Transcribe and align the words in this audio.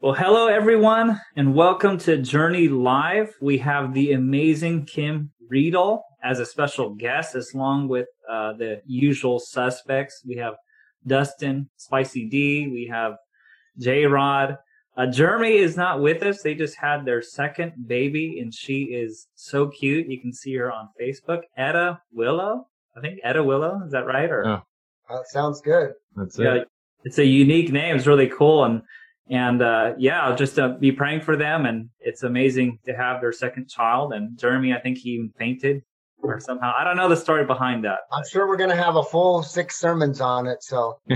Well, 0.00 0.14
hello 0.14 0.46
everyone, 0.46 1.20
and 1.34 1.56
welcome 1.56 1.98
to 1.98 2.18
Journey 2.18 2.68
Live. 2.68 3.34
We 3.40 3.58
have 3.58 3.94
the 3.94 4.12
amazing 4.12 4.84
Kim 4.86 5.32
Riedel 5.48 6.04
as 6.22 6.38
a 6.38 6.46
special 6.46 6.94
guest, 6.94 7.34
as 7.34 7.52
long 7.52 7.88
with 7.88 8.06
uh, 8.30 8.52
the 8.52 8.80
usual 8.86 9.40
suspects. 9.40 10.22
We 10.24 10.36
have 10.36 10.54
Dustin, 11.04 11.68
Spicy 11.78 12.28
D, 12.28 12.68
we 12.68 12.88
have 12.92 13.14
J 13.80 14.06
Rod. 14.06 14.58
Uh, 14.96 15.06
Jeremy 15.06 15.56
is 15.56 15.76
not 15.76 16.00
with 16.00 16.22
us. 16.22 16.42
They 16.42 16.54
just 16.54 16.76
had 16.76 17.04
their 17.04 17.20
second 17.20 17.72
baby, 17.88 18.38
and 18.40 18.54
she 18.54 18.82
is 18.84 19.26
so 19.34 19.66
cute. 19.66 20.06
You 20.06 20.20
can 20.20 20.32
see 20.32 20.54
her 20.54 20.70
on 20.70 20.90
Facebook. 21.00 21.40
Etta 21.56 22.00
Willow, 22.12 22.68
I 22.96 23.00
think 23.00 23.18
Etta 23.24 23.42
Willow. 23.42 23.82
Is 23.84 23.90
that 23.90 24.06
right? 24.06 24.30
Or 24.30 24.44
Yeah. 24.44 24.60
That 25.10 25.26
sounds 25.26 25.60
good. 25.60 25.94
That's 26.14 26.38
yeah, 26.38 26.54
it. 26.54 26.68
it's 27.02 27.18
a 27.18 27.24
unique 27.24 27.72
name. 27.72 27.96
It's 27.96 28.06
really 28.06 28.28
cool, 28.28 28.62
and 28.64 28.82
and 29.30 29.62
uh, 29.62 29.94
yeah, 29.98 30.22
I'll 30.22 30.36
just 30.36 30.58
uh, 30.58 30.68
be 30.68 30.92
praying 30.92 31.20
for 31.20 31.36
them. 31.36 31.66
And 31.66 31.90
it's 32.00 32.22
amazing 32.22 32.78
to 32.86 32.92
have 32.94 33.20
their 33.20 33.32
second 33.32 33.68
child. 33.68 34.12
And 34.12 34.38
Jeremy, 34.38 34.72
I 34.72 34.80
think 34.80 34.98
he 34.98 35.10
even 35.10 35.30
fainted 35.38 35.82
or 36.22 36.40
somehow. 36.40 36.72
I 36.76 36.84
don't 36.84 36.96
know 36.96 37.08
the 37.08 37.16
story 37.16 37.44
behind 37.44 37.84
that. 37.84 38.00
I'm 38.12 38.24
sure 38.30 38.48
we're 38.48 38.56
going 38.56 38.70
to 38.70 38.76
have 38.76 38.96
a 38.96 39.02
full 39.02 39.42
six 39.42 39.78
sermons 39.78 40.20
on 40.20 40.46
it. 40.46 40.62
So 40.62 41.00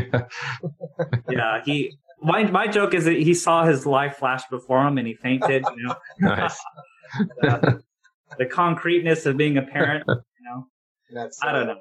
Yeah, 1.31 1.63
he. 1.65 1.97
My 2.25 2.45
my 2.45 2.69
joke 2.69 2.95
is 2.95 3.05
that 3.07 3.17
he 3.17 3.35
saw 3.35 3.65
his 3.65 3.85
life 3.85 4.17
flash 4.17 4.43
before 4.49 4.87
him 4.87 4.97
and 4.97 5.09
he 5.09 5.15
fainted. 5.15 5.65
You 5.77 5.89
know, 5.89 5.95
nice. 6.21 6.59
Uh, 7.43 7.73
the 8.39 8.47
concreteness 8.47 9.27
of 9.27 9.37
being 9.37 9.59
a 9.59 9.63
parent. 9.63 10.03
You 10.09 10.23
know, 10.45 10.67
that's 11.13 11.39
I 11.43 11.53
don't 11.53 11.67
know. 11.67 11.81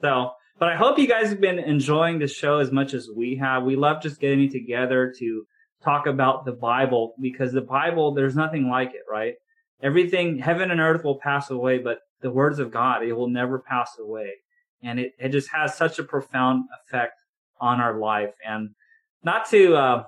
So, 0.00 0.30
but 0.58 0.68
I 0.68 0.76
hope 0.76 0.98
you 0.98 1.08
guys 1.08 1.28
have 1.30 1.40
been 1.40 1.58
enjoying 1.58 2.18
the 2.18 2.28
show 2.28 2.58
as 2.58 2.70
much 2.70 2.94
as 2.94 3.08
we 3.14 3.36
have. 3.36 3.64
We 3.64 3.76
love 3.76 4.02
just 4.02 4.20
getting 4.20 4.50
together 4.50 5.12
to 5.18 5.46
talk 5.82 6.06
about 6.06 6.44
the 6.44 6.52
Bible 6.52 7.14
because 7.20 7.52
the 7.52 7.60
Bible, 7.60 8.14
there's 8.14 8.36
nothing 8.36 8.68
like 8.68 8.94
it, 8.94 9.02
right? 9.10 9.34
Everything, 9.82 10.38
heaven 10.38 10.70
and 10.70 10.80
earth 10.80 11.04
will 11.04 11.18
pass 11.18 11.50
away, 11.50 11.78
but 11.78 11.98
the 12.20 12.30
words 12.30 12.58
of 12.58 12.70
God, 12.70 13.02
it 13.04 13.12
will 13.12 13.28
never 13.28 13.58
pass 13.58 13.96
away. 13.98 14.30
And 14.82 14.98
it, 14.98 15.12
it 15.18 15.30
just 15.30 15.50
has 15.52 15.76
such 15.76 15.98
a 15.98 16.04
profound 16.04 16.64
effect 16.80 17.14
on 17.60 17.80
our 17.80 17.98
life. 17.98 18.34
And 18.46 18.70
not 19.22 19.48
to, 19.50 19.74
uh, 19.76 20.04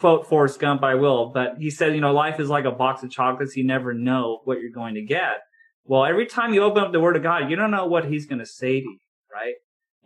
quote 0.00 0.26
Forrest 0.26 0.58
Gump, 0.58 0.82
I 0.82 0.94
will, 0.94 1.30
but 1.32 1.56
he 1.58 1.70
said, 1.70 1.94
you 1.94 2.00
know, 2.00 2.12
life 2.12 2.40
is 2.40 2.48
like 2.48 2.64
a 2.64 2.70
box 2.70 3.02
of 3.02 3.10
chocolates. 3.10 3.54
You 3.56 3.64
never 3.64 3.92
know 3.92 4.40
what 4.44 4.60
you're 4.60 4.70
going 4.70 4.94
to 4.94 5.02
get. 5.02 5.40
Well, 5.84 6.04
every 6.04 6.26
time 6.26 6.54
you 6.54 6.62
open 6.62 6.82
up 6.82 6.92
the 6.92 7.00
Word 7.00 7.16
of 7.16 7.22
God, 7.22 7.50
you 7.50 7.56
don't 7.56 7.70
know 7.70 7.86
what 7.86 8.06
He's 8.06 8.26
going 8.26 8.38
to 8.38 8.46
say 8.46 8.80
to 8.80 8.86
you, 8.86 8.98
right? 9.32 9.54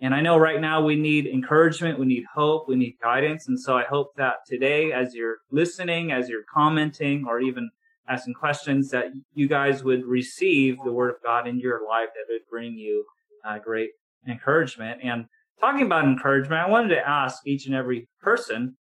And 0.00 0.14
I 0.14 0.20
know 0.20 0.36
right 0.36 0.60
now 0.60 0.84
we 0.84 0.96
need 0.96 1.26
encouragement, 1.26 1.98
we 1.98 2.06
need 2.06 2.24
hope, 2.34 2.68
we 2.68 2.76
need 2.76 2.96
guidance. 3.00 3.46
And 3.46 3.58
so 3.58 3.76
I 3.76 3.84
hope 3.84 4.08
that 4.16 4.38
today, 4.46 4.92
as 4.92 5.14
you're 5.14 5.38
listening, 5.50 6.10
as 6.10 6.28
you're 6.28 6.44
commenting, 6.52 7.24
or 7.28 7.40
even 7.40 7.70
asking 8.08 8.34
questions, 8.34 8.90
that 8.90 9.06
you 9.34 9.48
guys 9.48 9.84
would 9.84 10.04
receive 10.04 10.76
the 10.84 10.92
Word 10.92 11.10
of 11.10 11.22
God 11.22 11.46
in 11.46 11.58
your 11.60 11.80
life 11.88 12.08
that 12.14 12.26
would 12.28 12.42
bring 12.50 12.72
you 12.74 13.04
uh, 13.46 13.58
great 13.58 13.90
encouragement. 14.26 15.00
And 15.02 15.26
talking 15.60 15.86
about 15.86 16.04
encouragement, 16.04 16.60
I 16.60 16.68
wanted 16.68 16.88
to 16.88 17.08
ask 17.08 17.46
each 17.46 17.66
and 17.66 17.74
every 17.74 18.08
person, 18.20 18.76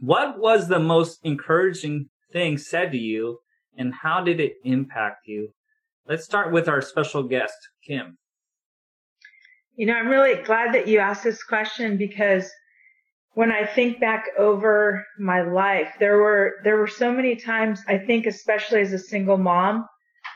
what 0.00 0.38
was 0.38 0.68
the 0.68 0.80
most 0.80 1.20
encouraging 1.24 2.08
thing 2.32 2.58
said 2.58 2.92
to 2.92 2.98
you, 2.98 3.38
and 3.76 3.92
how 4.02 4.22
did 4.22 4.40
it 4.40 4.54
impact 4.64 5.26
you? 5.26 5.50
Let's 6.06 6.24
start 6.24 6.52
with 6.52 6.68
our 6.68 6.80
special 6.80 7.22
guest, 7.22 7.56
Kim. 7.86 8.16
You 9.78 9.86
know, 9.86 9.92
I'm 9.92 10.08
really 10.08 10.42
glad 10.42 10.74
that 10.74 10.88
you 10.88 10.98
asked 10.98 11.22
this 11.22 11.44
question 11.44 11.98
because 11.98 12.50
when 13.34 13.52
I 13.52 13.64
think 13.64 14.00
back 14.00 14.24
over 14.36 15.06
my 15.20 15.42
life, 15.42 15.94
there 16.00 16.18
were 16.18 16.54
there 16.64 16.78
were 16.78 16.88
so 16.88 17.12
many 17.12 17.36
times 17.36 17.80
I 17.86 17.98
think 17.98 18.26
especially 18.26 18.80
as 18.80 18.92
a 18.92 18.98
single 18.98 19.38
mom 19.38 19.86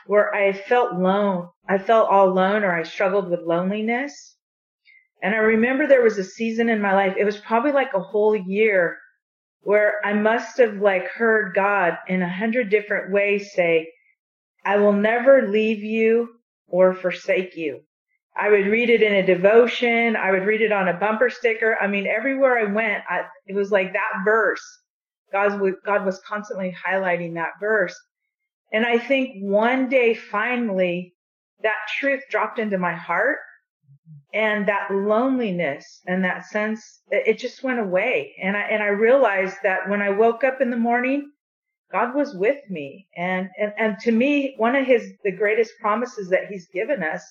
where 0.07 0.33
I 0.33 0.53
felt 0.53 0.93
alone. 0.93 1.49
I 1.67 1.77
felt 1.77 2.09
all 2.09 2.29
alone 2.29 2.63
or 2.63 2.73
I 2.73 2.83
struggled 2.83 3.29
with 3.29 3.41
loneliness. 3.41 4.37
And 5.21 5.35
I 5.35 5.39
remember 5.39 5.87
there 5.87 6.01
was 6.01 6.17
a 6.17 6.23
season 6.23 6.69
in 6.69 6.79
my 6.79 6.93
life, 6.93 7.15
it 7.19 7.25
was 7.25 7.35
probably 7.35 7.73
like 7.73 7.93
a 7.93 7.99
whole 7.99 8.37
year 8.37 8.97
where 9.63 9.95
I 10.05 10.13
must 10.13 10.57
have 10.59 10.77
like 10.77 11.09
heard 11.09 11.53
God 11.53 11.97
in 12.07 12.21
a 12.21 12.33
hundred 12.33 12.69
different 12.69 13.11
ways 13.11 13.51
say, 13.53 13.91
I 14.63 14.77
will 14.77 14.93
never 14.93 15.49
leave 15.49 15.83
you 15.83 16.29
or 16.69 16.93
forsake 16.93 17.57
you. 17.57 17.81
I 18.35 18.49
would 18.49 18.65
read 18.67 18.89
it 18.89 19.03
in 19.03 19.13
a 19.13 19.25
devotion. 19.25 20.15
I 20.15 20.31
would 20.31 20.45
read 20.45 20.61
it 20.61 20.71
on 20.71 20.87
a 20.87 20.97
bumper 20.97 21.29
sticker. 21.29 21.77
I 21.79 21.87
mean, 21.87 22.07
everywhere 22.07 22.57
I 22.57 22.71
went, 22.71 23.03
I, 23.07 23.25
it 23.45 23.55
was 23.55 23.71
like 23.71 23.93
that 23.93 24.23
verse. 24.25 24.63
God 25.31 25.59
was, 25.59 25.73
God 25.85 26.05
was 26.05 26.19
constantly 26.27 26.75
highlighting 26.85 27.35
that 27.35 27.51
verse. 27.59 27.95
And 28.71 28.85
I 28.85 28.97
think 28.97 29.43
one 29.43 29.87
day 29.87 30.15
finally 30.15 31.13
that 31.61 31.75
truth 31.99 32.23
dropped 32.29 32.59
into 32.59 32.77
my 32.77 32.93
heart 32.93 33.37
and 34.33 34.67
that 34.67 34.89
loneliness 34.91 36.01
and 36.07 36.23
that 36.23 36.45
sense, 36.45 37.01
it 37.11 37.37
just 37.37 37.63
went 37.63 37.79
away. 37.79 38.33
And 38.41 38.57
I, 38.57 38.61
and 38.61 38.81
I 38.81 38.87
realized 38.87 39.57
that 39.63 39.87
when 39.87 40.01
I 40.01 40.09
woke 40.09 40.43
up 40.43 40.59
in 40.59 40.71
the 40.71 40.77
morning, 40.77 41.31
God 41.91 42.15
was 42.15 42.33
with 42.35 42.57
me. 42.69 43.07
And, 43.15 43.49
and, 43.59 43.73
and 43.77 43.99
to 43.99 44.11
me, 44.11 44.55
one 44.57 44.75
of 44.75 44.87
his, 44.87 45.13
the 45.23 45.31
greatest 45.31 45.73
promises 45.79 46.29
that 46.29 46.47
he's 46.47 46.67
given 46.67 47.03
us 47.03 47.23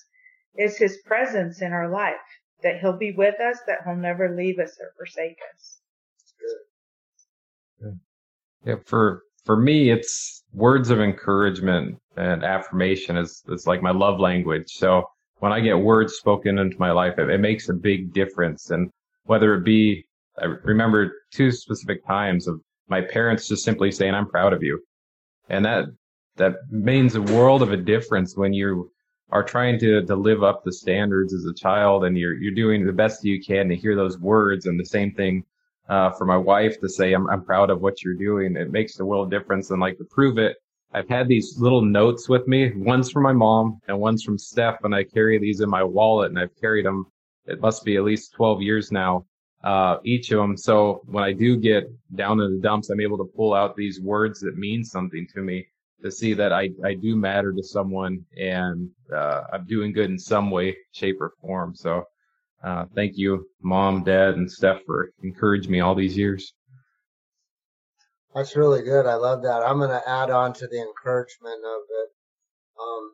is 0.57 0.77
his 0.77 0.97
presence 1.05 1.61
in 1.61 1.71
our 1.71 1.89
life, 1.89 2.15
that 2.61 2.79
he'll 2.79 2.97
be 2.97 3.11
with 3.11 3.39
us, 3.39 3.59
that 3.67 3.79
he'll 3.85 3.95
never 3.95 4.35
leave 4.35 4.59
us 4.59 4.77
or 4.79 4.93
forsake 4.97 5.37
us. 5.53 5.79
Yeah, 8.65 8.75
for 8.85 9.23
for 9.43 9.57
me, 9.57 9.89
it's 9.89 10.43
words 10.53 10.89
of 10.89 11.01
encouragement 11.01 11.97
and 12.15 12.43
affirmation 12.43 13.17
is 13.17 13.43
is 13.49 13.67
like 13.67 13.81
my 13.81 13.91
love 13.91 14.19
language. 14.19 14.69
So 14.69 15.03
when 15.39 15.51
I 15.51 15.59
get 15.59 15.77
words 15.77 16.13
spoken 16.13 16.57
into 16.57 16.79
my 16.79 16.91
life, 16.91 17.19
it, 17.19 17.29
it 17.29 17.39
makes 17.39 17.67
a 17.67 17.73
big 17.73 18.13
difference. 18.13 18.69
And 18.69 18.89
whether 19.25 19.53
it 19.55 19.65
be, 19.65 20.05
I 20.41 20.45
remember 20.45 21.11
two 21.33 21.51
specific 21.51 22.05
times 22.05 22.47
of 22.47 22.61
my 22.87 23.01
parents 23.01 23.47
just 23.47 23.65
simply 23.65 23.91
saying, 23.91 24.13
"I'm 24.13 24.29
proud 24.29 24.53
of 24.53 24.63
you," 24.63 24.81
and 25.49 25.65
that 25.65 25.85
that 26.37 26.55
means 26.69 27.15
a 27.15 27.21
world 27.21 27.61
of 27.61 27.71
a 27.71 27.77
difference 27.77 28.37
when 28.37 28.53
you 28.53 28.91
are 29.31 29.43
trying 29.43 29.79
to 29.79 30.05
to 30.05 30.15
live 30.15 30.43
up 30.43 30.63
the 30.63 30.73
standards 30.73 31.33
as 31.33 31.45
a 31.45 31.53
child, 31.53 32.05
and 32.05 32.17
you're 32.17 32.35
you're 32.35 32.53
doing 32.53 32.85
the 32.85 32.93
best 32.93 33.23
you 33.23 33.41
can 33.43 33.69
to 33.69 33.75
hear 33.75 33.95
those 33.95 34.17
words. 34.19 34.65
And 34.65 34.79
the 34.79 34.85
same 34.85 35.13
thing 35.13 35.43
uh, 35.89 36.11
for 36.11 36.25
my 36.25 36.37
wife 36.37 36.79
to 36.79 36.89
say, 36.89 37.13
I'm, 37.13 37.29
I'm 37.29 37.43
proud 37.43 37.69
of 37.69 37.81
what 37.81 38.03
you're 38.03 38.15
doing. 38.15 38.55
It 38.55 38.71
makes 38.71 38.99
a 38.99 39.05
world 39.05 39.29
difference. 39.29 39.71
And 39.71 39.81
like 39.81 39.97
to 39.97 40.05
prove 40.05 40.37
it, 40.37 40.57
I've 40.93 41.09
had 41.09 41.27
these 41.27 41.55
little 41.57 41.81
notes 41.81 42.29
with 42.29 42.47
me. 42.47 42.71
One's 42.75 43.11
from 43.11 43.23
my 43.23 43.33
mom 43.33 43.79
and 43.87 43.99
one's 43.99 44.23
from 44.23 44.37
Steph. 44.37 44.83
And 44.83 44.95
I 44.95 45.03
carry 45.03 45.37
these 45.39 45.61
in 45.61 45.69
my 45.69 45.83
wallet 45.83 46.29
and 46.29 46.39
I've 46.39 46.55
carried 46.59 46.85
them. 46.85 47.05
It 47.45 47.59
must 47.59 47.83
be 47.83 47.97
at 47.97 48.03
least 48.03 48.33
12 48.33 48.61
years 48.61 48.91
now, 48.91 49.25
uh, 49.63 49.97
each 50.05 50.31
of 50.31 50.39
them. 50.39 50.55
So 50.55 51.01
when 51.05 51.23
I 51.23 51.33
do 51.33 51.57
get 51.57 51.91
down 52.15 52.39
in 52.39 52.55
the 52.55 52.61
dumps, 52.61 52.89
I'm 52.89 53.01
able 53.01 53.17
to 53.17 53.31
pull 53.35 53.53
out 53.53 53.75
these 53.75 53.99
words 53.99 54.39
that 54.41 54.57
mean 54.57 54.83
something 54.83 55.27
to 55.33 55.41
me 55.41 55.67
to 56.03 56.11
see 56.11 56.33
that 56.33 56.53
I, 56.53 56.69
I 56.83 56.93
do 56.93 57.15
matter 57.15 57.51
to 57.53 57.63
someone 57.63 58.25
and, 58.37 58.89
uh, 59.13 59.43
I'm 59.51 59.65
doing 59.65 59.93
good 59.93 60.09
in 60.09 60.19
some 60.19 60.51
way, 60.51 60.75
shape 60.91 61.17
or 61.19 61.33
form. 61.41 61.75
So, 61.75 62.03
uh, 62.63 62.85
thank 62.95 63.17
you, 63.17 63.45
mom, 63.61 64.03
dad, 64.03 64.35
and 64.35 64.49
Steph 64.49 64.83
for 64.85 65.11
encouraging 65.21 65.71
me 65.71 65.81
all 65.81 65.95
these 65.95 66.17
years. 66.17 66.53
That's 68.33 68.55
really 68.55 68.81
good. 68.81 69.05
I 69.05 69.15
love 69.15 69.43
that. 69.43 69.61
I'm 69.63 69.77
going 69.77 69.89
to 69.89 70.09
add 70.09 70.29
on 70.29 70.53
to 70.53 70.67
the 70.67 70.81
encouragement 70.81 71.61
of 71.65 71.81
it. 71.89 72.09
Um, 72.81 73.11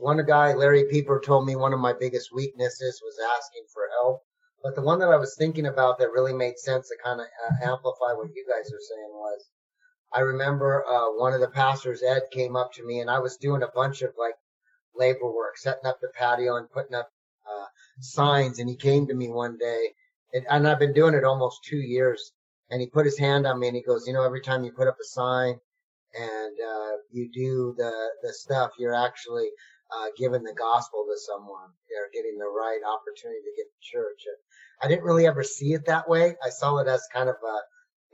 one 0.00 0.24
guy, 0.24 0.54
Larry 0.54 0.84
Pieper, 0.90 1.20
told 1.20 1.46
me 1.46 1.56
one 1.56 1.72
of 1.72 1.80
my 1.80 1.92
biggest 1.98 2.28
weaknesses 2.32 3.00
was 3.02 3.16
asking 3.36 3.64
for 3.72 3.88
help. 4.00 4.22
But 4.62 4.74
the 4.74 4.82
one 4.82 4.98
that 5.00 5.08
I 5.08 5.16
was 5.16 5.34
thinking 5.36 5.66
about 5.66 5.98
that 5.98 6.12
really 6.12 6.32
made 6.32 6.58
sense 6.58 6.88
to 6.88 6.96
kind 7.02 7.20
of 7.20 7.26
amplify 7.62 8.12
what 8.14 8.34
you 8.34 8.44
guys 8.48 8.66
are 8.66 8.86
saying 8.88 9.10
was, 9.12 9.46
I 10.12 10.20
remember 10.20 10.84
uh, 10.86 11.12
one 11.16 11.34
of 11.34 11.40
the 11.40 11.48
pastors, 11.48 12.02
Ed, 12.02 12.22
came 12.32 12.56
up 12.56 12.72
to 12.74 12.86
me 12.86 13.00
and 13.00 13.10
I 13.10 13.18
was 13.18 13.36
doing 13.36 13.62
a 13.62 13.68
bunch 13.74 14.02
of 14.02 14.10
like 14.18 14.34
labor 14.94 15.30
work, 15.30 15.58
setting 15.58 15.86
up 15.86 16.00
the 16.00 16.08
patio 16.18 16.56
and 16.56 16.70
putting 16.70 16.94
up 16.94 17.10
uh, 17.48 17.66
signs. 18.00 18.58
And 18.58 18.68
he 18.68 18.76
came 18.76 19.06
to 19.06 19.14
me 19.14 19.28
one 19.28 19.58
day, 19.58 19.90
and, 20.32 20.46
and 20.50 20.68
I've 20.68 20.78
been 20.78 20.94
doing 20.94 21.14
it 21.14 21.24
almost 21.24 21.64
two 21.64 21.78
years. 21.78 22.32
And 22.70 22.80
he 22.80 22.86
put 22.86 23.06
his 23.06 23.18
hand 23.18 23.46
on 23.46 23.58
me 23.58 23.68
and 23.68 23.76
he 23.76 23.82
goes, 23.82 24.06
you 24.06 24.12
know, 24.12 24.24
every 24.24 24.42
time 24.42 24.62
you 24.62 24.72
put 24.72 24.88
up 24.88 24.98
a 25.00 25.04
sign 25.04 25.58
and 26.14 26.56
uh, 26.60 26.96
you 27.10 27.30
do 27.32 27.74
the 27.78 27.92
the 28.22 28.32
stuff, 28.32 28.72
you're 28.78 28.94
actually 28.94 29.48
uh, 29.90 30.08
giving 30.18 30.42
the 30.42 30.52
gospel 30.52 31.06
to 31.08 31.18
someone. 31.18 31.70
They're 31.88 32.10
getting 32.12 32.38
the 32.38 32.44
right 32.44 32.80
opportunity 32.86 33.40
to 33.40 33.56
get 33.56 33.66
to 33.72 33.80
church. 33.80 34.22
And 34.26 34.36
I 34.82 34.88
didn't 34.88 35.04
really 35.04 35.26
ever 35.26 35.42
see 35.42 35.72
it 35.72 35.86
that 35.86 36.08
way. 36.08 36.36
I 36.44 36.50
saw 36.50 36.76
it 36.78 36.88
as 36.88 37.06
kind 37.12 37.28
of 37.28 37.36
a, 37.36 37.56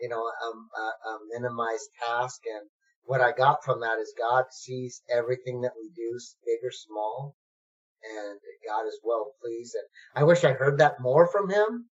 you 0.04 0.10
know, 0.12 0.20
um, 0.20 0.68
a, 0.76 0.86
a 1.08 1.18
minimized 1.32 1.88
task. 2.04 2.42
And 2.44 2.68
what 3.04 3.22
I 3.22 3.32
got 3.32 3.64
from 3.64 3.80
that 3.80 3.98
is 3.98 4.12
God 4.20 4.44
sees 4.52 5.00
everything 5.08 5.62
that 5.62 5.72
we 5.80 5.88
do, 5.96 6.20
big 6.44 6.60
or 6.62 6.72
small, 6.72 7.36
and 8.04 8.38
God 8.68 8.84
is 8.86 9.00
well 9.02 9.32
pleased. 9.40 9.74
And 9.76 9.88
I 10.14 10.24
wish 10.28 10.44
I 10.44 10.52
heard 10.52 10.78
that 10.78 11.00
more 11.00 11.26
from 11.32 11.48
Him. 11.48 11.88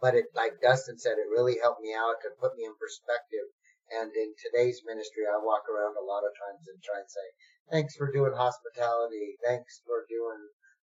but 0.00 0.16
it, 0.16 0.26
like 0.34 0.60
Dustin 0.62 0.98
said, 0.98 1.18
it 1.18 1.30
really 1.30 1.58
helped 1.62 1.82
me 1.82 1.94
out 1.94 2.18
to 2.22 2.40
put 2.40 2.56
me 2.56 2.64
in 2.66 2.74
perspective. 2.80 3.46
And 3.92 4.10
in 4.16 4.34
today's 4.40 4.82
ministry, 4.86 5.24
I 5.30 5.38
walk 5.38 5.64
around 5.70 5.94
a 5.96 6.06
lot 6.06 6.26
of 6.26 6.34
times 6.34 6.66
and 6.68 6.80
try 6.82 6.98
and 7.00 7.10
say, 7.10 7.28
thanks 7.70 7.96
for 7.96 8.10
doing 8.12 8.34
hospitality. 8.34 9.38
Thanks 9.46 9.82
for 9.86 10.06
doing 10.10 10.42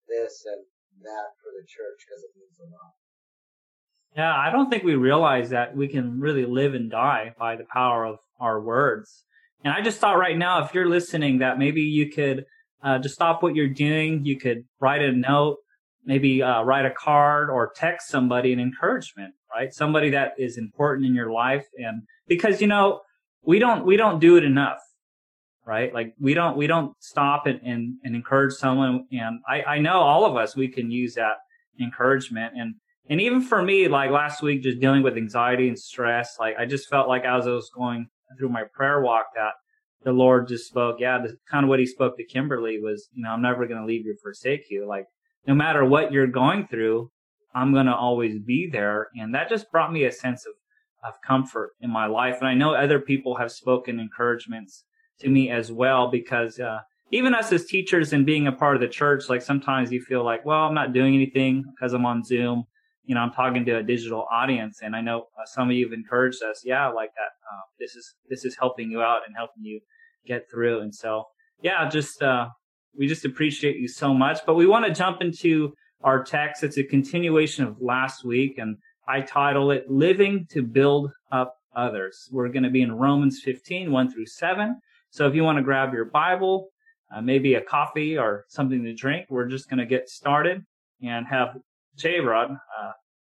this 0.07 0.45
and 0.45 0.61
that 1.07 1.29
for 1.41 1.49
the 1.55 1.65
church 1.65 1.99
because 2.05 2.23
it 2.27 2.35
means 2.37 2.59
a 2.61 2.69
lot. 2.69 2.98
Yeah, 4.15 4.35
I 4.35 4.51
don't 4.51 4.69
think 4.69 4.83
we 4.83 4.95
realize 4.95 5.51
that 5.51 5.75
we 5.75 5.87
can 5.87 6.19
really 6.19 6.45
live 6.45 6.73
and 6.73 6.89
die 6.89 7.33
by 7.37 7.55
the 7.55 7.65
power 7.71 8.05
of 8.05 8.17
our 8.39 8.59
words. 8.59 9.23
And 9.63 9.73
I 9.73 9.81
just 9.81 9.99
thought 9.99 10.17
right 10.17 10.37
now, 10.37 10.63
if 10.63 10.73
you're 10.73 10.89
listening, 10.89 11.39
that 11.39 11.59
maybe 11.59 11.81
you 11.81 12.09
could 12.09 12.45
uh, 12.83 12.97
just 12.97 13.15
stop 13.15 13.43
what 13.43 13.55
you're 13.55 13.67
doing. 13.67 14.25
You 14.25 14.39
could 14.39 14.63
write 14.79 15.01
a 15.01 15.11
note, 15.11 15.57
maybe 16.05 16.41
uh, 16.41 16.63
write 16.63 16.85
a 16.85 16.91
card 16.91 17.49
or 17.49 17.71
text 17.75 18.09
somebody 18.09 18.51
an 18.51 18.59
encouragement, 18.59 19.33
right? 19.53 19.71
Somebody 19.73 20.09
that 20.11 20.33
is 20.37 20.57
important 20.57 21.05
in 21.05 21.13
your 21.13 21.31
life. 21.31 21.67
And 21.77 22.03
because, 22.27 22.61
you 22.61 22.67
know, 22.67 23.01
we 23.43 23.59
don't, 23.59 23.85
we 23.85 23.95
don't 23.95 24.19
do 24.19 24.37
it 24.37 24.43
enough, 24.43 24.79
right? 25.65 25.93
Like 25.93 26.13
we 26.19 26.33
don't, 26.33 26.57
we 26.57 26.67
don't 26.67 26.93
stop 26.99 27.45
and, 27.45 27.59
and, 27.63 27.95
and 28.03 28.15
encourage 28.15 28.53
someone. 28.53 29.05
And 29.11 29.39
I, 29.47 29.61
I 29.63 29.79
know 29.79 29.99
all 29.99 30.25
of 30.25 30.35
us, 30.35 30.55
we 30.55 30.67
can 30.67 30.89
use 30.89 31.13
that 31.13 31.35
encouragement. 31.79 32.53
And, 32.57 32.75
and 33.09 33.19
even 33.19 33.41
for 33.41 33.61
me, 33.61 33.87
like 33.87 34.11
last 34.11 34.43
week, 34.43 34.61
just 34.61 34.79
dealing 34.79 35.01
with 35.01 35.17
anxiety 35.17 35.67
and 35.67 35.77
stress, 35.77 36.37
like 36.39 36.55
I 36.59 36.65
just 36.65 36.87
felt 36.89 37.07
like 37.07 37.25
as 37.25 37.47
I 37.47 37.51
was 37.51 37.71
going 37.75 38.07
through 38.37 38.49
my 38.49 38.63
prayer 38.73 39.01
walk 39.01 39.25
that 39.35 39.53
the 40.03 40.11
Lord 40.11 40.47
just 40.47 40.67
spoke. 40.67 40.97
Yeah, 40.99 41.17
the, 41.17 41.35
kind 41.49 41.65
of 41.65 41.69
what 41.69 41.79
he 41.79 41.85
spoke 41.85 42.17
to 42.17 42.23
Kimberly 42.23 42.79
was, 42.79 43.09
you 43.13 43.23
know, 43.23 43.31
I'm 43.31 43.41
never 43.41 43.65
going 43.65 43.81
to 43.81 43.85
leave 43.85 44.05
you 44.05 44.13
or 44.13 44.17
forsake 44.21 44.69
you. 44.69 44.87
Like 44.87 45.05
no 45.47 45.55
matter 45.55 45.83
what 45.83 46.11
you're 46.11 46.27
going 46.27 46.67
through, 46.67 47.09
I'm 47.55 47.73
going 47.73 47.87
to 47.87 47.95
always 47.95 48.37
be 48.39 48.69
there. 48.71 49.07
And 49.15 49.33
that 49.33 49.49
just 49.49 49.71
brought 49.71 49.91
me 49.91 50.03
a 50.03 50.11
sense 50.11 50.45
of, 50.45 50.53
of 51.03 51.19
comfort 51.25 51.71
in 51.81 51.89
my 51.89 52.05
life. 52.05 52.37
And 52.39 52.47
I 52.47 52.53
know 52.53 52.75
other 52.75 52.99
people 52.99 53.35
have 53.35 53.51
spoken 53.51 53.99
encouragements 53.99 54.83
to 55.19 55.29
me 55.29 55.49
as 55.49 55.71
well 55.71 56.11
because, 56.11 56.59
uh, 56.59 56.79
even 57.11 57.33
us 57.33 57.51
as 57.51 57.65
teachers 57.65 58.13
and 58.13 58.23
being 58.23 58.45
a 58.45 58.51
part 58.51 58.75
of 58.75 58.81
the 58.81 58.87
church, 58.87 59.29
like 59.29 59.41
sometimes 59.41 59.91
you 59.91 59.99
feel 59.99 60.23
like, 60.23 60.45
well, 60.45 60.59
I'm 60.59 60.75
not 60.75 60.93
doing 60.93 61.15
anything 61.15 61.63
because 61.71 61.93
I'm 61.93 62.05
on 62.05 62.23
Zoom. 62.23 62.65
You 63.05 63.15
know, 63.15 63.21
I'm 63.21 63.31
talking 63.31 63.65
to 63.65 63.77
a 63.77 63.83
digital 63.83 64.25
audience, 64.31 64.79
and 64.83 64.95
I 64.95 65.01
know 65.01 65.27
uh, 65.37 65.45
some 65.45 65.69
of 65.69 65.75
you 65.75 65.85
have 65.85 65.93
encouraged 65.93 66.43
us. 66.43 66.61
Yeah, 66.63 66.87
I 66.87 66.91
like 66.91 67.09
that. 67.15 67.31
Uh, 67.51 67.61
this 67.79 67.95
is 67.95 68.15
this 68.29 68.45
is 68.45 68.55
helping 68.59 68.91
you 68.91 69.01
out 69.01 69.21
and 69.25 69.35
helping 69.35 69.63
you 69.63 69.79
get 70.27 70.49
through. 70.51 70.81
And 70.81 70.93
so, 70.93 71.25
yeah, 71.61 71.89
just 71.89 72.21
uh, 72.21 72.49
we 72.97 73.07
just 73.07 73.25
appreciate 73.25 73.77
you 73.77 73.87
so 73.87 74.13
much. 74.13 74.39
But 74.45 74.55
we 74.55 74.67
want 74.67 74.85
to 74.85 74.93
jump 74.93 75.21
into 75.21 75.73
our 76.03 76.23
text. 76.23 76.63
It's 76.63 76.77
a 76.77 76.83
continuation 76.83 77.65
of 77.65 77.81
last 77.81 78.23
week, 78.23 78.57
and 78.57 78.77
I 79.07 79.21
title 79.21 79.71
it 79.71 79.89
"Living 79.89 80.45
to 80.51 80.61
Build 80.61 81.11
Up 81.31 81.55
Others." 81.75 82.29
We're 82.31 82.49
going 82.49 82.63
to 82.63 82.69
be 82.69 82.81
in 82.81 82.91
Romans 82.91 83.41
15, 83.43 83.91
1 83.91 84.11
through 84.11 84.27
7. 84.27 84.79
So 85.11 85.27
if 85.27 85.33
you 85.33 85.43
want 85.43 85.57
to 85.57 85.63
grab 85.63 85.93
your 85.93 86.05
Bible, 86.05 86.69
uh, 87.13 87.21
maybe 87.21 87.55
a 87.55 87.61
coffee 87.61 88.17
or 88.17 88.45
something 88.49 88.83
to 88.83 88.93
drink, 88.93 89.27
we're 89.29 89.47
just 89.47 89.69
going 89.69 89.79
to 89.79 89.85
get 89.85 90.09
started 90.09 90.63
and 91.01 91.25
have 91.27 91.57
J 91.99 92.21
Rod 92.21 92.51
uh, 92.51 92.91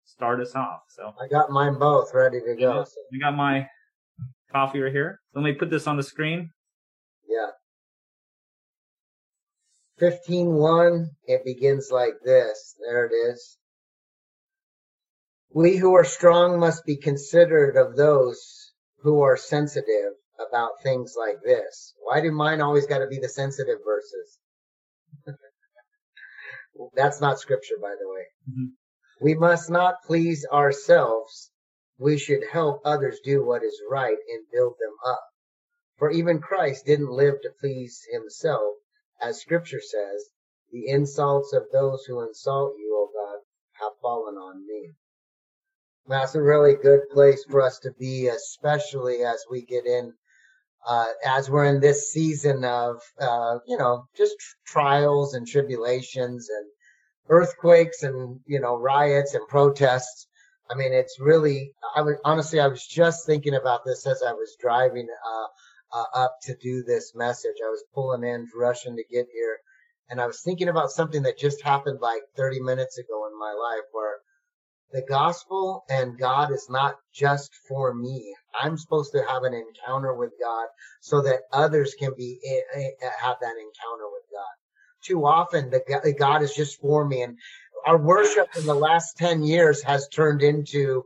start 0.06 0.40
us 0.40 0.56
off. 0.56 0.82
So 0.90 1.14
I 1.20 1.28
got 1.28 1.50
mine 1.50 1.80
both 1.80 2.14
ready 2.14 2.40
to 2.40 2.56
go. 2.56 2.84
So. 2.84 2.92
I 3.14 3.18
got 3.18 3.36
my 3.36 3.68
coffee 4.52 4.80
right 4.80 4.92
here. 4.92 5.20
Let 5.34 5.44
me 5.44 5.54
put 5.54 5.70
this 5.70 5.88
on 5.88 5.98
the 5.98 6.04
screen. 6.04 6.52
Yeah. 7.28 7.48
15.1, 10.02 11.08
it 11.26 11.46
begins 11.46 11.90
like 11.92 12.14
this. 12.24 12.76
There 12.80 13.06
it 13.06 13.14
is. 13.14 13.58
We 15.54 15.78
who 15.78 15.96
are 15.96 16.06
strong 16.06 16.60
must 16.60 16.86
be 16.86 16.98
considerate 16.98 17.78
of 17.78 17.96
those 17.96 18.72
who 19.04 19.22
are 19.22 19.38
sensitive 19.38 20.14
about 20.40 20.82
things 20.82 21.16
like 21.18 21.38
this. 21.44 21.94
Why 22.02 22.22
do 22.22 22.32
mine 22.32 22.62
always 22.62 22.88
got 22.88 23.00
to 23.00 23.08
be 23.08 23.20
the 23.20 23.30
sensitive 23.30 23.80
verses? 23.86 24.40
That's 26.96 27.22
not 27.22 27.40
scripture, 27.40 27.78
by 27.82 27.96
the 28.00 28.08
way. 28.08 28.26
Mm-hmm. 28.50 28.66
We 29.22 29.36
must 29.36 29.70
not 29.70 30.04
please 30.06 30.46
ourselves. 30.52 31.52
We 32.00 32.18
should 32.18 32.44
help 32.52 32.82
others 32.84 33.20
do 33.24 33.46
what 33.46 33.64
is 33.64 33.80
right 33.90 34.18
and 34.30 34.52
build 34.52 34.74
them 34.80 34.96
up. 35.06 35.24
For 35.98 36.10
even 36.10 36.40
Christ 36.40 36.86
didn't 36.86 37.12
live 37.12 37.42
to 37.44 37.52
please 37.60 38.02
himself, 38.12 38.78
as 39.22 39.40
scripture 39.40 39.82
says, 39.82 40.30
the 40.72 40.88
insults 40.88 41.54
of 41.54 41.70
those 41.72 42.06
who 42.06 42.22
insult 42.22 42.74
you, 42.80 42.96
O 42.96 43.12
God, 43.14 43.42
have 43.74 44.00
fallen 44.02 44.36
on 44.36 44.66
me. 44.66 44.94
That's 46.08 46.34
a 46.34 46.42
really 46.42 46.74
good 46.74 47.10
place 47.12 47.44
for 47.46 47.62
us 47.62 47.78
to 47.80 47.92
be, 47.92 48.28
especially 48.28 49.24
as 49.24 49.46
we 49.50 49.62
get 49.62 49.86
in, 49.86 50.14
uh, 50.88 51.06
as 51.26 51.50
we're 51.50 51.66
in 51.66 51.80
this 51.80 52.12
season 52.12 52.64
of, 52.64 53.02
uh, 53.20 53.60
you 53.68 53.78
know, 53.78 54.06
just 54.16 54.36
trials 54.66 55.34
and 55.34 55.48
tribulations 55.48 56.50
and 56.50 56.66
earthquakes 57.30 58.04
and, 58.04 58.40
you 58.46 58.60
know, 58.60 58.76
riots 58.76 59.36
and 59.36 59.48
protests. 59.48 60.28
I 60.70 60.76
mean, 60.76 60.94
it's 60.94 61.20
really, 61.20 61.74
I 61.96 62.02
was, 62.02 62.16
honestly, 62.26 62.60
I 62.60 62.68
was 62.68 62.86
just 62.86 63.26
thinking 63.26 63.56
about 63.56 63.82
this 63.86 64.08
as 64.08 64.24
I 64.26 64.32
was 64.32 64.56
driving, 64.60 65.08
uh, 65.10 65.48
uh, 65.94 66.06
up 66.16 66.38
to 66.44 66.56
do 66.62 66.84
this 66.84 67.14
message. 67.16 67.56
I 67.64 67.70
was 67.70 67.84
pulling 67.94 68.24
in, 68.24 68.48
rushing 68.56 68.96
to 68.96 69.04
get 69.12 69.28
here. 69.34 69.60
And 70.10 70.20
I 70.20 70.28
was 70.28 70.42
thinking 70.42 70.70
about 70.70 70.92
something 70.92 71.24
that 71.24 71.38
just 71.38 71.62
happened 71.62 72.00
like 72.02 72.22
30 72.36 72.62
minutes 72.62 72.98
ago 72.98 73.28
in 73.28 73.40
my 73.40 73.54
life 73.54 73.86
where 73.92 74.18
the 74.92 75.02
gospel 75.08 75.86
and 75.90 76.18
God 76.18 76.52
is 76.52 76.68
not 76.70 76.96
just 77.14 77.52
for 77.68 77.94
me. 77.94 78.36
I'm 78.60 78.78
supposed 78.78 79.12
to 79.14 79.24
have 79.30 79.44
an 79.44 79.54
encounter 79.54 80.14
with 80.14 80.32
God 80.42 80.68
so 81.00 81.22
that 81.22 81.42
others 81.52 81.96
can 81.98 82.14
be 82.18 82.40
eh, 82.46 82.80
eh, 82.80 83.10
have 83.22 83.38
that 83.42 83.56
encounter 83.58 84.08
with 84.12 84.24
God. 84.32 84.56
Too 85.04 85.26
often 85.26 85.70
the 85.70 86.16
God 86.18 86.42
is 86.42 86.54
just 86.54 86.80
for 86.80 87.06
me 87.06 87.24
and 87.24 87.38
our 87.86 87.98
worship 87.98 88.50
in 88.58 88.66
the 88.66 88.76
last 88.76 89.18
10 89.18 89.44
years 89.44 89.82
has 89.84 90.08
turned 90.10 90.44
into 90.44 91.04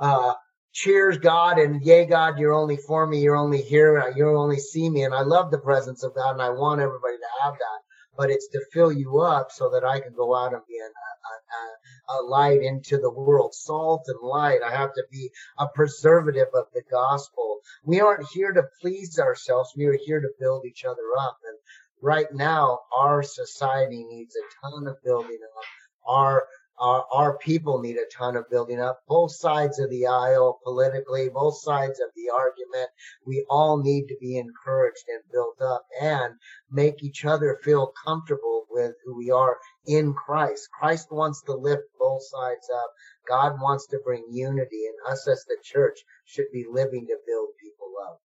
uh, 0.00 0.34
cheers 0.72 1.18
God 1.18 1.58
and 1.58 1.82
yay 1.82 2.06
God, 2.06 2.38
you're 2.38 2.54
only 2.54 2.76
for 2.76 3.06
me, 3.06 3.20
you're 3.20 3.36
only 3.36 3.62
here, 3.62 4.12
you 4.16 4.28
only 4.36 4.58
see 4.58 4.88
me. 4.88 5.04
And 5.04 5.14
I 5.14 5.20
love 5.22 5.50
the 5.50 5.58
presence 5.58 6.02
of 6.02 6.14
God 6.14 6.32
and 6.32 6.42
I 6.42 6.50
want 6.50 6.80
everybody 6.80 7.16
to 7.16 7.44
have 7.44 7.54
that. 7.54 7.80
But 8.16 8.30
it's 8.30 8.48
to 8.48 8.60
fill 8.72 8.92
you 8.92 9.20
up 9.20 9.50
so 9.50 9.70
that 9.70 9.84
I 9.84 10.00
can 10.00 10.12
go 10.14 10.34
out 10.34 10.52
and 10.52 10.62
be 10.68 10.78
an, 10.78 10.86
a, 10.86 11.83
a, 12.08 12.22
light 12.22 12.62
into 12.62 12.98
the 12.98 13.10
world, 13.10 13.54
salt 13.54 14.04
and 14.06 14.20
light. 14.20 14.60
I 14.64 14.70
have 14.70 14.94
to 14.94 15.04
be 15.10 15.30
a 15.58 15.66
preservative 15.68 16.48
of 16.54 16.66
the 16.74 16.82
gospel. 16.90 17.60
We 17.84 18.00
aren't 18.00 18.28
here 18.32 18.52
to 18.52 18.64
please 18.80 19.18
ourselves. 19.18 19.72
We 19.76 19.86
are 19.86 19.98
here 20.04 20.20
to 20.20 20.28
build 20.38 20.64
each 20.64 20.84
other 20.84 21.02
up. 21.20 21.38
And 21.46 21.58
right 22.02 22.32
now, 22.32 22.80
our 22.96 23.22
society 23.22 24.04
needs 24.04 24.36
a 24.36 24.66
ton 24.66 24.86
of 24.86 25.02
building 25.02 25.38
up. 25.56 25.64
Our 26.06 26.44
our, 26.78 27.04
our 27.12 27.38
people 27.38 27.80
need 27.80 27.96
a 27.96 28.06
ton 28.12 28.36
of 28.36 28.50
building 28.50 28.80
up. 28.80 29.00
Both 29.08 29.32
sides 29.32 29.78
of 29.78 29.90
the 29.90 30.06
aisle, 30.06 30.60
politically, 30.64 31.28
both 31.28 31.58
sides 31.58 32.00
of 32.00 32.08
the 32.16 32.30
argument. 32.34 32.90
We 33.26 33.44
all 33.48 33.82
need 33.82 34.08
to 34.08 34.16
be 34.20 34.38
encouraged 34.38 35.04
and 35.08 35.22
built 35.32 35.60
up 35.60 35.86
and 36.00 36.34
make 36.70 37.02
each 37.02 37.24
other 37.24 37.60
feel 37.62 37.92
comfortable 38.04 38.66
with 38.70 38.94
who 39.04 39.16
we 39.16 39.30
are 39.30 39.58
in 39.86 40.12
Christ. 40.14 40.68
Christ 40.78 41.08
wants 41.10 41.42
to 41.42 41.52
lift 41.52 41.84
both 41.98 42.22
sides 42.22 42.68
up. 42.74 42.90
God 43.28 43.60
wants 43.60 43.86
to 43.88 44.00
bring 44.04 44.24
unity 44.30 44.86
and 44.86 45.12
us 45.12 45.28
as 45.28 45.44
the 45.46 45.56
church 45.62 45.98
should 46.24 46.50
be 46.52 46.66
living 46.68 47.06
to 47.06 47.16
build 47.26 47.48
people 47.62 47.92
up. 48.06 48.20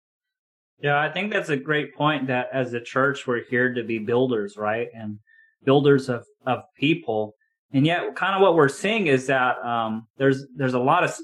Yeah, 0.82 1.00
I 1.00 1.12
think 1.12 1.32
that's 1.32 1.50
a 1.50 1.58
great 1.58 1.96
point 1.96 2.28
that 2.28 2.48
as 2.52 2.74
a 2.74 2.82
church, 2.82 3.28
we're 3.28 3.44
here 3.44 3.74
to 3.74 3.84
be 3.84 4.00
builders, 4.00 4.56
right? 4.58 4.88
And 4.94 5.20
builders 5.64 6.10
of, 6.10 6.26
of 6.48 6.64
people 6.78 7.36
and 7.74 7.86
yet 7.86 8.16
kind 8.16 8.36
of 8.36 8.42
what 8.42 8.56
we're 8.56 8.70
seeing 8.70 9.08
is 9.08 9.28
that 9.28 9.58
um, 9.60 10.08
there's 10.18 10.46
there's 10.56 10.74
a 10.74 10.80
lot 10.80 11.04
of 11.04 11.16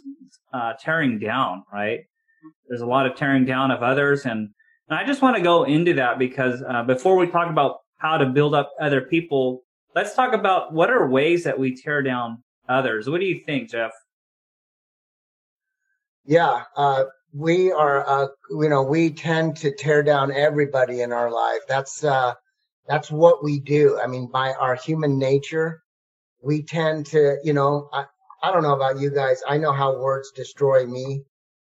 uh, 0.54 0.74
tearing 0.80 1.20
down 1.20 1.64
right? 1.74 2.02
There's 2.68 2.82
a 2.82 2.86
lot 2.86 3.06
of 3.06 3.16
tearing 3.16 3.46
down 3.46 3.72
of 3.72 3.84
others. 3.84 4.26
And, 4.26 4.50
and 4.90 5.00
i 5.00 5.06
just 5.06 5.22
want 5.22 5.36
to 5.36 5.42
go 5.42 5.64
into 5.64 5.94
that 5.94 6.20
because 6.20 6.64
uh, 6.68 6.84
before 6.84 7.16
we 7.16 7.28
talk 7.28 7.50
about 7.50 7.78
how 7.98 8.18
to 8.18 8.28
build 8.28 8.54
up 8.54 8.72
other 8.80 9.02
people 9.02 9.64
let's 9.96 10.14
talk 10.14 10.34
about 10.34 10.74
what 10.74 10.90
are 10.90 11.10
ways 11.10 11.44
that 11.46 11.58
we 11.58 11.76
tear 11.76 12.02
down 12.02 12.44
others. 12.68 13.10
What 13.10 13.20
do 13.20 13.26
you 13.26 13.42
think 13.46 13.72
jeff? 13.72 13.92
Yeah 16.26 16.64
uh, 16.78 17.06
we 17.34 17.72
are 17.72 18.08
uh, 18.08 18.28
you 18.52 18.70
know 18.70 18.84
we 18.84 19.10
tend 19.10 19.58
to 19.58 19.74
tear 19.76 20.04
down 20.04 20.32
everybody 20.32 21.02
in 21.02 21.12
our 21.12 21.32
life. 21.32 21.62
That's 21.68 22.04
uh, 22.04 22.34
that's 22.88 23.10
what 23.10 23.44
we 23.44 23.60
do. 23.60 24.00
I 24.02 24.08
mean 24.08 24.30
by 24.32 24.54
our 24.54 24.76
human 24.76 25.18
nature 25.18 25.82
we 26.46 26.62
tend 26.62 27.08
to, 27.08 27.38
you 27.44 27.54
know, 27.54 27.90
I, 27.92 28.06
I 28.44 28.52
don't 28.52 28.62
know 28.62 28.76
about 28.76 29.00
you 29.00 29.10
guys. 29.10 29.42
I 29.48 29.58
know 29.58 29.72
how 29.74 30.00
words 30.00 30.32
destroy 30.32 30.86
me. 30.86 31.24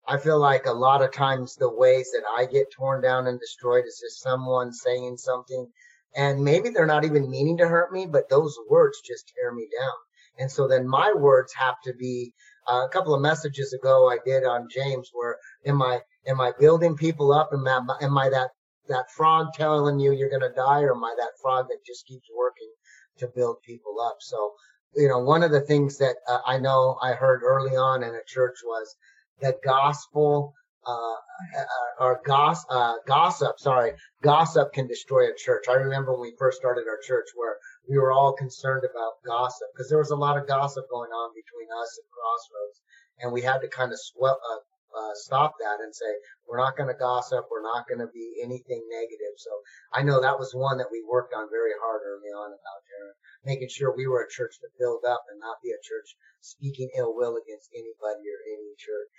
I 0.05 0.17
feel 0.17 0.39
like 0.39 0.65
a 0.65 0.73
lot 0.73 1.01
of 1.01 1.13
times 1.13 1.55
the 1.55 1.73
ways 1.73 2.11
that 2.11 2.23
I 2.37 2.45
get 2.45 2.71
torn 2.71 3.01
down 3.01 3.27
and 3.27 3.39
destroyed 3.39 3.85
is 3.87 4.01
just 4.03 4.21
someone 4.21 4.73
saying 4.73 5.17
something 5.17 5.67
and 6.15 6.43
maybe 6.43 6.69
they're 6.69 6.85
not 6.85 7.05
even 7.05 7.29
meaning 7.29 7.57
to 7.57 7.67
hurt 7.67 7.93
me, 7.93 8.07
but 8.07 8.29
those 8.29 8.57
words 8.69 8.99
just 9.05 9.31
tear 9.35 9.53
me 9.53 9.69
down. 9.79 9.93
And 10.39 10.51
so 10.51 10.67
then 10.67 10.87
my 10.87 11.13
words 11.13 11.53
have 11.53 11.75
to 11.85 11.93
be 11.93 12.33
uh, 12.69 12.85
a 12.85 12.89
couple 12.89 13.13
of 13.13 13.21
messages 13.21 13.71
ago 13.71 14.09
I 14.09 14.17
did 14.25 14.43
on 14.43 14.67
James 14.69 15.09
where 15.13 15.37
am 15.65 15.81
I 15.81 16.01
am 16.27 16.41
I 16.41 16.51
building 16.59 16.97
people 16.97 17.31
up? 17.31 17.51
Am 17.53 17.65
I, 17.67 17.97
am 18.01 18.17
I 18.17 18.29
that 18.29 18.49
that 18.89 19.11
frog 19.11 19.47
telling 19.53 19.99
you 19.99 20.11
you're 20.11 20.29
going 20.29 20.41
to 20.41 20.55
die, 20.55 20.81
or 20.81 20.95
am 20.95 21.03
I 21.03 21.13
that 21.17 21.39
frog 21.41 21.67
that 21.69 21.85
just 21.85 22.05
keeps 22.05 22.27
working 22.35 22.71
to 23.19 23.27
build 23.27 23.61
people 23.63 23.99
up? 24.01 24.17
So 24.19 24.53
you 24.95 25.07
know, 25.07 25.19
one 25.19 25.43
of 25.43 25.51
the 25.51 25.61
things 25.61 25.97
that 25.99 26.15
uh, 26.29 26.39
I 26.45 26.57
know 26.57 26.97
I 27.01 27.13
heard 27.13 27.43
early 27.43 27.75
on 27.75 28.03
in 28.03 28.09
a 28.09 28.23
church 28.25 28.57
was 28.63 28.95
the 29.39 29.55
gospel 29.63 30.53
uh, 30.87 31.19
uh, 31.59 31.65
or 31.99 32.21
goss, 32.25 32.65
uh, 32.69 32.93
gossip, 33.05 33.59
sorry, 33.59 33.91
gossip 34.23 34.71
can 34.71 34.87
destroy 34.87 35.29
a 35.29 35.35
church. 35.35 35.65
I 35.69 35.73
remember 35.73 36.13
when 36.13 36.21
we 36.21 36.33
first 36.39 36.57
started 36.57 36.85
our 36.87 36.99
church 37.05 37.27
where 37.35 37.57
we 37.89 37.97
were 37.97 38.13
all 38.13 38.31
concerned 38.33 38.83
about 38.89 39.19
gossip 39.25 39.67
because 39.73 39.89
there 39.89 39.97
was 39.97 40.11
a 40.11 40.15
lot 40.15 40.37
of 40.37 40.47
gossip 40.47 40.85
going 40.89 41.11
on 41.11 41.31
between 41.35 41.67
us 41.81 41.99
and 41.99 42.07
Crossroads, 42.09 42.81
and 43.19 43.33
we 43.33 43.41
had 43.41 43.59
to 43.59 43.67
kind 43.67 43.91
of 43.91 43.99
swell, 43.99 44.39
uh, 44.39 44.59
uh, 44.97 45.13
stop 45.13 45.53
that 45.61 45.77
and 45.83 45.93
say 45.93 46.09
we're 46.49 46.57
not 46.57 46.75
going 46.75 46.89
to 46.89 46.97
gossip, 46.97 47.45
we're 47.51 47.61
not 47.61 47.87
going 47.87 48.01
to 48.01 48.09
be 48.09 48.41
anything 48.43 48.81
negative. 48.89 49.35
So 49.37 49.51
I 49.93 50.01
know 50.01 50.19
that 50.21 50.39
was 50.39 50.57
one 50.57 50.77
that 50.77 50.89
we 50.91 51.05
worked 51.05 51.33
on 51.33 51.49
very 51.53 51.77
hard 51.77 52.01
early 52.01 52.33
on 52.33 52.49
about 52.49 52.81
Jared, 52.89 53.17
making 53.45 53.69
sure 53.69 53.93
we 53.95 54.07
were 54.07 54.25
a 54.25 54.33
church 54.33 54.57
to 54.61 54.67
build 54.79 55.05
up 55.05 55.21
and 55.29 55.39
not 55.39 55.61
be 55.61 55.69
a 55.69 55.85
church 55.85 56.17
speaking 56.41 56.89
ill 56.97 57.13
will 57.13 57.37
against 57.37 57.69
anybody 57.73 58.25
or 58.25 58.39
any 58.49 58.73
church. 58.77 59.13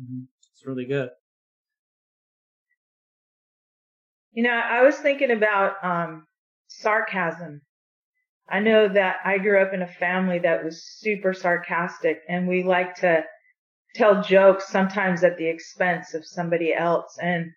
Mm-hmm. 0.00 0.24
It's 0.52 0.66
really 0.66 0.86
good. 0.86 1.10
You 4.32 4.44
know, 4.44 4.50
I 4.50 4.82
was 4.82 4.96
thinking 4.96 5.30
about 5.30 5.76
um, 5.84 6.26
sarcasm. 6.68 7.60
I 8.48 8.60
know 8.60 8.88
that 8.88 9.16
I 9.24 9.38
grew 9.38 9.60
up 9.60 9.74
in 9.74 9.82
a 9.82 9.86
family 9.86 10.38
that 10.40 10.64
was 10.64 10.82
super 10.82 11.34
sarcastic, 11.34 12.20
and 12.28 12.48
we 12.48 12.62
like 12.62 12.94
to 12.96 13.24
tell 13.94 14.22
jokes 14.22 14.68
sometimes 14.68 15.22
at 15.22 15.36
the 15.36 15.46
expense 15.46 16.14
of 16.14 16.24
somebody 16.24 16.74
else. 16.74 17.18
And 17.20 17.52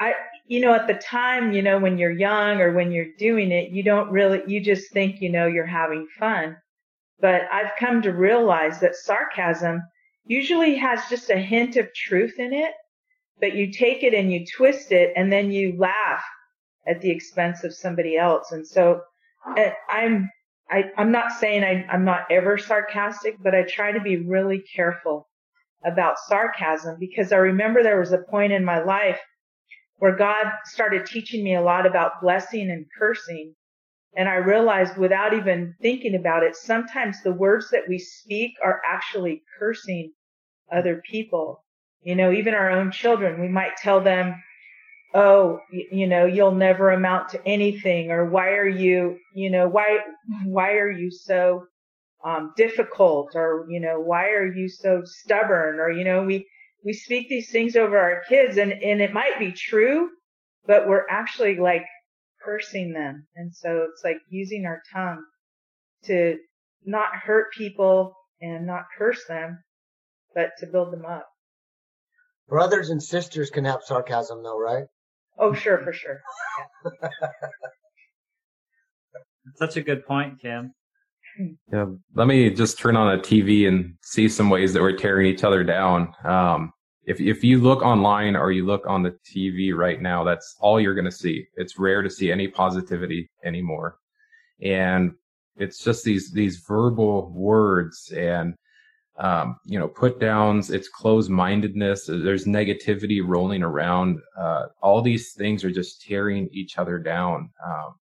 I, 0.00 0.14
you 0.46 0.60
know, 0.60 0.74
at 0.74 0.86
the 0.86 0.94
time, 0.94 1.52
you 1.52 1.62
know, 1.62 1.78
when 1.78 1.98
you're 1.98 2.10
young 2.10 2.60
or 2.60 2.72
when 2.72 2.92
you're 2.92 3.14
doing 3.18 3.52
it, 3.52 3.70
you 3.70 3.82
don't 3.82 4.10
really, 4.10 4.42
you 4.46 4.60
just 4.60 4.92
think, 4.92 5.20
you 5.20 5.30
know, 5.30 5.46
you're 5.46 5.66
having 5.66 6.06
fun. 6.18 6.56
But 7.20 7.42
I've 7.50 7.72
come 7.78 8.02
to 8.02 8.12
realize 8.12 8.80
that 8.80 8.94
sarcasm 8.94 9.82
usually 10.26 10.76
has 10.76 11.00
just 11.08 11.30
a 11.30 11.38
hint 11.38 11.76
of 11.76 11.94
truth 11.94 12.38
in 12.38 12.52
it, 12.52 12.72
but 13.40 13.54
you 13.54 13.72
take 13.72 14.02
it 14.02 14.12
and 14.12 14.32
you 14.32 14.44
twist 14.56 14.92
it 14.92 15.12
and 15.16 15.32
then 15.32 15.50
you 15.50 15.76
laugh 15.78 16.24
at 16.86 17.00
the 17.00 17.10
expense 17.10 17.64
of 17.64 17.74
somebody 17.74 18.16
else. 18.16 18.52
And 18.52 18.66
so 18.66 19.00
uh, 19.56 19.70
I'm, 19.88 20.30
I, 20.70 20.90
I'm 20.98 21.12
not 21.12 21.32
saying 21.32 21.64
I, 21.64 21.86
I'm 21.90 22.04
not 22.04 22.26
ever 22.30 22.58
sarcastic, 22.58 23.36
but 23.42 23.54
I 23.54 23.62
try 23.62 23.92
to 23.92 24.00
be 24.00 24.16
really 24.16 24.62
careful 24.74 25.28
about 25.84 26.18
sarcasm 26.26 26.96
because 26.98 27.32
I 27.32 27.36
remember 27.36 27.82
there 27.82 28.00
was 28.00 28.12
a 28.12 28.18
point 28.18 28.52
in 28.52 28.64
my 28.64 28.82
life 28.82 29.20
where 29.98 30.16
God 30.16 30.46
started 30.64 31.06
teaching 31.06 31.42
me 31.42 31.54
a 31.54 31.62
lot 31.62 31.86
about 31.86 32.20
blessing 32.20 32.70
and 32.70 32.86
cursing. 32.98 33.54
And 34.16 34.28
I 34.28 34.36
realized 34.36 34.96
without 34.96 35.34
even 35.34 35.74
thinking 35.80 36.14
about 36.14 36.42
it, 36.42 36.56
sometimes 36.56 37.22
the 37.22 37.32
words 37.32 37.70
that 37.70 37.88
we 37.88 37.98
speak 37.98 38.52
are 38.62 38.80
actually 38.86 39.42
cursing 39.58 40.12
other 40.72 41.02
people. 41.08 41.64
You 42.02 42.14
know, 42.14 42.32
even 42.32 42.54
our 42.54 42.70
own 42.70 42.92
children, 42.92 43.40
we 43.40 43.48
might 43.48 43.76
tell 43.76 44.00
them, 44.00 44.42
oh, 45.14 45.60
you 45.70 46.06
know, 46.06 46.26
you'll 46.26 46.54
never 46.54 46.90
amount 46.90 47.30
to 47.30 47.46
anything 47.46 48.10
or 48.10 48.28
why 48.28 48.50
are 48.50 48.68
you, 48.68 49.18
you 49.34 49.50
know, 49.50 49.68
why, 49.68 49.98
why 50.44 50.72
are 50.72 50.90
you 50.90 51.10
so 51.10 51.66
um, 52.24 52.52
difficult 52.56 53.30
or, 53.34 53.66
you 53.68 53.80
know, 53.80 54.00
why 54.00 54.30
are 54.30 54.46
you 54.46 54.68
so 54.68 55.02
stubborn? 55.04 55.78
Or, 55.78 55.90
you 55.90 56.04
know, 56.04 56.22
we, 56.22 56.46
we 56.84 56.92
speak 56.92 57.28
these 57.28 57.50
things 57.50 57.76
over 57.76 57.98
our 57.98 58.22
kids 58.28 58.56
and, 58.58 58.72
and 58.72 59.00
it 59.00 59.12
might 59.12 59.38
be 59.38 59.52
true, 59.52 60.08
but 60.66 60.88
we're 60.88 61.06
actually 61.10 61.56
like 61.58 61.84
cursing 62.44 62.92
them. 62.92 63.26
And 63.34 63.54
so 63.54 63.86
it's 63.90 64.02
like 64.04 64.18
using 64.28 64.66
our 64.66 64.82
tongue 64.92 65.24
to 66.04 66.36
not 66.84 67.14
hurt 67.14 67.52
people 67.52 68.14
and 68.40 68.66
not 68.66 68.84
curse 68.96 69.24
them, 69.28 69.58
but 70.34 70.50
to 70.58 70.66
build 70.66 70.92
them 70.92 71.04
up. 71.04 71.26
Brothers 72.48 72.90
and 72.90 73.02
sisters 73.02 73.50
can 73.50 73.64
have 73.64 73.82
sarcasm 73.82 74.42
though, 74.42 74.58
right? 74.58 74.84
Oh, 75.38 75.52
sure, 75.52 75.78
for 75.78 75.92
sure. 75.92 76.20
Such 79.56 79.76
a 79.76 79.82
good 79.82 80.06
point, 80.06 80.40
Kim. 80.40 80.72
Yeah, 81.72 81.86
let 82.14 82.26
me 82.26 82.50
just 82.50 82.78
turn 82.78 82.96
on 82.96 83.18
a 83.18 83.20
TV 83.20 83.68
and 83.68 83.94
see 84.02 84.28
some 84.28 84.50
ways 84.50 84.72
that 84.72 84.80
we're 84.80 84.96
tearing 84.96 85.26
each 85.26 85.44
other 85.44 85.62
down. 85.64 86.12
Um, 86.24 86.72
if 87.04 87.20
if 87.20 87.44
you 87.44 87.60
look 87.60 87.82
online 87.82 88.36
or 88.36 88.52
you 88.52 88.64
look 88.64 88.86
on 88.86 89.02
the 89.02 89.16
TV 89.24 89.74
right 89.74 90.00
now, 90.00 90.24
that's 90.24 90.56
all 90.60 90.80
you're 90.80 90.94
going 90.94 91.04
to 91.04 91.12
see. 91.12 91.46
It's 91.56 91.78
rare 91.78 92.02
to 92.02 92.10
see 92.10 92.32
any 92.32 92.48
positivity 92.48 93.30
anymore, 93.44 93.98
and 94.62 95.12
it's 95.56 95.82
just 95.82 96.04
these 96.04 96.32
these 96.32 96.58
verbal 96.58 97.30
words 97.30 98.12
and 98.16 98.54
um, 99.18 99.56
you 99.64 99.78
know 99.78 99.88
put 99.88 100.18
downs. 100.18 100.70
It's 100.70 100.88
closed 100.88 101.30
mindedness. 101.30 102.06
There's 102.06 102.44
negativity 102.44 103.22
rolling 103.24 103.62
around. 103.62 104.20
Uh, 104.38 104.66
all 104.82 105.02
these 105.02 105.32
things 105.34 105.64
are 105.64 105.70
just 105.70 106.02
tearing 106.02 106.48
each 106.52 106.78
other 106.78 106.98
down. 106.98 107.50
Um, 107.64 107.94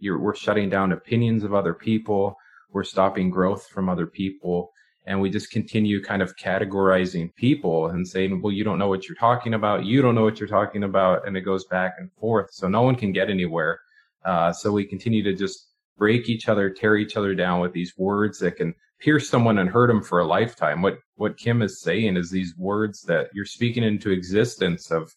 we're 0.00 0.34
shutting 0.34 0.68
down 0.68 0.92
opinions 0.92 1.44
of 1.44 1.54
other 1.54 1.74
people 1.74 2.36
we're 2.72 2.84
stopping 2.84 3.30
growth 3.30 3.66
from 3.68 3.88
other 3.88 4.06
people 4.06 4.72
and 5.06 5.20
we 5.20 5.30
just 5.30 5.50
continue 5.50 6.02
kind 6.02 6.20
of 6.20 6.36
categorizing 6.36 7.34
people 7.36 7.88
and 7.88 8.06
saying 8.06 8.42
well 8.42 8.52
you 8.52 8.64
don't 8.64 8.78
know 8.78 8.88
what 8.88 9.08
you're 9.08 9.16
talking 9.16 9.54
about. 9.54 9.84
You 9.84 10.02
don't 10.02 10.14
know 10.14 10.24
what 10.24 10.40
you're 10.40 10.48
talking 10.48 10.82
about. 10.84 11.26
And 11.26 11.36
it 11.36 11.42
goes 11.42 11.64
back 11.66 11.94
and 11.98 12.10
forth. 12.12 12.50
So 12.52 12.68
no 12.68 12.82
one 12.82 12.96
can 12.96 13.12
get 13.12 13.30
anywhere. 13.30 13.80
Uh, 14.24 14.52
so 14.52 14.72
we 14.72 14.84
continue 14.84 15.22
to 15.22 15.32
just 15.32 15.68
break 15.96 16.28
each 16.28 16.48
other 16.48 16.68
tear 16.70 16.96
each 16.96 17.16
other 17.16 17.34
down 17.34 17.60
with 17.60 17.72
these 17.72 17.96
words 17.96 18.38
that 18.40 18.56
can 18.56 18.74
pierce 18.98 19.28
someone 19.28 19.58
and 19.58 19.70
hurt 19.70 19.88
them 19.88 20.02
for 20.02 20.20
a 20.20 20.26
lifetime. 20.26 20.82
What 20.82 20.98
what 21.14 21.38
kim 21.38 21.62
is 21.62 21.80
saying 21.80 22.16
is 22.16 22.30
these 22.30 22.54
words 22.56 23.02
that 23.02 23.28
you're 23.32 23.44
speaking 23.44 23.84
into 23.84 24.10
existence 24.10 24.90
of 24.90 25.14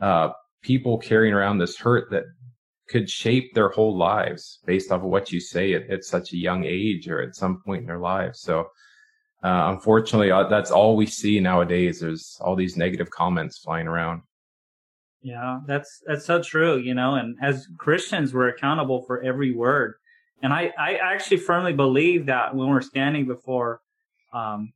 uh, 0.00 0.30
people 0.62 0.98
carrying 0.98 1.34
around 1.34 1.58
this 1.58 1.76
hurt 1.76 2.10
that 2.10 2.24
could 2.92 3.08
shape 3.08 3.54
their 3.54 3.70
whole 3.70 3.96
lives 3.96 4.60
based 4.66 4.92
off 4.92 5.02
of 5.02 5.08
what 5.08 5.32
you 5.32 5.40
say 5.40 5.72
at, 5.72 5.90
at 5.90 6.04
such 6.04 6.32
a 6.32 6.36
young 6.36 6.64
age 6.64 7.08
or 7.08 7.22
at 7.22 7.34
some 7.34 7.62
point 7.64 7.80
in 7.80 7.86
their 7.86 7.98
lives. 7.98 8.40
So, 8.40 8.60
uh, 9.42 9.72
unfortunately, 9.74 10.30
uh, 10.30 10.44
that's 10.48 10.70
all 10.70 10.94
we 10.94 11.06
see 11.06 11.40
nowadays. 11.40 12.00
There's 12.00 12.38
all 12.40 12.54
these 12.54 12.76
negative 12.76 13.10
comments 13.10 13.58
flying 13.58 13.88
around. 13.88 14.22
Yeah, 15.22 15.60
that's 15.66 16.02
that's 16.06 16.26
so 16.26 16.42
true. 16.42 16.78
You 16.78 16.94
know, 16.94 17.14
and 17.14 17.36
as 17.42 17.66
Christians, 17.78 18.34
we're 18.34 18.48
accountable 18.48 19.02
for 19.06 19.22
every 19.22 19.52
word. 19.52 19.94
And 20.42 20.52
I, 20.52 20.72
I 20.76 20.94
actually 20.94 21.36
firmly 21.36 21.72
believe 21.72 22.26
that 22.26 22.54
when 22.54 22.68
we're 22.68 22.80
standing 22.82 23.26
before, 23.26 23.80
um, 24.32 24.72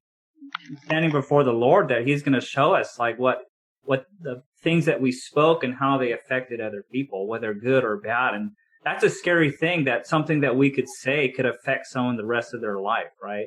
standing 0.84 1.10
before 1.10 1.42
the 1.42 1.52
Lord, 1.52 1.88
that 1.88 2.06
He's 2.06 2.22
going 2.22 2.40
to 2.40 2.40
show 2.40 2.74
us 2.74 2.98
like 2.98 3.18
what 3.18 3.42
what 3.82 4.06
the 4.20 4.42
things 4.66 4.84
that 4.84 5.00
we 5.00 5.12
spoke 5.12 5.62
and 5.62 5.72
how 5.72 5.96
they 5.96 6.10
affected 6.10 6.60
other 6.60 6.82
people, 6.90 7.28
whether 7.28 7.54
good 7.54 7.84
or 7.84 7.98
bad. 7.98 8.34
And 8.34 8.50
that's 8.82 9.04
a 9.04 9.08
scary 9.08 9.52
thing 9.52 9.84
that 9.84 10.08
something 10.08 10.40
that 10.40 10.56
we 10.56 10.70
could 10.70 10.88
say 10.88 11.30
could 11.30 11.46
affect 11.46 11.86
someone 11.86 12.16
the 12.16 12.26
rest 12.26 12.52
of 12.52 12.60
their 12.60 12.80
life, 12.80 13.12
right? 13.22 13.46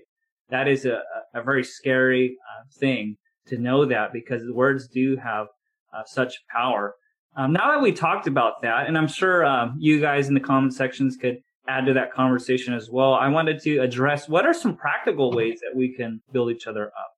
That 0.49 0.69
is 0.69 0.85
a, 0.85 1.01
a 1.35 1.43
very 1.43 1.65
scary 1.65 2.37
uh, 2.49 2.63
thing 2.79 3.17
to 3.47 3.57
know 3.57 3.83
that 3.83 4.13
because 4.13 4.43
words 4.49 4.87
do 4.87 5.17
have 5.17 5.47
uh, 5.93 6.03
such 6.05 6.35
power. 6.55 6.95
Um, 7.35 7.51
now 7.51 7.69
that 7.73 7.81
we 7.81 7.91
talked 7.91 8.27
about 8.27 8.53
that, 8.61 8.87
and 8.87 8.97
I'm 8.97 9.09
sure 9.09 9.45
um, 9.45 9.75
you 9.77 9.99
guys 9.99 10.29
in 10.29 10.35
the 10.35 10.39
comment 10.39 10.73
sections 10.73 11.17
could 11.17 11.39
add 11.67 11.85
to 11.87 11.93
that 11.95 12.13
conversation 12.13 12.73
as 12.73 12.89
well, 12.89 13.13
I 13.13 13.27
wanted 13.27 13.59
to 13.63 13.79
address 13.79 14.29
what 14.29 14.45
are 14.45 14.53
some 14.53 14.73
practical 14.73 15.33
ways 15.33 15.59
that 15.59 15.75
we 15.75 15.93
can 15.93 16.21
build 16.31 16.49
each 16.49 16.65
other 16.65 16.87
up. 16.87 17.11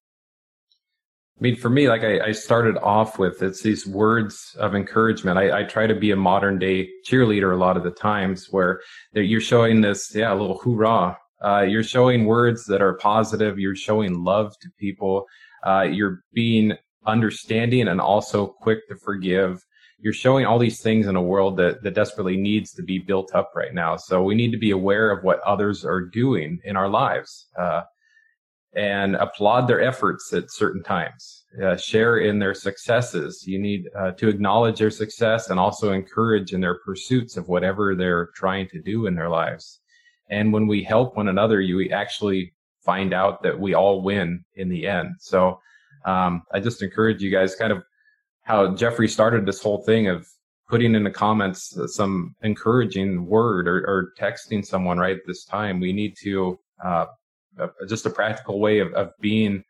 I 1.38 1.44
mean, 1.44 1.56
for 1.56 1.70
me, 1.70 1.90
like 1.90 2.04
I, 2.04 2.28
I, 2.28 2.32
started 2.34 2.78
off 2.78 3.18
with, 3.18 3.42
it's 3.42 3.64
these 3.64 3.88
words 3.88 4.56
of 4.60 4.76
encouragement. 4.76 5.40
I, 5.40 5.62
I, 5.62 5.64
try 5.64 5.88
to 5.88 5.96
be 5.96 6.12
a 6.12 6.16
modern 6.16 6.60
day 6.60 6.88
cheerleader 7.04 7.54
a 7.54 7.58
lot 7.58 7.78
of 7.78 7.84
the 7.84 7.90
times 7.90 8.48
where 8.52 8.82
you're 9.14 9.42
showing 9.42 9.82
this, 9.82 10.14
yeah, 10.14 10.32
a 10.32 10.36
little 10.36 10.60
hoorah. 10.60 11.18
Uh, 11.44 11.62
you're 11.62 11.84
showing 11.84 12.26
words 12.26 12.66
that 12.66 12.82
are 12.82 12.94
positive. 12.98 13.58
You're 13.58 13.76
showing 13.76 14.24
love 14.24 14.54
to 14.60 14.70
people. 14.80 15.26
Uh, 15.66 15.88
you're 15.92 16.24
being 16.34 16.74
understanding 17.08 17.88
and 17.88 18.00
also 18.00 18.46
quick 18.46 18.88
to 18.90 18.96
forgive. 18.96 19.66
You're 20.00 20.14
showing 20.14 20.46
all 20.46 20.60
these 20.60 20.82
things 20.82 21.08
in 21.08 21.16
a 21.16 21.22
world 21.22 21.58
that, 21.58 21.82
that 21.84 21.96
desperately 21.96 22.38
needs 22.38 22.74
to 22.74 22.84
be 22.84 23.00
built 23.00 23.34
up 23.34 23.52
right 23.56 23.74
now. 23.74 23.98
So 23.98 24.24
we 24.24 24.36
need 24.36 24.52
to 24.52 24.58
be 24.58 24.72
aware 24.72 25.12
of 25.12 25.24
what 25.24 25.40
others 25.42 25.86
are 25.86 26.02
doing 26.02 26.60
in 26.64 26.76
our 26.76 26.90
lives. 26.90 27.48
Uh, 27.58 27.82
and 28.76 29.16
applaud 29.16 29.68
their 29.68 29.82
efforts 29.82 30.32
at 30.34 30.52
certain 30.52 30.82
times. 30.84 31.44
Uh, 31.62 31.76
share 31.76 32.20
in 32.20 32.40
their 32.40 32.54
successes. 32.54 33.46
You 33.46 33.60
need 33.60 33.90
uh, 33.98 34.12
to 34.12 34.30
acknowledge 34.30 34.80
their 34.80 34.90
success 34.90 35.50
and 35.50 35.60
also 35.60 35.92
encourage 35.92 36.54
in 36.54 36.62
their 36.62 36.80
pursuits 36.80 37.36
of 37.36 37.50
whatever 37.50 37.94
they're 37.94 38.30
trying 38.36 38.70
to 38.70 38.82
do 38.82 39.06
in 39.08 39.16
their 39.16 39.28
lives. 39.28 39.82
And 40.30 40.54
when 40.54 40.66
we 40.66 40.82
help 40.82 41.18
one 41.18 41.28
another, 41.28 41.60
you 41.60 41.90
actually 41.92 42.54
find 42.86 43.14
out 43.14 43.44
that 43.44 43.60
we 43.60 43.74
all 43.74 44.02
win 44.02 44.46
in 44.56 44.70
the 44.70 44.88
end. 44.88 45.16
So 45.20 45.60
um, 46.06 46.44
I 46.54 46.62
just 46.62 46.82
encourage 46.82 47.22
you 47.22 47.30
guys 47.30 47.56
kind 47.56 47.74
of 47.74 47.84
how 48.44 48.74
Jeffrey 48.74 49.10
started 49.10 49.46
this 49.46 49.62
whole 49.62 49.84
thing 49.84 50.08
of 50.08 50.26
putting 50.70 50.96
in 50.96 51.04
the 51.04 51.12
comments 51.12 51.78
some 51.88 52.34
encouraging 52.44 53.26
word 53.26 53.68
or, 53.68 53.86
or 53.86 54.14
texting 54.18 54.66
someone 54.66 54.98
right 54.98 55.18
at 55.18 55.28
this 55.28 55.44
time. 55.44 55.82
We 55.82 55.92
need 55.92 56.16
to 56.24 56.58
uh, 56.84 57.08
just 57.88 58.06
a 58.06 58.10
practical 58.10 58.60
way 58.60 58.80
of, 58.80 58.94
of 58.94 59.12
being 59.20 59.64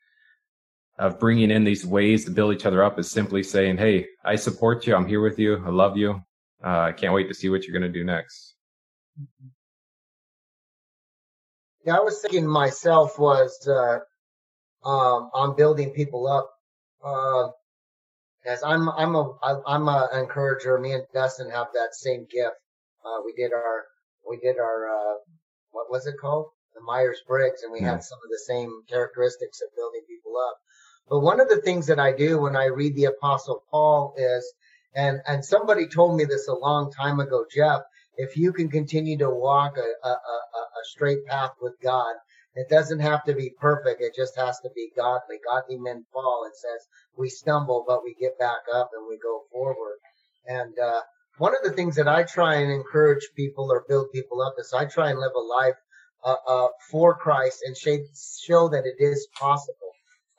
of 0.99 1.19
bringing 1.19 1.49
in 1.49 1.63
these 1.63 1.85
ways 1.85 2.25
to 2.25 2.31
build 2.31 2.53
each 2.53 2.65
other 2.65 2.83
up 2.83 2.99
is 2.99 3.09
simply 3.09 3.43
saying, 3.43 3.77
"Hey, 3.77 4.07
I 4.23 4.35
support 4.35 4.85
you. 4.85 4.95
I'm 4.95 5.07
here 5.07 5.21
with 5.21 5.39
you. 5.39 5.63
I 5.65 5.69
love 5.69 5.97
you. 5.97 6.21
Uh, 6.63 6.79
I 6.79 6.91
can't 6.91 7.13
wait 7.13 7.27
to 7.27 7.33
see 7.33 7.49
what 7.49 7.65
you're 7.65 7.77
going 7.77 7.91
to 7.91 7.99
do 7.99 8.03
next." 8.03 8.55
Yeah, 11.85 11.97
I 11.97 11.99
was 12.01 12.21
thinking 12.21 12.45
myself 12.45 13.17
was 13.17 13.67
uh, 13.67 13.99
um, 14.87 15.31
on 15.33 15.55
building 15.55 15.89
people 15.91 16.27
up. 16.27 16.51
Uh, 17.03 17.49
as 18.45 18.63
I'm, 18.63 18.89
I'm 18.89 19.15
a, 19.15 19.37
I'm 19.65 19.87
a 19.87 20.09
encourager. 20.13 20.77
Me 20.77 20.93
and 20.93 21.03
Dustin 21.13 21.49
have 21.49 21.67
that 21.73 21.93
same 21.93 22.27
gift. 22.29 22.55
Uh, 23.05 23.21
we 23.25 23.33
did 23.33 23.53
our, 23.53 23.85
we 24.27 24.37
did 24.37 24.59
our, 24.59 24.89
uh, 24.89 25.15
what 25.71 25.89
was 25.89 26.05
it 26.05 26.15
called? 26.19 26.47
The 26.73 26.81
Myers 26.81 27.21
Briggs, 27.27 27.63
and 27.63 27.71
we 27.71 27.81
had 27.81 28.03
some 28.03 28.19
of 28.23 28.29
the 28.29 28.43
same 28.47 28.83
characteristics 28.89 29.61
of 29.61 29.75
building 29.75 30.01
people 30.07 30.33
up. 30.37 30.57
But 31.09 31.19
one 31.19 31.39
of 31.39 31.49
the 31.49 31.61
things 31.61 31.87
that 31.87 31.99
I 31.99 32.13
do 32.13 32.39
when 32.39 32.55
I 32.55 32.65
read 32.65 32.95
the 32.95 33.05
Apostle 33.05 33.63
Paul 33.69 34.13
is, 34.17 34.53
and 34.95 35.21
and 35.27 35.43
somebody 35.43 35.87
told 35.87 36.15
me 36.15 36.25
this 36.25 36.47
a 36.47 36.53
long 36.53 36.91
time 36.91 37.19
ago, 37.19 37.45
Jeff. 37.53 37.81
If 38.17 38.37
you 38.37 38.53
can 38.53 38.69
continue 38.69 39.17
to 39.19 39.29
walk 39.29 39.77
a, 39.77 40.07
a, 40.07 40.11
a, 40.11 40.13
a 40.13 40.83
straight 40.83 41.25
path 41.25 41.51
with 41.61 41.73
God, 41.81 42.15
it 42.55 42.67
doesn't 42.69 42.99
have 42.99 43.23
to 43.25 43.33
be 43.33 43.49
perfect. 43.49 44.01
It 44.01 44.13
just 44.13 44.35
has 44.37 44.59
to 44.59 44.69
be 44.75 44.91
godly. 44.95 45.39
Godly 45.45 45.77
men 45.77 46.05
fall. 46.11 46.45
It 46.45 46.57
says 46.57 46.87
we 47.17 47.29
stumble, 47.29 47.85
but 47.87 48.03
we 48.03 48.13
get 48.15 48.37
back 48.37 48.63
up 48.73 48.91
and 48.93 49.07
we 49.07 49.17
go 49.17 49.43
forward. 49.51 49.97
And 50.45 50.77
uh, 50.77 51.01
one 51.37 51.55
of 51.55 51.63
the 51.63 51.71
things 51.71 51.95
that 51.95 52.07
I 52.07 52.23
try 52.23 52.55
and 52.55 52.71
encourage 52.71 53.29
people 53.35 53.71
or 53.71 53.85
build 53.87 54.11
people 54.11 54.41
up 54.41 54.55
is 54.59 54.73
I 54.73 54.85
try 54.85 55.09
and 55.09 55.19
live 55.19 55.31
a 55.35 55.39
life 55.39 55.75
uh, 56.23 56.35
uh, 56.47 56.67
for 56.89 57.15
Christ 57.15 57.63
and 57.65 57.75
show 57.77 58.69
that 58.69 58.85
it 58.85 58.95
is 58.99 59.27
possible. 59.37 59.91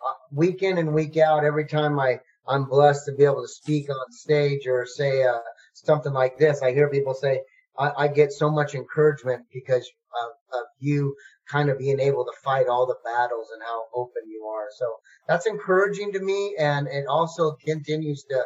Uh, 0.04 0.14
week 0.32 0.62
in 0.62 0.78
and 0.78 0.92
week 0.92 1.16
out, 1.16 1.44
every 1.44 1.66
time 1.66 1.98
I 1.98 2.20
I'm 2.48 2.64
blessed 2.64 3.06
to 3.06 3.12
be 3.12 3.24
able 3.24 3.42
to 3.42 3.48
speak 3.48 3.88
on 3.88 4.10
stage 4.10 4.66
or 4.66 4.84
say 4.84 5.22
uh, 5.22 5.38
something 5.74 6.12
like 6.12 6.38
this, 6.38 6.60
I 6.60 6.72
hear 6.72 6.88
people 6.90 7.14
say, 7.14 7.40
I, 7.78 7.92
I 7.96 8.08
get 8.08 8.32
so 8.32 8.50
much 8.50 8.74
encouragement 8.74 9.44
because 9.52 9.88
of, 10.24 10.60
of 10.60 10.66
you 10.80 11.14
kind 11.48 11.70
of 11.70 11.78
being 11.78 12.00
able 12.00 12.24
to 12.24 12.32
fight 12.42 12.66
all 12.66 12.86
the 12.86 12.98
battles 13.04 13.48
and 13.52 13.62
how 13.62 13.84
open 13.94 14.22
you 14.26 14.44
are. 14.44 14.66
So 14.76 14.86
that's 15.28 15.46
encouraging 15.46 16.12
to 16.12 16.20
me, 16.20 16.56
and 16.58 16.88
it 16.88 17.06
also 17.06 17.52
continues 17.64 18.24
to 18.24 18.44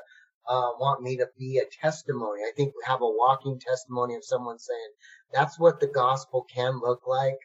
uh, 0.49 0.71
want 0.79 1.03
me 1.03 1.17
to 1.17 1.27
be 1.39 1.59
a 1.59 1.65
testimony. 1.83 2.43
I 2.43 2.53
think 2.57 2.75
we 2.75 2.83
have 2.87 3.01
a 3.03 3.07
walking 3.09 3.59
testimony 3.59 4.15
of 4.15 4.25
someone 4.25 4.59
saying 4.59 4.91
that's 5.33 5.59
what 5.59 5.81
the 5.81 5.87
gospel 5.89 6.47
can 6.53 6.81
look 6.81 7.07
like. 7.07 7.39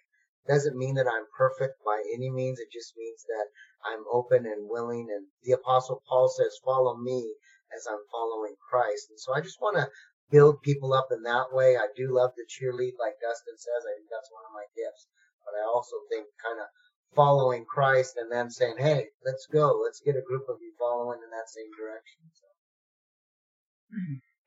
Doesn't 0.47 0.77
mean 0.77 0.95
that 0.95 1.07
I'm 1.07 1.25
perfect 1.37 1.83
by 1.85 2.01
any 2.13 2.29
means. 2.29 2.59
It 2.59 2.71
just 2.71 2.93
means 2.97 3.23
that 3.27 3.47
I'm 3.85 4.03
open 4.11 4.45
and 4.45 4.69
willing. 4.69 5.07
And 5.13 5.27
the 5.43 5.53
apostle 5.53 6.01
Paul 6.07 6.29
says, 6.29 6.59
follow 6.65 6.97
me 6.97 7.35
as 7.75 7.85
I'm 7.89 8.01
following 8.11 8.55
Christ. 8.69 9.07
And 9.09 9.19
so 9.19 9.33
I 9.33 9.41
just 9.41 9.61
want 9.61 9.77
to 9.77 9.87
build 10.31 10.61
people 10.61 10.93
up 10.93 11.09
in 11.11 11.23
that 11.23 11.53
way. 11.53 11.77
I 11.77 11.87
do 11.95 12.13
love 12.13 12.31
to 12.35 12.43
cheerlead, 12.47 12.97
like 12.99 13.21
Dustin 13.21 13.57
says. 13.57 13.83
I 13.85 13.93
think 13.97 14.09
that's 14.09 14.31
one 14.31 14.45
of 14.47 14.55
my 14.55 14.65
gifts. 14.75 15.07
But 15.45 15.59
I 15.59 15.63
also 15.67 15.95
think 16.09 16.25
kind 16.41 16.59
of 16.59 16.67
following 17.15 17.65
Christ 17.65 18.15
and 18.17 18.31
then 18.31 18.49
saying, 18.49 18.75
"Hey, 18.77 19.09
let's 19.25 19.47
go. 19.51 19.81
Let's 19.83 19.99
get 19.99 20.15
a 20.15 20.21
group 20.21 20.47
of 20.47 20.61
you 20.61 20.71
following 20.79 21.19
in 21.23 21.29
that 21.31 21.49
same 21.49 21.71
direction." 21.75 22.21
So. 22.31 22.47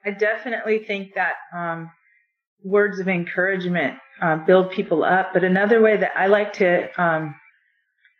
I 0.06 0.10
definitely 0.10 0.78
think 0.78 1.14
that 1.14 1.34
um, 1.54 1.90
words 2.64 2.98
of 2.98 3.08
encouragement 3.08 3.96
uh, 4.20 4.36
build 4.36 4.72
people 4.72 5.04
up. 5.04 5.32
But 5.32 5.44
another 5.44 5.80
way 5.80 5.96
that 5.96 6.12
I 6.16 6.26
like 6.26 6.52
to 6.54 6.88
um, 7.00 7.34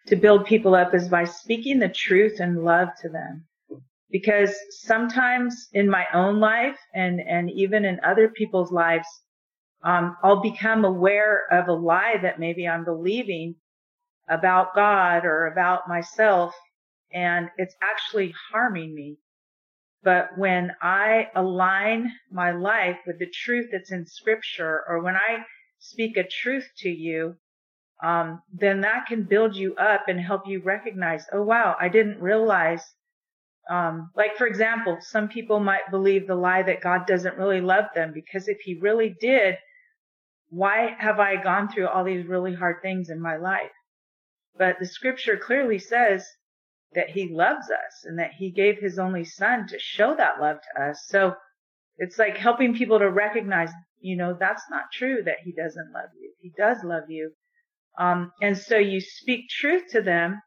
to 0.06 0.16
build 0.16 0.44
people 0.46 0.74
up 0.74 0.94
is 0.94 1.08
by 1.08 1.24
speaking 1.24 1.78
the 1.78 1.88
truth 1.88 2.38
and 2.38 2.62
love 2.62 2.88
to 3.02 3.08
them 3.08 3.46
because 4.14 4.54
sometimes 4.70 5.66
in 5.72 5.90
my 5.90 6.06
own 6.14 6.38
life 6.38 6.78
and, 6.94 7.20
and 7.20 7.50
even 7.50 7.84
in 7.84 7.98
other 8.04 8.28
people's 8.28 8.70
lives, 8.70 9.08
um, 9.82 10.16
I'll 10.22 10.40
become 10.40 10.84
aware 10.84 11.48
of 11.50 11.66
a 11.66 11.72
lie 11.72 12.18
that 12.22 12.38
maybe 12.38 12.68
I'm 12.68 12.84
believing 12.84 13.56
about 14.28 14.72
God 14.72 15.24
or 15.24 15.46
about 15.48 15.88
myself, 15.88 16.54
and 17.12 17.50
it's 17.58 17.74
actually 17.82 18.32
harming 18.52 18.94
me. 18.94 19.16
But 20.04 20.36
when 20.36 20.72
I 20.82 21.30
align 21.34 22.12
my 22.30 22.52
life 22.52 22.98
with 23.06 23.18
the 23.18 23.30
truth 23.30 23.70
that's 23.72 23.90
in 23.90 24.06
scripture, 24.06 24.84
or 24.86 25.02
when 25.02 25.16
I 25.16 25.44
speak 25.78 26.16
a 26.16 26.28
truth 26.28 26.68
to 26.78 26.90
you, 26.90 27.36
um, 28.02 28.42
then 28.52 28.82
that 28.82 29.06
can 29.06 29.22
build 29.24 29.56
you 29.56 29.74
up 29.76 30.08
and 30.08 30.20
help 30.20 30.46
you 30.46 30.60
recognize, 30.60 31.24
oh 31.32 31.42
wow, 31.42 31.74
I 31.80 31.88
didn't 31.88 32.20
realize 32.20 32.82
um, 33.70 34.10
like 34.14 34.36
for 34.36 34.46
example, 34.46 34.98
some 35.00 35.28
people 35.28 35.58
might 35.58 35.90
believe 35.90 36.26
the 36.26 36.34
lie 36.34 36.62
that 36.62 36.82
God 36.82 37.06
doesn't 37.06 37.38
really 37.38 37.62
love 37.62 37.86
them 37.94 38.12
because 38.12 38.48
if 38.48 38.60
he 38.60 38.74
really 38.74 39.16
did, 39.20 39.56
why 40.50 40.94
have 40.98 41.18
I 41.18 41.42
gone 41.42 41.68
through 41.68 41.88
all 41.88 42.04
these 42.04 42.26
really 42.26 42.54
hard 42.54 42.82
things 42.82 43.08
in 43.08 43.20
my 43.20 43.36
life? 43.36 43.72
But 44.56 44.76
the 44.78 44.86
scripture 44.86 45.38
clearly 45.38 45.78
says 45.78 46.26
that 46.94 47.10
he 47.10 47.28
loves 47.28 47.70
us 47.70 48.04
and 48.04 48.18
that 48.18 48.32
he 48.32 48.50
gave 48.50 48.78
his 48.78 48.98
only 48.98 49.24
son 49.24 49.66
to 49.68 49.78
show 49.78 50.14
that 50.16 50.40
love 50.40 50.58
to 50.60 50.82
us. 50.82 51.04
So 51.08 51.34
it's 51.98 52.18
like 52.18 52.36
helping 52.36 52.74
people 52.74 52.98
to 52.98 53.10
recognize, 53.10 53.70
you 54.00 54.16
know, 54.16 54.36
that's 54.38 54.64
not 54.70 54.84
true 54.92 55.22
that 55.24 55.38
he 55.44 55.52
doesn't 55.52 55.92
love 55.92 56.10
you. 56.20 56.32
He 56.40 56.52
does 56.56 56.78
love 56.84 57.04
you. 57.08 57.32
Um, 57.98 58.32
and 58.42 58.56
so 58.56 58.76
you 58.76 59.00
speak 59.00 59.48
truth 59.48 59.84
to 59.90 60.02
them 60.02 60.40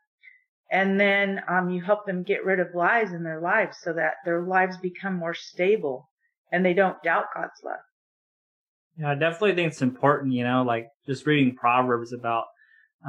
and 0.70 1.00
then 1.00 1.42
um, 1.48 1.70
you 1.70 1.82
help 1.82 2.06
them 2.06 2.24
get 2.24 2.46
rid 2.46 2.60
of 2.60 2.76
lies 2.76 3.14
in 3.14 3.24
their 3.24 3.40
lives 3.40 3.78
so 3.82 3.94
that 3.94 4.16
their 4.26 4.42
lives 4.42 4.78
become 4.78 5.16
more 5.16 5.34
stable 5.34 6.10
and 6.52 6.66
they 6.66 6.74
don't 6.74 7.02
doubt 7.04 7.26
God's 7.34 7.62
love. 7.64 7.76
Yeah, 8.98 9.12
I 9.12 9.16
definitely 9.16 9.56
think 9.56 9.72
it's 9.72 9.82
important, 9.82 10.34
you 10.34 10.44
know, 10.44 10.64
like 10.64 10.88
just 11.06 11.26
reading 11.26 11.56
Proverbs 11.56 12.14
about, 12.14 12.46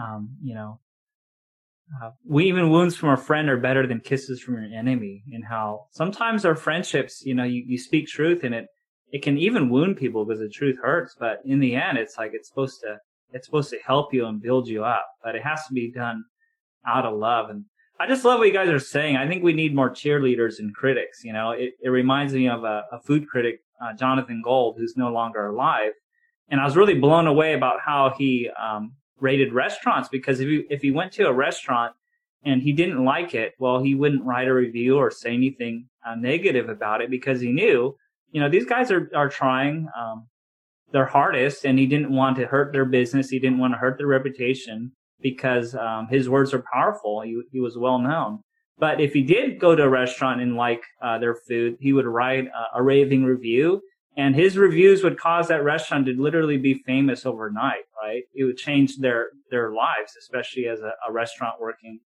um, 0.01 0.37
you 0.43 0.55
know, 0.55 0.79
uh, 2.03 2.11
we 2.25 2.47
even 2.47 2.71
wounds 2.71 2.97
from 2.97 3.11
a 3.11 3.17
friend 3.17 3.49
are 3.49 3.57
better 3.57 3.87
than 3.87 4.01
kisses 4.01 4.41
from 4.41 4.55
your 4.55 4.79
enemy 4.79 5.23
and 5.33 5.45
how 5.45 5.87
sometimes 5.93 6.45
our 6.45 6.55
friendships, 6.55 7.23
you 7.25 7.35
know, 7.35 7.45
you, 7.45 7.65
you 7.67 7.79
speak 7.79 8.07
truth 8.07 8.45
and 8.45 8.55
it, 8.55 8.67
it 9.11 9.23
can 9.23 9.39
even 9.39 9.71
wound 9.71 9.97
people 9.97 10.25
because 10.25 10.41
the 10.41 10.49
truth 10.49 10.79
hurts, 10.83 11.17
but 11.19 11.39
in 11.45 11.61
the 11.61 11.75
end, 11.75 11.97
it's 11.97 12.19
like 12.19 12.33
it's 12.35 12.49
supposed 12.49 12.81
to, 12.83 12.97
it's 13.33 13.47
supposed 13.47 13.71
to 13.71 13.79
help 13.87 14.13
you 14.13 14.27
and 14.27 14.43
build 14.43 14.69
you 14.69 14.85
up, 14.85 15.07
but 15.25 15.35
it 15.35 15.43
has 15.43 15.67
to 15.67 15.73
be 15.73 15.91
done 15.91 16.25
out 16.87 17.07
of 17.07 17.19
love. 17.19 17.49
And 17.51 17.65
I 17.99 18.07
just 18.07 18.25
love 18.25 18.39
what 18.39 18.49
you 18.49 18.55
guys 18.55 18.69
are 18.69 18.79
saying. 18.79 19.17
I 19.17 19.27
think 19.27 19.43
we 19.43 19.53
need 19.55 19.75
more 19.75 19.91
cheerleaders 19.91 20.59
and 20.59 20.75
critics. 20.75 21.25
You 21.25 21.33
know, 21.33 21.51
it, 21.51 21.73
it 21.83 21.89
reminds 21.89 22.33
me 22.35 22.49
of 22.49 22.65
a, 22.65 22.85
a 22.93 23.01
food 23.01 23.27
critic, 23.29 23.61
uh, 23.83 23.95
Jonathan 23.95 24.43
Gold, 24.45 24.77
who's 24.79 24.95
no 24.97 25.11
longer 25.11 25.47
alive. 25.47 25.93
And 26.51 26.61
I 26.61 26.65
was 26.65 26.77
really 26.77 26.95
blown 26.95 27.27
away 27.27 27.55
about 27.55 27.81
how 27.85 28.15
he 28.17 28.51
um, 28.61 28.93
rated 29.21 29.53
restaurants 29.53 30.09
because 30.09 30.41
if 30.41 30.49
he, 30.49 30.65
if 30.71 30.83
he 30.83 30.91
went 30.91 31.13
to 31.13 31.27
a 31.27 31.33
restaurant 31.33 31.95
and 32.45 32.63
he 32.63 32.73
didn't 32.73 33.05
like 33.05 33.35
it, 33.35 33.55
well, 33.59 33.83
he 33.83 33.95
wouldn't 33.95 34.25
write 34.25 34.49
a 34.49 34.55
review 34.55 34.97
or 34.97 35.11
say 35.11 35.33
anything 35.33 35.87
uh, 36.07 36.15
negative 36.15 36.69
about 36.69 37.01
it 37.01 37.11
because 37.11 37.41
he 37.41 37.53
knew, 37.53 37.97
you 38.31 38.41
know, 38.41 38.49
these 38.49 38.67
guys 38.67 38.91
are, 38.91 39.11
are 39.15 39.29
trying 39.29 39.89
um, 39.99 40.27
their 40.93 41.07
hardest 41.07 41.65
and 41.65 41.79
he 41.79 41.87
didn't 41.87 42.15
want 42.15 42.37
to 42.37 42.47
hurt 42.47 42.73
their 42.73 42.85
business. 42.85 43.29
He 43.29 43.39
didn't 43.39 43.59
want 43.59 43.75
to 43.75 43.79
hurt 43.79 43.99
their 43.99 44.07
reputation 44.07 44.93
because 45.21 45.75
um, 45.75 46.07
his 46.09 46.29
words 46.29 46.55
are 46.55 46.65
powerful. 46.73 47.23
He, 47.23 47.41
he 47.53 47.61
was 47.61 47.77
well 47.77 47.99
known. 47.99 48.41
But 48.79 49.01
if 49.01 49.13
he 49.13 49.23
did 49.23 49.59
go 49.59 49.75
to 49.75 49.83
a 49.83 49.89
restaurant 49.89 50.41
and 50.41 50.55
like 50.55 50.83
uh, 51.03 51.19
their 51.19 51.35
food, 51.35 51.77
he 51.81 51.93
would 51.93 52.07
write 52.07 52.47
a, 52.47 52.79
a, 52.79 52.83
raving 52.83 53.25
review, 53.25 53.83
and 54.19 54.35
his 54.35 54.59
reviews 54.59 55.05
would 55.05 55.19
cause 55.19 55.47
that 55.49 55.63
restaurant 55.63 56.07
to 56.07 56.13
literally 56.21 56.59
be 56.59 56.83
famous 56.85 57.25
overnight. 57.25 57.85
Right? 58.03 58.25
It 58.35 58.45
would 58.45 58.59
change 58.59 58.99
their 58.99 59.29
their 59.51 59.73
lives, 59.73 60.13
especially 60.19 60.67
as 60.67 60.81
a, 60.81 60.93
a 61.09 61.13
restaurant 61.13 61.55
working 61.61 62.01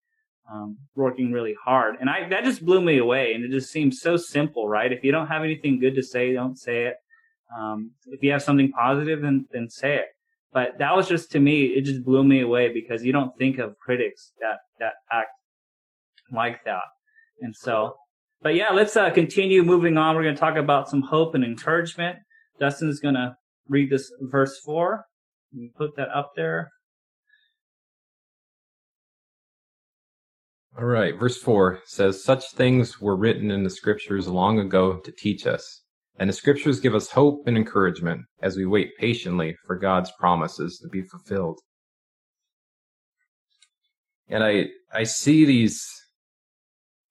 um, 0.52 0.76
working 0.96 1.30
really 1.30 1.54
hard. 1.64 1.96
And 2.00 2.10
I 2.10 2.28
that 2.28 2.44
just 2.44 2.64
blew 2.66 2.80
me 2.80 2.98
away. 2.98 3.32
And 3.32 3.44
it 3.44 3.52
just 3.52 3.70
seems 3.70 4.00
so 4.00 4.16
simple, 4.16 4.68
right? 4.68 4.92
If 4.92 5.04
you 5.04 5.12
don't 5.12 5.28
have 5.28 5.44
anything 5.44 5.78
good 5.78 5.94
to 5.94 6.02
say, 6.02 6.32
don't 6.32 6.58
say 6.58 6.86
it. 6.86 6.96
Um, 7.56 7.92
if 8.06 8.22
you 8.22 8.32
have 8.32 8.42
something 8.42 8.72
positive, 8.72 9.22
then 9.22 9.46
then 9.52 9.70
say 9.70 9.96
it. 9.96 10.06
But 10.52 10.78
that 10.78 10.96
was 10.96 11.08
just 11.08 11.30
to 11.32 11.40
me, 11.40 11.66
it 11.66 11.82
just 11.82 12.04
blew 12.04 12.24
me 12.24 12.40
away 12.40 12.72
because 12.72 13.04
you 13.04 13.12
don't 13.12 13.36
think 13.38 13.58
of 13.58 13.78
critics 13.78 14.32
that 14.40 14.58
that 14.80 14.94
act 15.12 15.30
like 16.32 16.64
that. 16.64 16.82
And 17.40 17.54
so, 17.54 17.96
but 18.42 18.54
yeah, 18.54 18.70
let's 18.70 18.96
uh, 18.96 19.10
continue 19.10 19.62
moving 19.62 19.96
on. 19.96 20.16
We're 20.16 20.22
going 20.22 20.34
to 20.34 20.40
talk 20.40 20.56
about 20.56 20.88
some 20.88 21.02
hope 21.02 21.34
and 21.34 21.44
encouragement. 21.44 22.16
Dustin's 22.58 23.00
going 23.00 23.14
to 23.14 23.36
read 23.68 23.90
this 23.90 24.10
verse 24.20 24.58
four. 24.64 25.04
put 25.76 25.96
that 25.96 26.08
up 26.08 26.32
there. 26.36 26.70
All 30.78 30.86
right. 30.86 31.18
Verse 31.18 31.36
4 31.36 31.80
says, 31.84 32.24
Such 32.24 32.52
things 32.52 33.00
were 33.00 33.16
written 33.16 33.50
in 33.50 33.64
the 33.64 33.70
scriptures 33.70 34.28
long 34.28 34.60
ago 34.60 34.98
to 34.98 35.12
teach 35.12 35.46
us. 35.46 35.82
And 36.18 36.30
the 36.30 36.34
scriptures 36.34 36.80
give 36.80 36.94
us 36.94 37.10
hope 37.10 37.46
and 37.46 37.56
encouragement 37.56 38.22
as 38.40 38.56
we 38.56 38.66
wait 38.66 38.96
patiently 38.98 39.56
for 39.66 39.76
God's 39.76 40.12
promises 40.18 40.78
to 40.78 40.88
be 40.88 41.02
fulfilled. 41.02 41.58
And 44.28 44.44
I, 44.44 44.66
I 44.92 45.02
see 45.02 45.44
these 45.44 45.84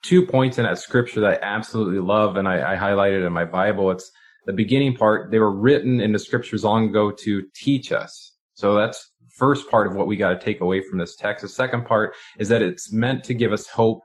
two 0.04 0.26
points 0.26 0.58
in 0.58 0.64
that 0.64 0.80
scripture 0.80 1.22
that 1.22 1.42
I 1.42 1.46
absolutely 1.46 2.00
love, 2.00 2.38
and 2.38 2.48
I, 2.48 2.74
I 2.74 2.78
highlighted 2.78 3.26
in 3.26 3.34
my 3.34 3.46
Bible. 3.46 3.92
It's 3.92 4.12
the 4.46 4.54
beginning 4.54 4.96
part. 4.96 5.32
They 5.32 5.40
were 5.40 5.56
written 5.56 6.00
in 6.00 6.12
the 6.12 6.20
scriptures 6.20 6.64
long 6.64 6.90
ago 6.90 7.12
to 7.12 7.44
teach 7.56 7.92
us. 7.92 8.34
So 8.54 8.76
that's 8.76 9.12
first 9.36 9.70
part 9.70 9.88
of 9.88 9.96
what 9.96 10.08
we 10.08 10.18
got 10.18 10.32
to 10.32 10.46
take 10.46 10.62
away 10.62 10.82
from 10.82 11.00
this 11.00 11.16
text. 11.16 11.42
The 11.44 11.50
second 11.50 11.86
part 11.86 12.14
is 12.38 12.50
that 12.50 12.62
it's 12.62 12.92
meant 12.92 13.24
to 13.26 13.34
give 13.34 13.54
us 13.54 13.68
hope 13.68 14.02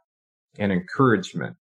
and 0.58 0.70
encouragement. 0.70 1.56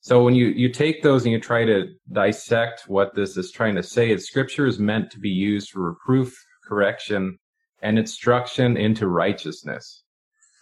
So 0.00 0.22
when 0.22 0.34
you, 0.34 0.48
you 0.48 0.68
take 0.68 1.02
those 1.02 1.24
and 1.24 1.32
you 1.32 1.40
try 1.40 1.64
to 1.64 1.86
dissect 2.12 2.82
what 2.88 3.14
this 3.14 3.38
is 3.38 3.50
trying 3.50 3.74
to 3.76 3.82
say, 3.82 4.10
it's 4.10 4.26
scripture 4.26 4.66
is 4.66 4.78
meant 4.78 5.10
to 5.12 5.18
be 5.18 5.30
used 5.30 5.70
for 5.70 5.80
reproof, 5.80 6.36
correction, 6.62 7.38
and 7.80 7.98
instruction 7.98 8.76
into 8.76 9.08
righteousness 9.08 10.03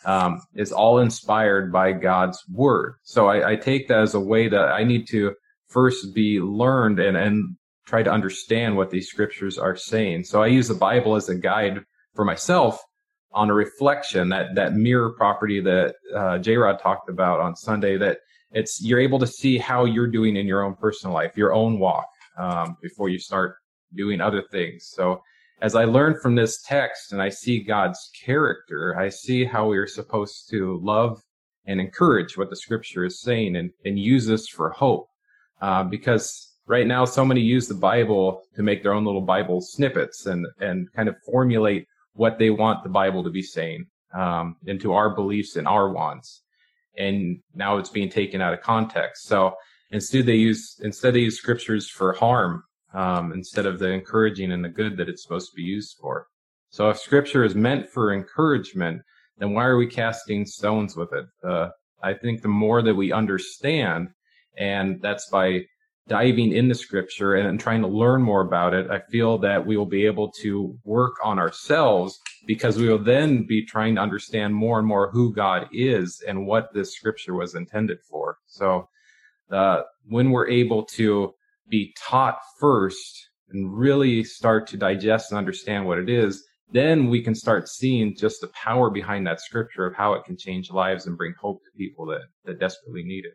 um, 0.04 0.40
is 0.54 0.72
all 0.72 0.98
inspired 0.98 1.72
by 1.72 1.92
God's 1.92 2.42
word. 2.50 2.94
So 3.02 3.28
I, 3.28 3.52
I, 3.52 3.56
take 3.56 3.88
that 3.88 4.00
as 4.00 4.14
a 4.14 4.20
way 4.20 4.48
that 4.48 4.68
I 4.68 4.84
need 4.84 5.06
to 5.08 5.34
first 5.68 6.14
be 6.14 6.40
learned 6.40 6.98
and, 6.98 7.16
and 7.16 7.56
try 7.86 8.02
to 8.02 8.10
understand 8.10 8.76
what 8.76 8.90
these 8.90 9.08
scriptures 9.08 9.58
are 9.58 9.76
saying. 9.76 10.24
So 10.24 10.42
I 10.42 10.48
use 10.48 10.68
the 10.68 10.74
Bible 10.74 11.14
as 11.14 11.28
a 11.28 11.34
guide 11.34 11.80
for 12.14 12.24
myself 12.24 12.82
on 13.32 13.48
a 13.48 13.54
reflection, 13.54 14.28
that, 14.28 14.54
that 14.54 14.74
mirror 14.74 15.10
property 15.10 15.60
that 15.60 15.94
uh, 16.14 16.38
J 16.38 16.56
Rod 16.56 16.78
talked 16.80 17.08
about 17.08 17.40
on 17.40 17.56
Sunday, 17.56 17.96
that 17.96 18.18
it's 18.50 18.80
you're 18.82 19.00
able 19.00 19.18
to 19.18 19.26
see 19.26 19.56
how 19.56 19.84
you're 19.84 20.06
doing 20.06 20.36
in 20.36 20.46
your 20.46 20.62
own 20.62 20.74
personal 20.74 21.14
life, 21.14 21.36
your 21.36 21.54
own 21.54 21.78
walk, 21.78 22.06
um, 22.38 22.76
before 22.82 23.08
you 23.08 23.18
start 23.18 23.56
doing 23.94 24.20
other 24.20 24.42
things. 24.50 24.90
So 24.92 25.22
as 25.62 25.76
I 25.76 25.84
learn 25.84 26.18
from 26.20 26.34
this 26.34 26.60
text 26.60 27.12
and 27.12 27.22
I 27.22 27.28
see 27.28 27.62
God's 27.62 28.10
character, 28.24 28.98
I 28.98 29.08
see 29.08 29.44
how 29.44 29.68
we 29.68 29.78
are 29.78 29.86
supposed 29.86 30.50
to 30.50 30.80
love 30.82 31.22
and 31.66 31.80
encourage 31.80 32.36
what 32.36 32.50
the 32.50 32.56
scripture 32.56 33.04
is 33.04 33.20
saying 33.20 33.54
and, 33.54 33.70
and 33.84 33.96
use 33.96 34.26
this 34.26 34.48
for 34.48 34.70
hope. 34.70 35.06
Uh, 35.60 35.84
because 35.84 36.56
right 36.66 36.88
now, 36.88 37.04
so 37.04 37.24
many 37.24 37.40
use 37.40 37.68
the 37.68 37.74
Bible 37.74 38.42
to 38.56 38.62
make 38.64 38.82
their 38.82 38.92
own 38.92 39.04
little 39.04 39.20
Bible 39.20 39.60
snippets 39.60 40.26
and, 40.26 40.44
and 40.58 40.92
kind 40.94 41.08
of 41.08 41.14
formulate 41.24 41.86
what 42.14 42.40
they 42.40 42.50
want 42.50 42.82
the 42.82 42.90
Bible 42.90 43.22
to 43.22 43.30
be 43.30 43.42
saying 43.42 43.86
um, 44.14 44.56
into 44.66 44.92
our 44.92 45.14
beliefs 45.14 45.54
and 45.54 45.68
our 45.68 45.92
wants. 45.92 46.42
And 46.98 47.38
now 47.54 47.78
it's 47.78 47.88
being 47.88 48.10
taken 48.10 48.40
out 48.40 48.52
of 48.52 48.62
context. 48.62 49.26
So 49.28 49.54
instead 49.92 50.26
they 50.26 50.34
use 50.34 50.80
instead 50.82 51.14
they 51.14 51.20
use 51.20 51.38
scriptures 51.38 51.88
for 51.88 52.14
harm 52.14 52.64
um, 52.94 53.32
instead 53.32 53.66
of 53.66 53.78
the 53.78 53.88
encouraging 53.88 54.52
and 54.52 54.64
the 54.64 54.68
good 54.68 54.96
that 54.96 55.08
it's 55.08 55.22
supposed 55.22 55.50
to 55.50 55.56
be 55.56 55.62
used 55.62 55.96
for. 56.00 56.26
So 56.70 56.88
if 56.90 56.98
scripture 56.98 57.44
is 57.44 57.54
meant 57.54 57.88
for 57.88 58.14
encouragement, 58.14 59.02
then 59.38 59.52
why 59.52 59.64
are 59.64 59.76
we 59.76 59.86
casting 59.86 60.46
stones 60.46 60.96
with 60.96 61.12
it? 61.12 61.26
Uh, 61.46 61.68
I 62.02 62.14
think 62.14 62.42
the 62.42 62.48
more 62.48 62.82
that 62.82 62.94
we 62.94 63.12
understand, 63.12 64.08
and 64.56 65.00
that's 65.00 65.28
by 65.30 65.66
diving 66.08 66.52
into 66.52 66.74
scripture 66.74 67.34
and 67.34 67.60
trying 67.60 67.80
to 67.82 67.88
learn 67.88 68.22
more 68.22 68.40
about 68.40 68.74
it, 68.74 68.90
I 68.90 69.00
feel 69.10 69.38
that 69.38 69.64
we 69.64 69.76
will 69.76 69.86
be 69.86 70.04
able 70.06 70.30
to 70.42 70.76
work 70.84 71.14
on 71.22 71.38
ourselves 71.38 72.18
because 72.46 72.76
we 72.76 72.88
will 72.88 72.98
then 72.98 73.46
be 73.46 73.64
trying 73.64 73.94
to 73.94 74.00
understand 74.00 74.54
more 74.54 74.78
and 74.78 74.88
more 74.88 75.10
who 75.10 75.32
God 75.32 75.68
is 75.72 76.22
and 76.26 76.46
what 76.46 76.72
this 76.74 76.94
scripture 76.94 77.34
was 77.34 77.54
intended 77.54 77.98
for. 78.08 78.38
So, 78.46 78.88
uh, 79.50 79.82
when 80.06 80.30
we're 80.30 80.48
able 80.48 80.84
to 80.84 81.34
be 81.72 81.92
taught 81.98 82.38
first 82.60 83.28
and 83.48 83.76
really 83.76 84.22
start 84.22 84.68
to 84.68 84.76
digest 84.76 85.32
and 85.32 85.38
understand 85.38 85.86
what 85.86 85.98
it 85.98 86.08
is, 86.08 86.44
then 86.70 87.08
we 87.08 87.20
can 87.20 87.34
start 87.34 87.68
seeing 87.68 88.14
just 88.16 88.40
the 88.40 88.48
power 88.48 88.90
behind 88.90 89.26
that 89.26 89.40
scripture 89.40 89.86
of 89.86 89.94
how 89.96 90.12
it 90.12 90.24
can 90.24 90.36
change 90.36 90.70
lives 90.70 91.06
and 91.06 91.16
bring 91.16 91.34
hope 91.40 91.60
to 91.64 91.70
people 91.76 92.06
that, 92.06 92.22
that 92.44 92.60
desperately 92.60 93.02
need 93.02 93.24
it. 93.24 93.34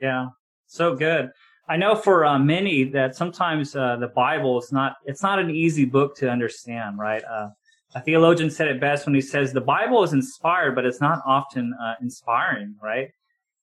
Yeah, 0.00 0.26
so 0.66 0.94
good. 0.94 1.30
I 1.68 1.76
know 1.76 1.94
for 1.94 2.24
uh, 2.24 2.38
many 2.38 2.84
that 2.90 3.14
sometimes 3.14 3.74
uh, 3.74 3.96
the 3.96 4.08
Bible 4.08 4.58
is 4.58 4.70
not, 4.72 4.96
it's 5.04 5.22
not 5.22 5.38
an 5.38 5.50
easy 5.50 5.84
book 5.84 6.16
to 6.16 6.30
understand, 6.30 6.98
right? 6.98 7.22
Uh, 7.24 7.48
a 7.94 8.00
theologian 8.00 8.50
said 8.50 8.68
it 8.68 8.80
best 8.80 9.06
when 9.06 9.14
he 9.14 9.20
says 9.20 9.52
the 9.52 9.60
Bible 9.60 10.02
is 10.02 10.12
inspired, 10.12 10.74
but 10.74 10.84
it's 10.84 11.00
not 11.00 11.20
often 11.26 11.74
uh, 11.82 11.94
inspiring, 12.00 12.74
right? 12.82 13.08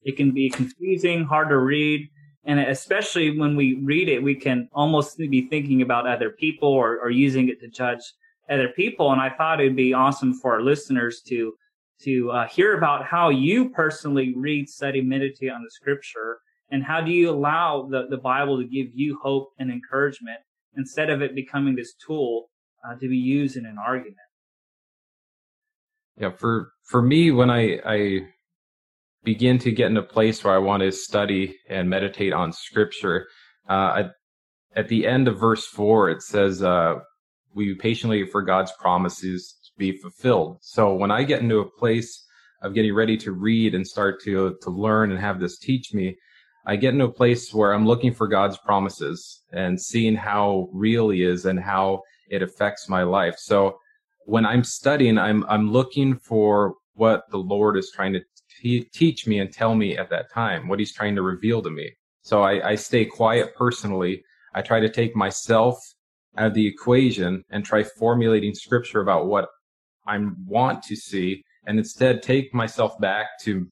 It 0.04 0.16
can 0.16 0.32
be 0.32 0.50
confusing, 0.50 1.24
hard 1.26 1.50
to 1.50 1.58
read, 1.58 2.08
and 2.48 2.62
especially 2.62 3.38
when 3.38 3.58
we 3.58 3.76
read 3.84 4.08
it, 4.08 4.24
we 4.24 4.34
can 4.34 4.70
almost 4.72 5.18
be 5.18 5.48
thinking 5.50 5.82
about 5.82 6.08
other 6.08 6.30
people 6.30 6.70
or, 6.70 6.98
or 7.00 7.10
using 7.10 7.50
it 7.50 7.60
to 7.60 7.68
judge 7.68 8.00
other 8.50 8.70
people. 8.70 9.12
And 9.12 9.20
I 9.20 9.30
thought 9.30 9.60
it'd 9.60 9.76
be 9.76 9.94
awesome 9.94 10.34
for 10.34 10.54
our 10.54 10.62
listeners 10.62 11.22
to 11.28 11.54
to 12.04 12.30
uh, 12.30 12.48
hear 12.48 12.78
about 12.78 13.04
how 13.04 13.30
you 13.30 13.70
personally 13.70 14.32
read, 14.38 14.70
study, 14.70 15.02
meditate 15.02 15.50
on 15.52 15.64
the 15.64 15.72
scripture, 15.72 16.38
and 16.70 16.84
how 16.84 17.02
do 17.02 17.12
you 17.12 17.28
allow 17.32 17.88
the, 17.90 18.06
the 18.08 18.18
Bible 18.18 18.62
to 18.62 18.68
give 18.68 18.88
you 18.94 19.18
hope 19.22 19.50
and 19.58 19.72
encouragement 19.72 20.38
instead 20.76 21.10
of 21.10 21.24
it 21.24 21.34
becoming 21.34 21.76
this 21.76 21.96
tool 21.96 22.52
uh, 22.88 22.94
to 23.00 23.10
be 23.10 23.18
used 23.18 23.58
in 23.58 23.66
an 23.66 23.78
argument. 23.84 24.18
Yeah, 26.18 26.30
for 26.30 26.72
for 26.84 27.02
me, 27.02 27.32
when 27.32 27.50
I 27.50 27.80
I 27.86 28.28
begin 29.28 29.58
to 29.60 29.72
get 29.74 29.92
in 29.92 29.98
a 29.98 30.14
place 30.18 30.42
where 30.42 30.56
I 30.56 30.58
want 30.70 30.84
to 30.84 30.92
study 31.10 31.58
and 31.68 31.90
meditate 31.90 32.32
on 32.32 32.54
scripture. 32.54 33.28
Uh, 33.68 34.04
at 34.74 34.88
the 34.88 35.06
end 35.06 35.28
of 35.28 35.38
verse 35.38 35.66
four, 35.66 36.10
it 36.10 36.22
says, 36.22 36.64
uh, 36.64 36.94
we 37.54 37.76
patiently 37.76 38.26
for 38.26 38.42
God's 38.42 38.72
promises 38.80 39.40
to 39.66 39.72
be 39.78 39.92
fulfilled. 39.98 40.60
So 40.62 40.94
when 40.94 41.12
I 41.12 41.24
get 41.24 41.42
into 41.42 41.60
a 41.60 41.70
place 41.70 42.12
of 42.62 42.74
getting 42.74 42.96
ready 42.96 43.18
to 43.18 43.34
read 43.34 43.76
and 43.76 43.86
start 43.86 44.22
to, 44.24 44.56
to 44.62 44.70
learn 44.70 45.12
and 45.12 45.20
have 45.20 45.42
this 45.42 45.60
teach 45.60 45.94
me, 45.94 46.16
I 46.66 46.78
get 46.78 46.94
into 46.94 47.12
a 47.12 47.20
place 47.22 47.54
where 47.54 47.74
I'm 47.74 47.86
looking 47.86 48.14
for 48.14 48.30
God's 48.30 48.58
promises 48.58 49.44
and 49.52 49.82
seeing 49.90 50.16
how 50.16 50.70
real 50.72 51.10
he 51.10 51.24
is 51.24 51.46
and 51.46 51.60
how 51.60 52.04
it 52.30 52.42
affects 52.42 52.88
my 52.88 53.04
life. 53.04 53.36
So 53.40 53.78
when 54.26 54.46
I'm 54.46 54.64
studying, 54.64 55.18
I'm, 55.18 55.44
I'm 55.50 55.70
looking 55.70 56.16
for 56.16 56.76
what 56.94 57.24
the 57.30 57.44
Lord 57.56 57.76
is 57.78 57.92
trying 57.94 58.14
to 58.14 58.22
teach 58.60 59.28
me 59.28 59.40
and 59.40 59.52
tell 59.52 59.76
me 59.76 59.98
at 59.98 60.10
that 60.10 60.32
time, 60.32 60.68
what 60.68 60.80
he's 60.80 60.94
trying 60.94 61.16
to 61.16 61.22
reveal 61.22 61.62
to 61.62 61.70
me. 61.70 61.92
So 62.22 62.44
I, 62.44 62.72
I 62.72 62.76
stay 62.76 63.06
quiet 63.06 63.56
personally. 63.56 64.24
I 64.54 64.62
try 64.62 64.80
to 64.80 64.90
take 64.90 65.16
myself 65.16 65.80
out 66.38 66.48
of 66.48 66.54
the 66.54 66.68
equation 66.68 67.44
and 67.50 67.64
try 67.64 67.84
formulating 67.84 68.54
scripture 68.54 69.02
about 69.02 69.28
what 69.28 69.48
I 70.06 70.20
want 70.46 70.84
to 70.84 70.96
see 70.96 71.44
and 71.66 71.78
instead 71.78 72.22
take 72.22 72.54
myself 72.54 73.00
back 73.00 73.28
to 73.42 73.68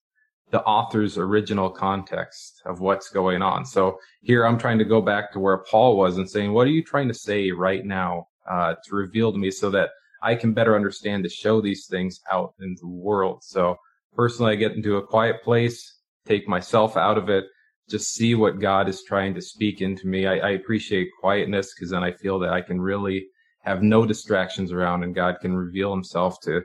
the 0.52 0.62
author's 0.64 1.18
original 1.18 1.70
context 1.70 2.62
of 2.66 2.80
what's 2.80 3.10
going 3.10 3.42
on. 3.42 3.66
So 3.66 3.98
here 4.22 4.46
I'm 4.46 4.58
trying 4.58 4.78
to 4.78 4.86
go 4.86 5.02
back 5.02 5.32
to 5.34 5.40
where 5.40 5.64
Paul 5.70 5.98
was 5.98 6.18
and 6.18 6.30
saying, 6.30 6.54
what 6.54 6.68
are 6.68 6.72
you 6.72 6.84
trying 6.84 7.08
to 7.08 7.14
say 7.14 7.52
right 7.52 7.84
now 7.86 8.28
uh, 8.50 8.76
to 8.86 8.96
reveal 8.96 9.32
to 9.32 9.38
me 9.38 9.50
so 9.50 9.70
that 9.72 9.90
I 10.22 10.36
can 10.36 10.54
better 10.54 10.76
understand 10.76 11.24
to 11.24 11.30
show 11.30 11.62
these 11.62 11.88
things 11.88 12.22
out 12.32 12.54
in 12.60 12.76
the 12.80 12.88
world. 12.88 13.44
So 13.44 13.78
personally, 14.16 14.54
I 14.54 14.56
get 14.56 14.74
into 14.74 14.98
a 14.98 15.06
quiet 15.06 15.44
place, 15.44 16.00
take 16.26 16.48
myself 16.48 16.98
out 16.98 17.18
of 17.18 17.30
it, 17.30 17.46
just 17.90 18.14
see 18.14 18.36
what 18.36 18.60
God 18.60 18.90
is 18.90 19.04
trying 19.04 19.34
to 19.36 19.42
speak 19.42 19.82
into 19.82 20.08
me. 20.08 20.26
I, 20.26 20.38
I 20.38 20.50
appreciate 20.52 21.10
quietness 21.20 21.74
because 21.74 21.92
then 21.92 22.04
I 22.04 22.12
feel 22.12 22.40
that 22.40 22.52
I 22.52 22.62
can 22.62 22.82
really 22.82 23.28
have 23.62 23.84
no 23.84 24.06
distractions 24.06 24.72
around 24.72 25.04
and 25.04 25.14
God 25.14 25.38
can 25.42 25.56
reveal 25.56 25.92
himself 25.92 26.40
to, 26.42 26.62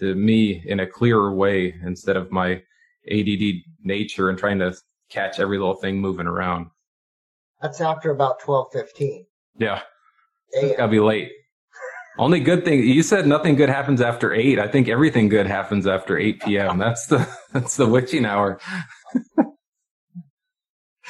to 0.00 0.14
me 0.14 0.62
in 0.66 0.80
a 0.80 0.86
clearer 0.86 1.34
way 1.34 1.74
instead 1.84 2.16
of 2.16 2.30
my 2.30 2.62
ADD 3.10 3.62
nature 3.82 4.28
and 4.28 4.38
trying 4.38 4.58
to 4.60 4.74
catch 5.10 5.40
every 5.40 5.58
little 5.58 5.74
thing 5.74 6.00
moving 6.00 6.26
around. 6.26 6.66
That's 7.60 7.80
after 7.80 8.10
about 8.10 8.40
12:15. 8.40 9.26
Yeah. 9.58 9.82
It's 10.50 10.76
gotta 10.76 10.90
be 10.90 11.00
late. 11.00 11.30
Only 12.18 12.40
good 12.40 12.64
thing 12.64 12.80
you 12.80 13.02
said 13.02 13.26
nothing 13.26 13.56
good 13.56 13.70
happens 13.70 14.02
after 14.02 14.34
eight. 14.34 14.58
I 14.58 14.68
think 14.68 14.88
everything 14.88 15.28
good 15.28 15.46
happens 15.46 15.86
after 15.86 16.18
eight 16.18 16.42
p.m. 16.42 16.78
That's 16.78 17.06
the 17.06 17.26
that's 17.52 17.76
the 17.76 17.86
witching 17.86 18.26
hour. 18.26 18.60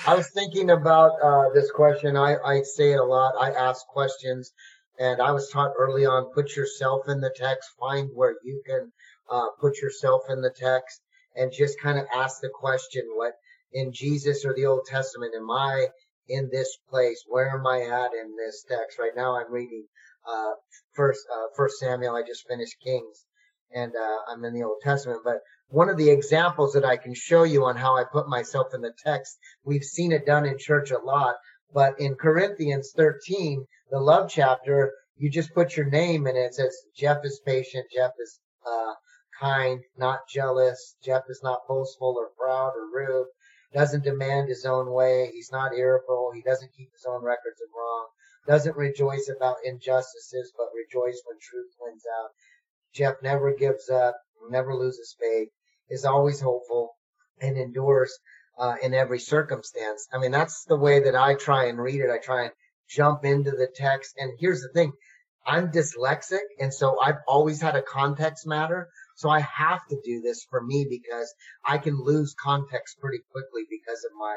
I 0.06 0.14
was 0.14 0.30
thinking 0.30 0.70
about 0.70 1.12
uh, 1.22 1.50
this 1.54 1.70
question. 1.70 2.16
I, 2.16 2.36
I 2.36 2.62
say 2.62 2.92
it 2.92 3.00
a 3.00 3.04
lot. 3.04 3.34
I 3.38 3.50
ask 3.50 3.86
questions, 3.86 4.52
and 4.98 5.20
I 5.20 5.32
was 5.32 5.48
taught 5.50 5.72
early 5.76 6.06
on: 6.06 6.32
put 6.32 6.54
yourself 6.54 7.08
in 7.08 7.20
the 7.20 7.34
text, 7.34 7.70
find 7.80 8.08
where 8.14 8.36
you 8.44 8.62
can 8.64 8.92
uh, 9.30 9.46
put 9.60 9.80
yourself 9.80 10.22
in 10.28 10.40
the 10.40 10.54
text, 10.56 11.00
and 11.34 11.52
just 11.52 11.80
kind 11.80 11.98
of 11.98 12.06
ask 12.14 12.40
the 12.40 12.48
question: 12.48 13.02
what 13.14 13.34
in 13.72 13.92
Jesus 13.92 14.44
or 14.44 14.54
the 14.54 14.66
Old 14.66 14.86
Testament 14.86 15.34
am 15.36 15.50
I 15.50 15.88
in 16.28 16.48
this 16.52 16.78
place? 16.88 17.24
Where 17.26 17.50
am 17.50 17.66
I 17.66 17.80
at 17.82 18.12
in 18.14 18.36
this 18.36 18.64
text? 18.68 19.00
Right 19.00 19.16
now, 19.16 19.36
I'm 19.36 19.52
reading 19.52 19.84
uh, 20.28 20.52
first 20.94 21.20
uh, 21.32 21.46
First 21.56 21.78
Samuel. 21.78 22.16
I 22.16 22.22
just 22.22 22.46
finished 22.48 22.76
Kings, 22.82 23.26
and 23.74 23.92
uh, 23.94 24.18
I'm 24.32 24.44
in 24.44 24.54
the 24.54 24.64
Old 24.64 24.80
Testament. 24.82 25.20
But 25.24 25.40
one 25.68 25.88
of 25.88 25.96
the 25.96 26.10
examples 26.10 26.74
that 26.74 26.84
I 26.84 26.96
can 26.96 27.14
show 27.14 27.44
you 27.44 27.64
on 27.64 27.76
how 27.76 27.96
I 27.96 28.04
put 28.04 28.28
myself 28.28 28.74
in 28.74 28.82
the 28.82 28.92
text, 29.04 29.38
we've 29.64 29.84
seen 29.84 30.12
it 30.12 30.26
done 30.26 30.44
in 30.44 30.58
church 30.58 30.90
a 30.90 30.98
lot, 30.98 31.36
but 31.72 31.98
in 31.98 32.14
Corinthians 32.14 32.92
13, 32.94 33.66
the 33.90 33.98
love 33.98 34.28
chapter, 34.28 34.92
you 35.16 35.30
just 35.30 35.54
put 35.54 35.76
your 35.76 35.88
name 35.88 36.26
and 36.26 36.36
it 36.36 36.54
says 36.54 36.76
Jeff 36.94 37.24
is 37.24 37.40
patient, 37.46 37.86
Jeff 37.94 38.12
is 38.18 38.40
uh, 38.66 38.92
kind, 39.40 39.80
not 39.96 40.28
jealous, 40.28 40.96
Jeff 41.02 41.22
is 41.28 41.40
not 41.42 41.66
boastful 41.66 42.16
or 42.18 42.28
proud 42.38 42.72
or 42.76 42.90
rude, 42.92 43.28
doesn't 43.72 44.04
demand 44.04 44.48
his 44.48 44.66
own 44.66 44.90
way, 44.90 45.30
he's 45.32 45.50
not 45.50 45.72
irritable, 45.74 46.32
he 46.34 46.42
doesn't 46.42 46.74
keep 46.76 46.92
his 46.92 47.06
own 47.08 47.22
records 47.22 47.60
of 47.62 47.68
wrong, 47.74 48.08
doesn't 48.46 48.76
rejoice 48.76 49.30
about 49.34 49.56
injustices, 49.64 50.52
but 50.56 50.66
rejoice 50.74 51.22
when 51.26 51.38
truth 51.40 51.70
wins 51.80 52.04
out. 52.20 52.30
Jeff 52.92 53.16
never 53.22 53.54
gives 53.54 53.88
up, 53.88 54.16
never 54.50 54.74
loses 54.74 55.16
faith, 55.18 55.48
is 55.88 56.04
always 56.04 56.40
hopeful, 56.40 56.96
and 57.40 57.56
endures 57.56 58.18
uh, 58.58 58.76
in 58.82 58.94
every 58.94 59.18
circumstance. 59.18 60.08
I 60.12 60.18
mean, 60.18 60.30
that's 60.30 60.64
the 60.64 60.76
way 60.76 61.00
that 61.00 61.16
I 61.16 61.34
try 61.34 61.66
and 61.66 61.78
read 61.78 62.00
it. 62.00 62.10
I 62.10 62.18
try 62.18 62.44
and 62.44 62.52
jump 62.88 63.24
into 63.24 63.52
the 63.52 63.68
text. 63.74 64.14
And 64.18 64.32
here's 64.38 64.60
the 64.60 64.68
thing. 64.74 64.92
I'm 65.46 65.72
dyslexic. 65.72 66.44
And 66.60 66.72
so 66.72 67.00
I've 67.00 67.18
always 67.26 67.60
had 67.60 67.76
a 67.76 67.82
context 67.82 68.46
matter. 68.46 68.88
So 69.16 69.28
I 69.28 69.40
have 69.40 69.80
to 69.88 70.00
do 70.04 70.20
this 70.20 70.44
for 70.48 70.60
me 70.62 70.86
because 70.88 71.32
I 71.64 71.78
can 71.78 71.98
lose 71.98 72.34
context 72.34 72.98
pretty 73.00 73.20
quickly 73.30 73.62
because 73.70 74.04
of 74.04 74.12
my, 74.18 74.36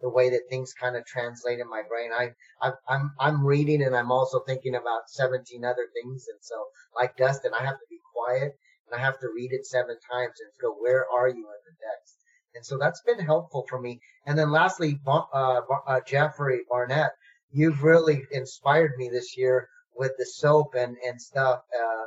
the 0.00 0.08
way 0.08 0.30
that 0.30 0.48
things 0.50 0.74
kind 0.74 0.96
of 0.96 1.06
translate 1.06 1.60
in 1.60 1.68
my 1.68 1.82
brain. 1.88 2.10
I, 2.12 2.30
I, 2.60 2.72
I'm, 2.88 3.12
I'm 3.18 3.46
reading 3.46 3.82
and 3.82 3.96
I'm 3.96 4.12
also 4.12 4.40
thinking 4.40 4.74
about 4.74 5.08
17 5.08 5.64
other 5.64 5.86
things. 5.94 6.26
And 6.28 6.38
so 6.40 6.66
like 6.96 7.16
Dustin, 7.16 7.52
I 7.58 7.64
have 7.64 7.78
to 7.78 7.86
be 7.88 7.98
quiet 8.14 8.56
and 8.86 9.00
I 9.00 9.04
have 9.04 9.18
to 9.20 9.28
read 9.34 9.52
it 9.52 9.66
seven 9.66 9.96
times 10.12 10.34
and 10.40 10.50
go, 10.60 10.74
where 10.74 11.06
are 11.08 11.28
you 11.28 11.36
in 11.36 11.62
the 11.64 11.76
text? 11.80 12.16
And 12.54 12.64
so 12.64 12.78
that's 12.78 13.02
been 13.02 13.18
helpful 13.18 13.66
for 13.68 13.80
me. 13.80 14.00
And 14.26 14.38
then 14.38 14.50
lastly, 14.50 15.00
uh, 15.06 15.60
uh, 15.86 16.00
Jeffrey 16.06 16.60
Barnett, 16.68 17.12
you've 17.50 17.82
really 17.82 18.24
inspired 18.30 18.92
me 18.96 19.08
this 19.08 19.36
year 19.36 19.68
with 19.96 20.12
the 20.18 20.26
soap 20.26 20.74
and, 20.76 20.96
and 21.06 21.20
stuff. 21.20 21.60
Uh, 21.74 22.04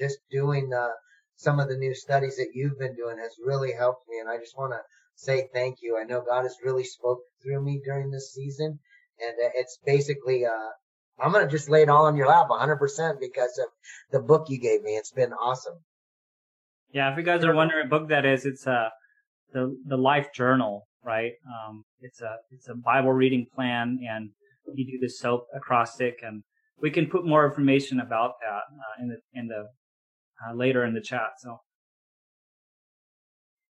just 0.00 0.18
doing 0.30 0.72
uh, 0.72 0.90
some 1.36 1.60
of 1.60 1.68
the 1.68 1.76
new 1.76 1.94
studies 1.94 2.36
that 2.36 2.50
you've 2.54 2.78
been 2.78 2.94
doing 2.94 3.18
has 3.18 3.36
really 3.44 3.72
helped 3.72 4.08
me. 4.08 4.18
And 4.18 4.28
I 4.28 4.38
just 4.38 4.56
want 4.56 4.72
to 4.72 4.80
say 5.16 5.48
thank 5.52 5.78
you. 5.82 5.98
I 6.00 6.04
know 6.04 6.22
God 6.26 6.42
has 6.42 6.56
really 6.64 6.84
spoke 6.84 7.20
through 7.42 7.62
me 7.64 7.80
during 7.84 8.10
this 8.10 8.32
season. 8.32 8.78
And 9.18 9.34
uh, 9.44 9.50
it's 9.54 9.78
basically, 9.84 10.44
uh, 10.44 10.70
I'm 11.18 11.32
going 11.32 11.44
to 11.44 11.50
just 11.50 11.70
lay 11.70 11.82
it 11.82 11.88
all 11.88 12.06
on 12.06 12.16
your 12.16 12.28
lap 12.28 12.48
100% 12.50 12.78
because 13.20 13.58
of 13.58 13.68
the 14.12 14.20
book 14.20 14.46
you 14.48 14.60
gave 14.60 14.82
me. 14.82 14.92
It's 14.92 15.12
been 15.12 15.32
awesome. 15.32 15.78
Yeah, 16.92 17.10
if 17.10 17.18
you 17.18 17.24
guys 17.24 17.44
are 17.44 17.54
wondering 17.54 17.88
what 17.88 18.00
book 18.00 18.08
that 18.10 18.24
is, 18.24 18.46
it's 18.46 18.66
uh, 18.66 18.88
the 19.52 19.76
the 19.86 19.96
Life 19.96 20.28
Journal, 20.32 20.86
right? 21.04 21.32
Um, 21.46 21.84
it's 22.00 22.20
a 22.22 22.36
it's 22.50 22.68
a 22.68 22.74
Bible 22.74 23.12
reading 23.12 23.46
plan, 23.54 23.98
and 24.08 24.30
you 24.74 24.86
do 24.86 24.98
the 25.00 25.10
soap 25.10 25.46
acrostic, 25.54 26.20
and 26.22 26.42
we 26.80 26.90
can 26.90 27.06
put 27.06 27.26
more 27.26 27.44
information 27.44 28.00
about 28.00 28.34
that 28.40 28.62
uh, 28.72 29.02
in 29.02 29.08
the 29.08 29.16
in 29.34 29.48
the 29.48 29.66
uh, 30.46 30.54
later 30.54 30.84
in 30.84 30.94
the 30.94 31.00
chat. 31.00 31.30
So, 31.38 31.58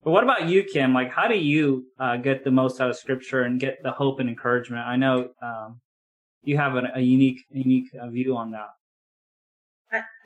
but 0.05 0.11
what 0.11 0.23
about 0.23 0.49
you, 0.49 0.63
Kim? 0.65 0.93
Like, 0.93 1.11
how 1.11 1.27
do 1.27 1.37
you 1.37 1.87
uh, 1.99 2.17
get 2.17 2.45
the 2.45 2.51
most 2.51 2.81
out 2.81 2.91
of 2.91 2.97
Scripture 2.97 3.43
and 3.43 3.59
get 3.59 3.83
the 3.83 3.91
hope 3.91 4.21
and 4.21 4.29
encouragement? 4.29 4.87
I 4.87 4.97
know 4.97 5.31
um, 5.43 5.81
you 6.43 6.57
have 6.59 6.77
a, 6.77 6.83
a 6.95 7.01
unique 7.01 7.41
unique 7.51 7.89
uh, 8.01 8.09
view 8.09 8.37
on 8.37 8.51
that. 8.53 8.69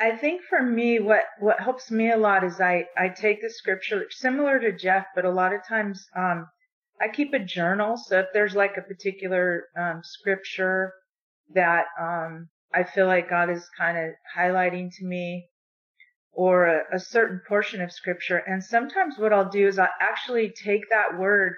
I, 0.00 0.16
think 0.16 0.42
for 0.48 0.62
me, 0.62 0.98
what, 0.98 1.24
what 1.40 1.60
helps 1.60 1.90
me 1.90 2.10
a 2.10 2.16
lot 2.16 2.44
is 2.44 2.60
I, 2.60 2.86
I 2.96 3.08
take 3.08 3.42
the 3.42 3.50
scripture 3.50 4.06
similar 4.10 4.58
to 4.60 4.72
Jeff, 4.72 5.06
but 5.14 5.24
a 5.24 5.30
lot 5.30 5.52
of 5.52 5.66
times, 5.66 6.06
um, 6.16 6.46
I 7.00 7.08
keep 7.08 7.34
a 7.34 7.38
journal. 7.38 7.96
So 7.96 8.20
if 8.20 8.26
there's 8.32 8.54
like 8.54 8.76
a 8.76 8.82
particular, 8.82 9.64
um, 9.76 10.00
scripture 10.02 10.92
that, 11.54 11.86
um, 12.00 12.48
I 12.72 12.84
feel 12.84 13.06
like 13.06 13.30
God 13.30 13.50
is 13.50 13.68
kind 13.76 13.98
of 13.98 14.10
highlighting 14.36 14.90
to 14.98 15.04
me 15.04 15.46
or 16.38 16.66
a, 16.66 16.82
a 16.92 17.00
certain 17.00 17.40
portion 17.48 17.82
of 17.82 17.90
scripture. 17.90 18.40
And 18.46 18.62
sometimes 18.62 19.18
what 19.18 19.32
I'll 19.32 19.50
do 19.50 19.66
is 19.66 19.76
I 19.76 19.88
actually 20.00 20.52
take 20.64 20.82
that 20.88 21.18
word 21.18 21.54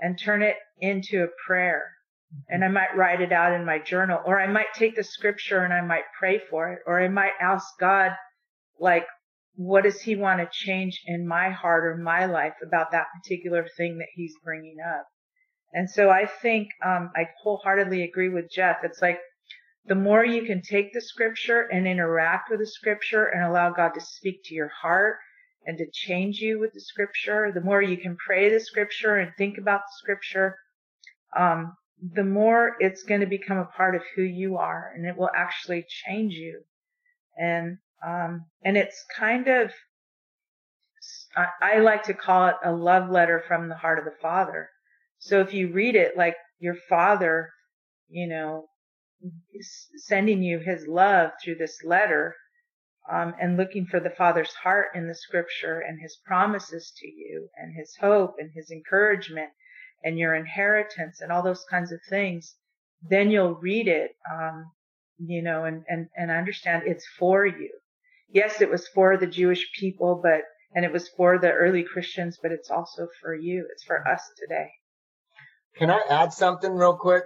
and 0.00 0.18
turn 0.18 0.42
it 0.42 0.56
into 0.80 1.22
a 1.22 1.28
prayer 1.46 1.84
and 2.48 2.64
I 2.64 2.68
might 2.68 2.96
write 2.96 3.20
it 3.20 3.30
out 3.30 3.52
in 3.52 3.64
my 3.64 3.78
journal, 3.78 4.20
or 4.26 4.40
I 4.40 4.48
might 4.48 4.74
take 4.74 4.96
the 4.96 5.04
scripture 5.04 5.60
and 5.60 5.72
I 5.72 5.82
might 5.82 6.02
pray 6.18 6.40
for 6.50 6.72
it, 6.72 6.80
or 6.84 7.00
I 7.00 7.08
might 7.08 7.32
ask 7.40 7.64
God, 7.78 8.10
like, 8.80 9.06
what 9.54 9.84
does 9.84 10.00
He 10.00 10.16
want 10.16 10.40
to 10.40 10.48
change 10.52 11.00
in 11.06 11.26
my 11.26 11.50
heart 11.50 11.86
or 11.86 11.96
my 11.96 12.26
life 12.26 12.54
about 12.62 12.90
that 12.90 13.06
particular 13.16 13.66
thing 13.76 13.98
that 13.98 14.08
He's 14.14 14.34
bringing 14.44 14.76
up? 14.84 15.06
And 15.72 15.88
so 15.88 16.10
I 16.10 16.26
think 16.26 16.68
um, 16.84 17.12
I 17.16 17.28
wholeheartedly 17.42 18.02
agree 18.02 18.28
with 18.28 18.50
Jeff. 18.50 18.78
It's 18.82 19.00
like 19.00 19.20
the 19.88 19.94
more 19.94 20.24
you 20.24 20.42
can 20.44 20.60
take 20.60 20.92
the 20.92 21.00
scripture 21.00 21.62
and 21.72 21.86
interact 21.86 22.50
with 22.50 22.60
the 22.60 22.66
scripture 22.66 23.24
and 23.24 23.42
allow 23.42 23.70
God 23.70 23.94
to 23.94 24.00
speak 24.00 24.42
to 24.44 24.54
your 24.54 24.68
heart 24.68 25.16
and 25.66 25.78
to 25.78 25.86
change 25.90 26.40
you 26.40 26.60
with 26.60 26.74
the 26.74 26.80
scripture, 26.80 27.50
the 27.52 27.62
more 27.62 27.80
you 27.80 27.96
can 27.96 28.16
pray 28.16 28.50
the 28.50 28.60
scripture 28.60 29.16
and 29.16 29.32
think 29.36 29.56
about 29.56 29.80
the 29.80 29.96
scripture, 29.98 30.56
um, 31.36 31.74
the 32.14 32.24
more 32.24 32.76
it's 32.80 33.02
going 33.02 33.22
to 33.22 33.26
become 33.26 33.58
a 33.58 33.64
part 33.76 33.94
of 33.94 34.02
who 34.14 34.22
you 34.22 34.58
are 34.58 34.92
and 34.94 35.06
it 35.06 35.16
will 35.16 35.30
actually 35.34 35.84
change 35.88 36.34
you. 36.34 36.60
And, 37.38 37.78
um, 38.06 38.44
and 38.62 38.76
it's 38.76 39.04
kind 39.16 39.48
of, 39.48 39.72
I, 41.34 41.76
I 41.76 41.78
like 41.78 42.02
to 42.04 42.14
call 42.14 42.48
it 42.48 42.56
a 42.62 42.72
love 42.72 43.10
letter 43.10 43.42
from 43.48 43.68
the 43.68 43.74
heart 43.74 43.98
of 43.98 44.04
the 44.04 44.20
father. 44.20 44.68
So 45.18 45.40
if 45.40 45.54
you 45.54 45.72
read 45.72 45.96
it 45.96 46.16
like 46.16 46.36
your 46.58 46.76
father, 46.88 47.50
you 48.08 48.26
know, 48.26 48.68
sending 49.96 50.42
you 50.42 50.58
his 50.58 50.86
love 50.86 51.30
through 51.42 51.56
this 51.56 51.78
letter, 51.84 52.34
um, 53.10 53.34
and 53.40 53.56
looking 53.56 53.86
for 53.86 54.00
the 54.00 54.10
Father's 54.10 54.52
heart 54.54 54.88
in 54.94 55.08
the 55.08 55.14
scripture 55.14 55.80
and 55.80 56.00
his 56.00 56.18
promises 56.26 56.92
to 56.98 57.08
you 57.08 57.48
and 57.56 57.74
his 57.74 57.96
hope 58.00 58.34
and 58.38 58.50
his 58.54 58.70
encouragement 58.70 59.48
and 60.04 60.18
your 60.18 60.34
inheritance 60.34 61.20
and 61.20 61.32
all 61.32 61.42
those 61.42 61.64
kinds 61.70 61.90
of 61.90 62.00
things, 62.08 62.54
then 63.08 63.30
you'll 63.30 63.54
read 63.54 63.88
it, 63.88 64.12
um, 64.30 64.66
you 65.18 65.42
know, 65.42 65.64
and, 65.64 65.84
and, 65.88 66.08
and 66.16 66.30
understand 66.30 66.82
it's 66.86 67.06
for 67.18 67.46
you. 67.46 67.70
Yes, 68.30 68.60
it 68.60 68.70
was 68.70 68.86
for 68.88 69.16
the 69.16 69.26
Jewish 69.26 69.66
people, 69.72 70.20
but, 70.22 70.42
and 70.74 70.84
it 70.84 70.92
was 70.92 71.08
for 71.16 71.38
the 71.38 71.50
early 71.50 71.82
Christians, 71.82 72.38
but 72.42 72.52
it's 72.52 72.70
also 72.70 73.08
for 73.22 73.34
you. 73.34 73.66
It's 73.72 73.84
for 73.84 74.06
us 74.06 74.20
today. 74.38 74.68
Can 75.76 75.90
I 75.90 76.00
add 76.10 76.32
something 76.32 76.72
real 76.72 76.96
quick? 76.96 77.24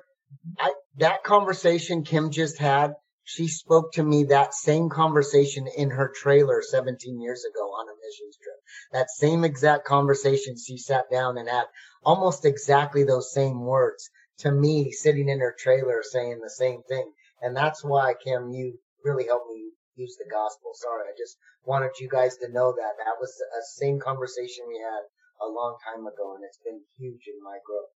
I, 0.59 0.73
that 0.99 1.25
conversation 1.25 2.05
Kim 2.05 2.31
just 2.31 2.59
had, 2.59 2.95
she 3.25 3.49
spoke 3.49 3.93
to 3.93 4.03
me 4.03 4.25
that 4.25 4.53
same 4.53 4.89
conversation 4.89 5.67
in 5.77 5.91
her 5.91 6.13
trailer 6.15 6.61
17 6.61 7.21
years 7.21 7.45
ago 7.45 7.65
on 7.65 7.89
a 7.89 7.95
missions 8.05 8.37
trip. 8.37 8.61
That 8.93 9.11
same 9.11 9.45
exact 9.45 9.85
conversation 9.85 10.57
she 10.57 10.77
sat 10.77 11.11
down 11.11 11.39
and 11.39 11.49
had 11.49 11.67
almost 12.05 12.45
exactly 12.45 13.05
those 13.05 13.33
same 13.33 13.61
words 13.61 14.11
to 14.39 14.51
me 14.51 14.91
sitting 14.91 15.29
in 15.29 15.41
her 15.41 15.55
trailer 15.59 16.03
saying 16.03 16.41
the 16.41 16.51
same 16.51 16.83
thing. 16.89 17.13
And 17.41 17.57
that's 17.57 17.85
why, 17.85 18.15
Kim, 18.15 18.51
you 18.51 18.79
really 19.05 19.27
helped 19.27 19.49
me 19.49 19.71
use 19.95 20.17
the 20.17 20.31
gospel. 20.31 20.73
Sorry, 20.75 21.09
I 21.09 21.15
just 21.17 21.39
wanted 21.65 21.93
you 22.01 22.09
guys 22.09 22.37
to 22.39 22.53
know 22.53 22.73
that 22.73 22.99
that 22.99 23.21
was 23.21 23.35
the 23.39 23.65
same 23.79 24.01
conversation 24.01 24.65
we 24.69 24.79
had 24.79 25.03
a 25.41 25.49
long 25.49 25.77
time 25.85 26.07
ago, 26.07 26.35
and 26.35 26.45
it's 26.45 26.59
been 26.65 26.81
huge 26.99 27.27
in 27.29 27.43
my 27.43 27.59
growth. 27.65 27.91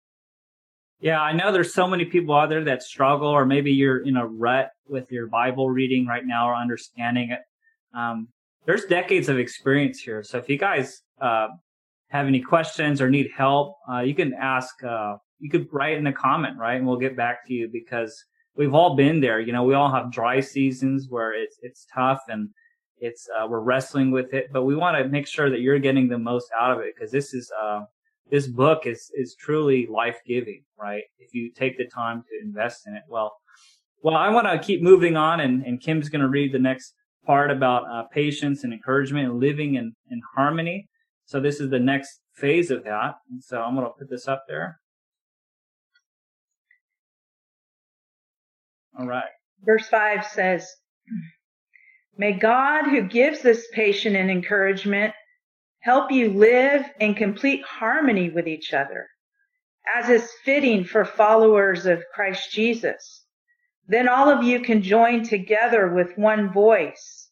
Yeah, 1.02 1.22
I 1.22 1.34
know 1.34 1.52
there's 1.52 1.74
so 1.74 1.88
many 1.88 2.06
people 2.06 2.36
out 2.36 2.50
there 2.50 2.64
that 2.64 2.82
struggle, 2.82 3.28
or 3.28 3.46
maybe 3.46 3.72
you're 3.72 4.06
in 4.06 4.16
a 4.16 4.26
rut 4.26 4.72
with 4.88 5.12
your 5.12 5.28
Bible 5.28 5.70
reading 5.70 6.08
right 6.08 6.26
now 6.26 6.50
or 6.50 6.56
understanding 6.56 7.32
it. 7.32 7.40
Um, 7.98 8.30
there's 8.66 8.86
decades 8.86 9.30
of 9.30 9.38
experience 9.38 10.00
here. 10.00 10.24
So 10.24 10.38
if 10.38 10.50
you 10.50 10.58
guys 10.58 11.02
uh, 11.22 11.48
have 12.10 12.28
any 12.28 12.40
questions 12.40 13.02
or 13.02 13.10
need 13.10 13.30
help, 13.36 13.76
uh, 13.92 14.00
you 14.00 14.16
can 14.16 14.34
ask, 14.34 14.74
uh, 14.84 15.18
you 15.40 15.50
could 15.50 15.68
write 15.72 15.98
in 15.98 16.08
a 16.08 16.14
comment, 16.14 16.58
right? 16.58 16.76
And 16.76 16.88
we'll 16.88 16.98
get 16.98 17.16
back 17.16 17.46
to 17.48 17.54
you 17.54 17.70
because 17.72 18.16
we've 18.56 18.74
all 18.74 18.96
been 18.96 19.20
there. 19.20 19.40
You 19.40 19.52
know, 19.52 19.64
we 19.64 19.74
all 19.74 19.92
have 19.92 20.12
dry 20.12 20.40
seasons 20.40 21.08
where 21.10 21.34
it's, 21.34 21.58
it's 21.62 21.86
tough 21.94 22.22
and 22.30 22.50
it's, 22.98 23.28
uh, 23.38 23.46
we're 23.48 23.60
wrestling 23.60 24.12
with 24.12 24.34
it, 24.34 24.48
but 24.54 24.64
we 24.64 24.76
want 24.76 24.98
to 24.98 25.10
make 25.10 25.28
sure 25.28 25.50
that 25.50 25.60
you're 25.60 25.80
getting 25.80 26.08
the 26.08 26.18
most 26.18 26.50
out 26.58 26.72
of 26.72 26.80
it 26.80 26.96
because 26.96 27.12
this 27.12 27.34
is, 27.34 27.52
uh, 27.62 27.82
this 28.30 28.48
book 28.48 28.86
is, 28.86 29.12
is 29.16 29.36
truly 29.40 29.88
life 29.88 30.18
giving, 30.26 30.64
right? 30.80 31.04
If 31.20 31.34
you 31.34 31.52
take 31.52 31.78
the 31.78 31.86
time 31.86 32.24
to 32.24 32.46
invest 32.46 32.88
in 32.88 32.96
it. 32.96 33.04
Well, 33.08 33.34
well, 34.02 34.16
I 34.16 34.30
want 34.30 34.48
to 34.48 34.60
keep 34.60 34.82
moving 34.82 35.16
on 35.16 35.40
and, 35.40 35.64
and 35.64 35.82
Kim's 35.82 36.10
going 36.10 36.22
to 36.22 36.28
read 36.28 36.52
the 36.52 36.60
next 36.60 36.94
part 37.26 37.52
about 37.52 37.84
uh, 37.90 38.04
patience 38.12 38.64
and 38.64 38.74
encouragement 38.74 39.30
and 39.30 39.40
living 39.40 39.76
in, 39.76 39.94
in 40.12 40.22
harmony. 40.36 40.88
So 41.26 41.40
this 41.40 41.60
is 41.60 41.70
the 41.70 41.80
next 41.80 42.22
phase 42.36 42.70
of 42.70 42.84
that. 42.84 43.16
And 43.32 43.44
so 43.44 43.62
I'm 43.62 43.76
going 43.76 43.88
to 43.88 43.94
put 43.98 44.10
this 44.10 44.28
up 44.28 44.44
there. 44.48 44.80
All 49.00 49.08
right. 49.08 49.24
Verse 49.64 49.88
5 49.88 50.26
says, 50.26 50.68
May 52.18 52.34
God, 52.34 52.86
who 52.86 53.02
gives 53.02 53.42
this 53.42 53.68
patient 53.74 54.16
and 54.16 54.32
encouragement, 54.32 55.14
help 55.86 56.12
you 56.12 56.32
live 56.32 56.84
in 57.00 57.14
complete 57.14 57.64
harmony 57.64 58.32
with 58.32 58.48
each 58.48 58.74
other, 58.74 59.08
as 59.96 60.10
is 60.10 60.32
fitting 60.44 60.84
for 60.84 61.06
followers 61.06 61.86
of 61.86 62.04
Christ 62.12 62.52
Jesus. 62.52 63.24
Then 63.88 64.10
all 64.10 64.28
of 64.28 64.44
you 64.44 64.62
can 64.62 64.82
join 64.82 65.24
together 65.24 65.94
with 65.94 66.18
one 66.18 66.52
voice, 66.52 67.30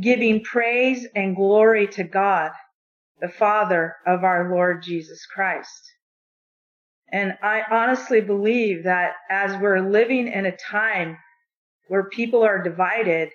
giving 0.00 0.42
praise 0.42 1.06
and 1.14 1.36
glory 1.36 1.86
to 1.86 2.02
God, 2.02 2.50
the 3.20 3.28
Father 3.28 3.94
of 4.04 4.24
our 4.24 4.50
Lord 4.52 4.82
Jesus 4.82 5.24
Christ. 5.24 5.92
And 7.12 7.34
I 7.40 7.62
honestly 7.70 8.20
believe 8.20 8.82
that 8.82 9.12
as 9.30 9.56
we're 9.62 9.88
living 9.88 10.26
in 10.26 10.44
a 10.44 10.56
time 10.56 11.16
where 11.86 12.10
people 12.10 12.42
are 12.42 12.60
divided, 12.60 13.30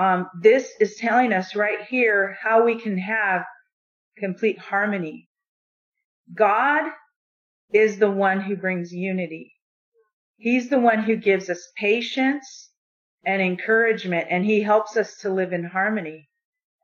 um, 0.00 0.30
this 0.40 0.72
is 0.80 0.96
telling 0.96 1.34
us 1.34 1.54
right 1.54 1.82
here 1.82 2.34
how 2.40 2.64
we 2.64 2.80
can 2.80 2.96
have 2.96 3.44
complete 4.16 4.58
harmony. 4.58 5.28
God 6.34 6.90
is 7.74 7.98
the 7.98 8.10
one 8.10 8.40
who 8.40 8.56
brings 8.56 8.94
unity. 8.94 9.52
He's 10.38 10.70
the 10.70 10.80
one 10.80 11.02
who 11.02 11.16
gives 11.16 11.50
us 11.50 11.70
patience 11.76 12.70
and 13.26 13.42
encouragement 13.42 14.28
and 14.30 14.42
he 14.42 14.62
helps 14.62 14.96
us 14.96 15.18
to 15.18 15.28
live 15.28 15.52
in 15.52 15.64
harmony. 15.64 16.30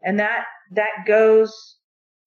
And 0.04 0.20
that, 0.20 0.44
that 0.72 1.06
goes, 1.06 1.76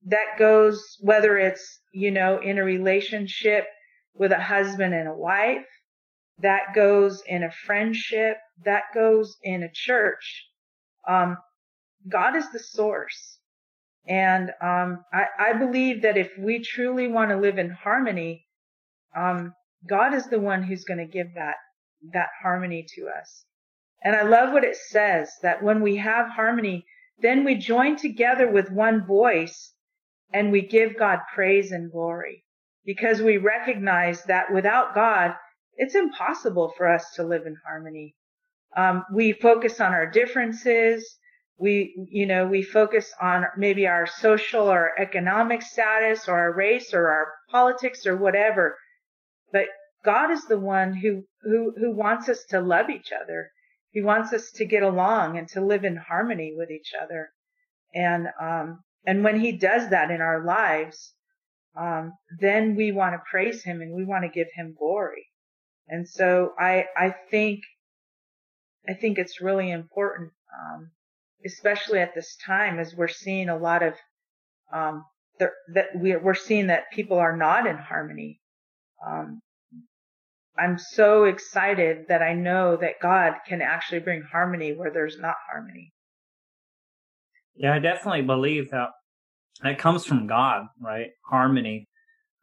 that 0.07 0.39
goes 0.39 0.97
whether 1.01 1.37
it's, 1.37 1.81
you 1.93 2.09
know, 2.09 2.39
in 2.41 2.57
a 2.57 2.63
relationship 2.63 3.67
with 4.15 4.31
a 4.31 4.41
husband 4.41 4.95
and 4.95 5.07
a 5.07 5.13
wife, 5.13 5.67
that 6.39 6.73
goes 6.73 7.21
in 7.27 7.43
a 7.43 7.51
friendship, 7.51 8.37
that 8.65 8.85
goes 8.95 9.37
in 9.43 9.61
a 9.61 9.71
church. 9.71 10.48
Um, 11.09 11.37
God 12.07 12.35
is 12.35 12.49
the 12.51 12.59
source. 12.59 13.39
And 14.07 14.51
um, 14.61 15.03
I, 15.11 15.25
I, 15.39 15.53
believe 15.53 16.03
that 16.03 16.17
if 16.17 16.31
we 16.39 16.59
truly 16.63 17.07
want 17.07 17.31
to 17.31 17.37
live 17.37 17.57
in 17.57 17.69
harmony, 17.69 18.45
um, 19.15 19.53
God 19.87 20.13
is 20.13 20.27
the 20.27 20.39
one 20.39 20.63
who's 20.63 20.85
going 20.85 20.99
to 20.99 21.05
give 21.05 21.33
that 21.35 21.55
that 22.13 22.29
harmony 22.41 22.85
to 22.95 23.07
us. 23.07 23.45
And 24.03 24.15
I 24.15 24.21
love 24.23 24.53
what 24.53 24.63
it 24.63 24.75
says 24.75 25.31
that 25.41 25.61
when 25.61 25.81
we 25.81 25.97
have 25.97 26.29
harmony, 26.29 26.85
then 27.21 27.43
we 27.43 27.55
join 27.55 27.97
together 27.97 28.49
with 28.49 28.71
one 28.71 29.05
voice 29.05 29.73
and 30.33 30.51
we 30.51 30.61
give 30.61 30.97
God 30.97 31.19
praise 31.33 31.71
and 31.71 31.91
glory 31.91 32.45
because 32.85 33.21
we 33.21 33.37
recognize 33.37 34.23
that 34.23 34.53
without 34.53 34.95
God, 34.95 35.35
it's 35.75 35.95
impossible 35.95 36.73
for 36.77 36.87
us 36.87 37.13
to 37.15 37.23
live 37.23 37.45
in 37.45 37.57
harmony. 37.67 38.15
Um, 38.75 39.03
we 39.13 39.33
focus 39.33 39.79
on 39.79 39.93
our 39.93 40.05
differences. 40.05 41.17
We, 41.57 42.07
you 42.09 42.25
know, 42.25 42.47
we 42.47 42.63
focus 42.63 43.11
on 43.21 43.45
maybe 43.57 43.87
our 43.87 44.07
social 44.07 44.69
or 44.71 44.91
economic 44.99 45.61
status 45.61 46.27
or 46.27 46.37
our 46.37 46.53
race 46.53 46.93
or 46.93 47.09
our 47.09 47.33
politics 47.49 48.05
or 48.05 48.15
whatever. 48.15 48.77
But 49.51 49.65
God 50.05 50.31
is 50.31 50.45
the 50.45 50.59
one 50.59 50.93
who, 50.93 51.23
who, 51.41 51.73
who 51.77 51.91
wants 51.91 52.29
us 52.29 52.45
to 52.49 52.61
love 52.61 52.89
each 52.89 53.11
other. 53.11 53.51
He 53.91 54.01
wants 54.01 54.31
us 54.33 54.51
to 54.51 54.65
get 54.65 54.83
along 54.83 55.37
and 55.37 55.47
to 55.49 55.61
live 55.61 55.83
in 55.83 55.97
harmony 55.97 56.53
with 56.55 56.69
each 56.69 56.93
other. 57.01 57.31
And, 57.93 58.27
um, 58.39 58.83
and 59.05 59.23
when 59.23 59.39
he 59.39 59.53
does 59.53 59.89
that 59.89 60.11
in 60.11 60.21
our 60.21 60.45
lives, 60.45 61.13
um, 61.75 62.13
then 62.39 62.75
we 62.75 62.91
want 62.91 63.15
to 63.15 63.29
praise 63.29 63.63
him 63.63 63.81
and 63.81 63.93
we 63.93 64.05
want 64.05 64.23
to 64.23 64.29
give 64.29 64.47
him 64.53 64.75
glory. 64.77 65.27
And 65.87 66.07
so 66.07 66.53
I, 66.57 66.85
I 66.95 67.15
think 67.31 67.61
I 68.89 68.93
think 68.93 69.19
it's 69.19 69.39
really 69.41 69.69
important, 69.69 70.31
um, 70.57 70.89
especially 71.45 71.99
at 71.99 72.15
this 72.15 72.35
time 72.43 72.79
as 72.79 72.95
we're 72.95 73.07
seeing 73.07 73.49
a 73.49 73.57
lot 73.57 73.83
of, 73.83 73.93
um, 74.73 75.05
that 75.39 75.85
we're, 75.93 76.19
we're 76.19 76.33
seeing 76.33 76.67
that 76.67 76.91
people 76.91 77.17
are 77.17 77.37
not 77.37 77.67
in 77.67 77.77
harmony. 77.77 78.39
Um, 79.05 79.41
I'm 80.57 80.77
so 80.77 81.25
excited 81.25 82.07
that 82.09 82.21
I 82.21 82.33
know 82.33 82.75
that 82.77 82.99
God 83.01 83.35
can 83.47 83.61
actually 83.61 83.99
bring 83.99 84.23
harmony 84.23 84.73
where 84.73 84.91
there's 84.91 85.17
not 85.19 85.35
harmony. 85.49 85.93
Yeah, 87.55 87.73
I 87.75 87.79
definitely 87.79 88.23
believe 88.23 88.71
that 88.71 88.89
that 89.61 89.77
comes 89.77 90.05
from 90.05 90.27
God, 90.27 90.65
right? 90.81 91.11
Harmony. 91.29 91.87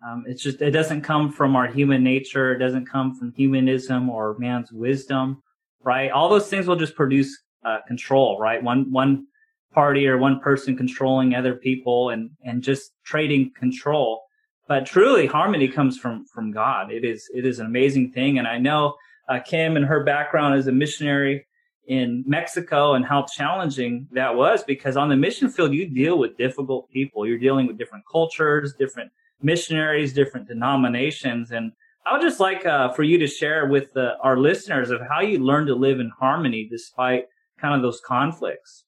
Um, 0.07 0.25
it's 0.27 0.43
just, 0.43 0.63
it 0.63 0.71
doesn't 0.71 1.03
come 1.03 1.33
from 1.33 1.57
our 1.57 1.67
human 1.67 2.05
nature. 2.05 2.55
It 2.55 2.59
doesn't 2.59 2.87
come 2.87 3.15
from 3.15 3.33
humanism 3.33 4.09
or 4.09 4.37
man's 4.39 4.71
wisdom 4.73 5.43
right? 5.87 6.11
All 6.11 6.29
those 6.29 6.51
things 6.51 6.67
will 6.67 6.77
just 6.77 6.97
produce 6.97 7.39
uh, 7.65 7.79
control, 7.87 8.39
right? 8.39 8.63
One 8.63 8.93
one 8.93 9.27
party 9.73 10.07
or 10.09 10.19
one 10.19 10.41
person 10.41 10.77
controlling 10.77 11.35
other 11.35 11.55
people 11.55 12.11
and 12.11 12.31
and 12.45 12.63
just 12.63 12.93
trading 13.05 13.53
control. 13.59 14.23
But 14.69 14.85
truly, 14.85 15.27
harmony 15.27 15.69
comes 15.69 15.97
from 15.97 16.27
from 16.27 16.51
God. 16.51 16.93
It 16.93 17.05
is 17.05 17.31
it 17.33 17.47
is 17.47 17.61
an 17.61 17.67
amazing 17.67 18.13
thing, 18.13 18.39
and 18.39 18.47
I 18.49 18.59
know 18.59 18.97
uh, 19.29 19.39
Kim 19.39 19.77
and 19.77 19.87
her 19.87 20.03
background 20.05 20.59
as 20.59 20.67
a 20.67 20.73
missionary 20.73 21.47
in 21.87 22.25
Mexico 22.27 22.95
and 22.95 23.05
how 23.05 23.23
challenging 23.23 24.09
that 24.11 24.35
was 24.35 24.65
because 24.65 24.97
on 24.97 25.09
the 25.09 25.15
mission 25.17 25.49
field 25.49 25.73
you 25.73 25.89
deal 25.89 26.19
with 26.19 26.37
difficult 26.37 26.91
people. 26.91 27.25
You're 27.27 27.39
dealing 27.39 27.69
with 27.69 27.79
different 27.79 28.05
cultures, 28.11 28.75
different 28.75 29.13
missionaries, 29.41 30.13
different 30.13 30.49
denominations, 30.49 31.53
and 31.53 31.71
I 32.07 32.13
would 32.13 32.23
just 32.23 32.39
like 32.39 32.65
uh, 32.65 32.93
for 32.93 33.03
you 33.03 33.19
to 33.19 33.27
share 33.27 33.67
with 33.67 33.97
uh, 33.97 34.15
our 34.23 34.37
listeners 34.37 34.91
of 34.91 35.01
how 35.09 35.21
you 35.21 35.41
learned 35.41 35.67
to 35.67 35.75
live 35.75 35.99
in 35.99 36.11
harmony 36.21 36.69
despite 36.71 37.25
kind 37.61 37.75
of 37.75 37.83
those 37.83 38.01
conflicts. 38.01 38.85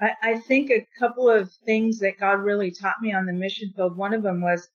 I, 0.00 0.12
I 0.22 0.38
think 0.38 0.70
a 0.70 0.86
couple 0.98 1.28
of 1.28 1.50
things 1.66 1.98
that 1.98 2.20
God 2.20 2.34
really 2.34 2.70
taught 2.70 3.02
me 3.02 3.12
on 3.12 3.26
the 3.26 3.32
mission 3.32 3.72
field. 3.74 3.96
One 3.96 4.14
of 4.14 4.22
them 4.22 4.40
was 4.40 4.68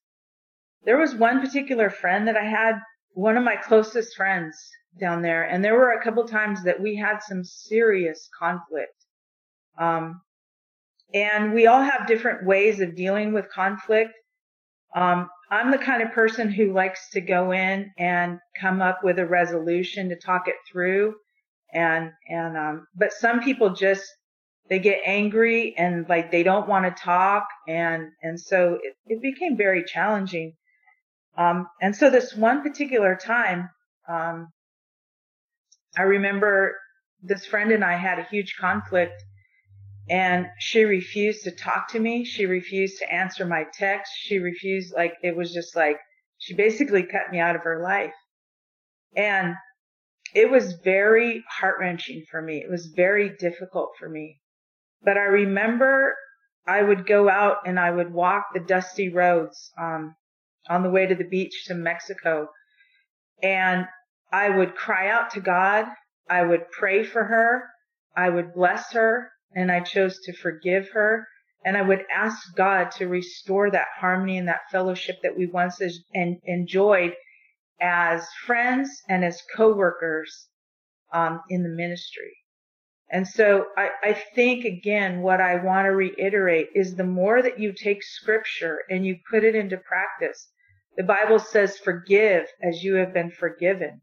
there 0.84 0.98
was 0.98 1.14
one 1.14 1.40
particular 1.40 1.88
friend 1.88 2.28
that 2.28 2.36
I 2.36 2.44
had, 2.44 2.74
one 3.14 3.38
of 3.38 3.44
my 3.44 3.56
closest 3.56 4.14
friends 4.14 4.56
down 5.00 5.22
there, 5.22 5.44
and 5.44 5.64
there 5.64 5.74
were 5.74 5.92
a 5.92 6.04
couple 6.04 6.26
times 6.26 6.62
that 6.64 6.80
we 6.80 6.96
had 6.96 7.22
some 7.22 7.44
serious 7.44 8.28
conflict. 8.38 9.06
Um, 9.78 10.20
and 11.14 11.54
we 11.54 11.66
all 11.66 11.82
have 11.82 12.06
different 12.06 12.44
ways 12.44 12.80
of 12.80 12.94
dealing 12.94 13.32
with 13.32 13.48
conflict. 13.48 14.12
Um, 14.94 15.30
I'm 15.50 15.70
the 15.70 15.78
kind 15.78 16.02
of 16.02 16.12
person 16.12 16.50
who 16.50 16.72
likes 16.72 17.10
to 17.10 17.20
go 17.20 17.52
in 17.52 17.90
and 17.98 18.38
come 18.60 18.80
up 18.80 19.02
with 19.02 19.18
a 19.18 19.26
resolution 19.26 20.08
to 20.10 20.16
talk 20.16 20.46
it 20.46 20.54
through. 20.70 21.14
And, 21.72 22.12
and, 22.28 22.56
um, 22.56 22.86
but 22.94 23.12
some 23.12 23.40
people 23.40 23.74
just, 23.74 24.04
they 24.68 24.78
get 24.78 25.00
angry 25.04 25.74
and 25.76 26.08
like 26.08 26.30
they 26.30 26.44
don't 26.44 26.68
want 26.68 26.84
to 26.84 27.02
talk. 27.02 27.48
And, 27.66 28.10
and 28.22 28.40
so 28.40 28.78
it, 28.80 28.94
it 29.06 29.20
became 29.20 29.56
very 29.56 29.82
challenging. 29.84 30.54
Um, 31.36 31.66
and 31.82 31.96
so 31.96 32.10
this 32.10 32.34
one 32.34 32.62
particular 32.62 33.16
time, 33.16 33.70
um, 34.08 34.48
I 35.98 36.02
remember 36.02 36.76
this 37.22 37.46
friend 37.46 37.72
and 37.72 37.84
I 37.84 37.96
had 37.96 38.18
a 38.20 38.24
huge 38.24 38.56
conflict 38.60 39.22
and 40.10 40.48
she 40.58 40.82
refused 40.82 41.44
to 41.44 41.52
talk 41.52 41.86
to 41.90 42.00
me. 42.00 42.24
She 42.24 42.44
refused 42.44 42.98
to 42.98 43.12
answer 43.12 43.46
my 43.46 43.64
text. 43.72 44.12
She 44.16 44.38
refused, 44.38 44.92
like, 44.92 45.14
it 45.22 45.36
was 45.36 45.54
just 45.54 45.76
like, 45.76 45.98
she 46.36 46.52
basically 46.52 47.04
cut 47.04 47.30
me 47.30 47.38
out 47.38 47.54
of 47.54 47.62
her 47.62 47.80
life. 47.80 48.12
And 49.14 49.54
it 50.34 50.50
was 50.50 50.72
very 50.82 51.44
heart 51.48 51.76
wrenching 51.78 52.24
for 52.28 52.42
me. 52.42 52.58
It 52.58 52.68
was 52.68 52.86
very 52.86 53.36
difficult 53.38 53.90
for 54.00 54.08
me. 54.08 54.40
But 55.00 55.16
I 55.16 55.26
remember 55.26 56.16
I 56.66 56.82
would 56.82 57.06
go 57.06 57.30
out 57.30 57.58
and 57.64 57.78
I 57.78 57.92
would 57.92 58.12
walk 58.12 58.46
the 58.52 58.60
dusty 58.60 59.10
roads, 59.10 59.70
um, 59.80 60.16
on 60.68 60.82
the 60.82 60.90
way 60.90 61.06
to 61.06 61.14
the 61.14 61.24
beach 61.24 61.66
to 61.66 61.74
Mexico. 61.74 62.48
And 63.44 63.86
I 64.32 64.50
would 64.50 64.74
cry 64.74 65.08
out 65.08 65.30
to 65.30 65.40
God. 65.40 65.86
I 66.28 66.42
would 66.42 66.68
pray 66.72 67.04
for 67.04 67.22
her. 67.22 67.64
I 68.16 68.28
would 68.28 68.54
bless 68.54 68.92
her 68.92 69.30
and 69.54 69.70
I 69.70 69.80
chose 69.80 70.18
to 70.20 70.32
forgive 70.32 70.90
her. 70.90 71.26
And 71.64 71.76
I 71.76 71.82
would 71.82 72.04
ask 72.14 72.54
God 72.56 72.90
to 72.92 73.06
restore 73.06 73.70
that 73.70 73.88
harmony 73.98 74.38
and 74.38 74.48
that 74.48 74.70
fellowship 74.70 75.16
that 75.22 75.36
we 75.36 75.46
once 75.46 75.80
enjoyed 76.44 77.14
as 77.80 78.26
friends 78.46 78.90
and 79.08 79.24
as 79.24 79.42
co-workers 79.54 80.48
um, 81.12 81.42
in 81.50 81.62
the 81.62 81.68
ministry. 81.68 82.36
And 83.10 83.26
so 83.26 83.66
I, 83.76 83.90
I 84.02 84.12
think 84.34 84.64
again, 84.64 85.20
what 85.20 85.40
I 85.40 85.56
want 85.56 85.86
to 85.86 85.90
reiterate 85.90 86.68
is 86.74 86.94
the 86.94 87.04
more 87.04 87.42
that 87.42 87.58
you 87.58 87.72
take 87.72 88.02
scripture 88.02 88.78
and 88.88 89.04
you 89.04 89.18
put 89.28 89.44
it 89.44 89.54
into 89.54 89.76
practice, 89.76 90.48
the 90.96 91.02
Bible 91.02 91.38
says, 91.38 91.76
forgive 91.76 92.46
as 92.62 92.82
you 92.82 92.94
have 92.94 93.12
been 93.12 93.30
forgiven. 93.30 94.00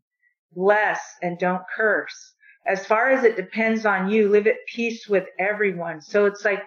Bless 0.54 1.02
and 1.22 1.40
don't 1.40 1.64
curse 1.76 2.34
as 2.68 2.86
far 2.86 3.10
as 3.10 3.24
it 3.24 3.36
depends 3.36 3.86
on 3.86 4.10
you, 4.10 4.30
live 4.30 4.48
at 4.48 4.56
peace 4.68 5.08
with 5.08 5.26
everyone. 5.40 6.02
So 6.02 6.26
it's 6.26 6.44
like 6.46 6.64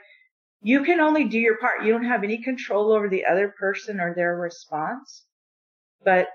you 0.63 0.83
can 0.83 1.01
only 1.01 1.25
do 1.25 1.39
your 1.39 1.59
part. 1.59 1.85
You 1.85 1.93
don't 1.93 2.05
have 2.05 2.25
any 2.25 2.43
control 2.43 2.93
over 2.93 3.09
the 3.09 3.25
other 3.27 3.55
person 3.59 4.01
or 4.01 4.15
their 4.15 4.37
response. 4.37 5.25
But 6.05 6.29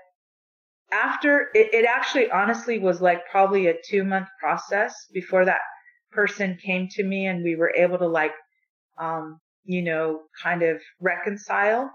after 0.92 1.48
it, 1.54 1.74
it 1.74 1.84
actually 1.84 2.30
honestly 2.30 2.78
was 2.78 3.00
like 3.00 3.28
probably 3.30 3.66
a 3.66 3.74
two 3.88 4.04
month 4.04 4.28
process 4.40 4.94
before 5.12 5.44
that 5.44 5.60
person 6.12 6.58
came 6.64 6.88
to 6.92 7.04
me 7.04 7.26
and 7.26 7.42
we 7.42 7.56
were 7.56 7.74
able 7.76 7.98
to 7.98 8.06
like 8.06 8.32
um, 8.98 9.40
you 9.64 9.82
know, 9.82 10.22
kind 10.42 10.62
of 10.62 10.80
reconcile. 11.00 11.90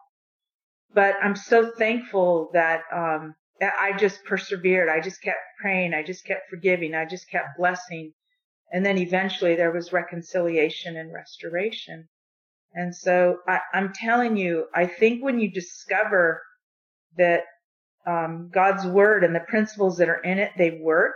But 0.94 1.16
I'm 1.22 1.36
so 1.36 1.72
thankful 1.78 2.50
that, 2.54 2.82
um, 2.94 3.34
I 3.62 3.95
just 3.97 4.24
persevered. 4.24 4.89
I 4.89 4.99
just 4.99 5.22
kept 5.22 5.39
praying. 5.62 5.93
I 5.93 6.03
just 6.03 6.26
kept 6.26 6.49
forgiving. 6.49 6.95
I 6.95 7.05
just 7.05 7.30
kept 7.30 7.57
blessing. 7.57 8.14
And 8.72 8.86
then 8.86 8.97
eventually 8.97 9.55
there 9.55 9.72
was 9.72 9.93
reconciliation 9.93 10.97
and 10.97 11.14
restoration. 11.14 12.07
And 12.74 12.95
so 12.95 13.38
I, 13.47 13.59
am 13.74 13.91
telling 13.93 14.38
you, 14.38 14.66
I 14.74 14.86
think 14.86 15.24
when 15.24 15.39
you 15.39 15.51
discover 15.51 16.41
that 17.18 17.43
um, 18.07 18.49
God's 18.51 18.86
word 18.86 19.24
and 19.24 19.36
the 19.36 19.41
principles 19.41 19.97
that 19.97 20.09
are 20.09 20.22
in 20.22 20.39
it, 20.39 20.51
they 20.57 20.80
work 20.82 21.16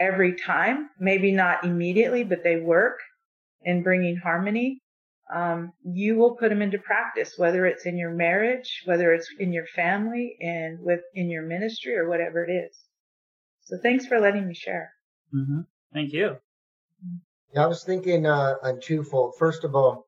every 0.00 0.34
time. 0.34 0.90
Maybe 0.98 1.32
not 1.32 1.64
immediately, 1.64 2.24
but 2.24 2.42
they 2.42 2.56
work 2.56 2.98
in 3.62 3.82
bringing 3.82 4.16
harmony. 4.16 4.80
Um, 5.34 5.72
you 5.84 6.16
will 6.16 6.36
put 6.36 6.50
them 6.50 6.62
into 6.62 6.78
practice, 6.78 7.34
whether 7.36 7.66
it's 7.66 7.84
in 7.84 7.96
your 7.96 8.12
marriage, 8.12 8.82
whether 8.84 9.12
it's 9.12 9.28
in 9.38 9.52
your 9.52 9.66
family, 9.74 10.36
and 10.40 10.78
with 10.80 11.00
in 11.14 11.28
your 11.28 11.42
ministry 11.42 11.96
or 11.96 12.08
whatever 12.08 12.44
it 12.44 12.52
is. 12.52 12.76
So 13.64 13.76
thanks 13.82 14.06
for 14.06 14.20
letting 14.20 14.46
me 14.46 14.54
share. 14.54 14.92
Mm-hmm. 15.34 15.60
Thank 15.92 16.12
you. 16.12 16.36
Yeah, 17.54 17.64
I 17.64 17.66
was 17.66 17.82
thinking 17.82 18.26
uh, 18.26 18.54
on 18.62 18.80
twofold. 18.80 19.34
First 19.38 19.64
of 19.64 19.74
all, 19.74 20.06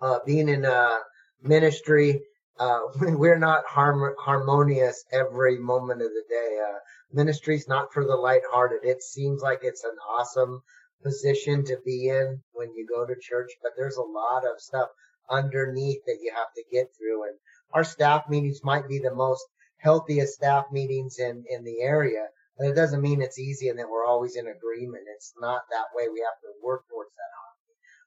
uh, 0.00 0.20
being 0.24 0.48
in 0.48 0.64
uh, 0.64 0.98
ministry, 1.42 2.22
uh, 2.58 2.80
we're 3.00 3.38
not 3.38 3.64
harm- 3.66 4.14
harmonious 4.18 5.04
every 5.12 5.58
moment 5.58 6.00
of 6.00 6.08
the 6.08 6.24
day. 6.28 6.58
Uh, 6.66 6.78
ministry's 7.12 7.68
not 7.68 7.92
for 7.92 8.04
the 8.04 8.16
lighthearted. 8.16 8.84
It 8.84 9.02
seems 9.02 9.42
like 9.42 9.60
it's 9.62 9.84
an 9.84 9.96
awesome 10.08 10.62
position 11.02 11.64
to 11.64 11.78
be 11.84 12.08
in 12.08 12.40
when 12.52 12.74
you 12.74 12.86
go 12.86 13.06
to 13.06 13.14
church, 13.20 13.50
but 13.62 13.72
there's 13.76 13.96
a 13.96 14.02
lot 14.02 14.44
of 14.44 14.60
stuff 14.60 14.88
underneath 15.30 16.04
that 16.06 16.18
you 16.22 16.32
have 16.34 16.52
to 16.54 16.64
get 16.72 16.88
through. 16.96 17.24
And 17.24 17.38
our 17.72 17.84
staff 17.84 18.28
meetings 18.28 18.60
might 18.64 18.88
be 18.88 18.98
the 18.98 19.14
most 19.14 19.44
healthiest 19.78 20.34
staff 20.34 20.66
meetings 20.72 21.18
in, 21.18 21.44
in 21.48 21.64
the 21.64 21.80
area. 21.80 22.26
But 22.58 22.68
it 22.68 22.74
doesn't 22.74 23.02
mean 23.02 23.20
it's 23.20 23.38
easy 23.38 23.68
and 23.68 23.78
that 23.78 23.88
we're 23.88 24.06
always 24.06 24.36
in 24.36 24.46
agreement. 24.46 25.04
It's 25.14 25.34
not 25.38 25.62
that 25.70 25.86
way. 25.94 26.08
We 26.08 26.20
have 26.20 26.40
to 26.40 26.66
work 26.66 26.84
towards 26.88 27.10
that. 27.10 27.26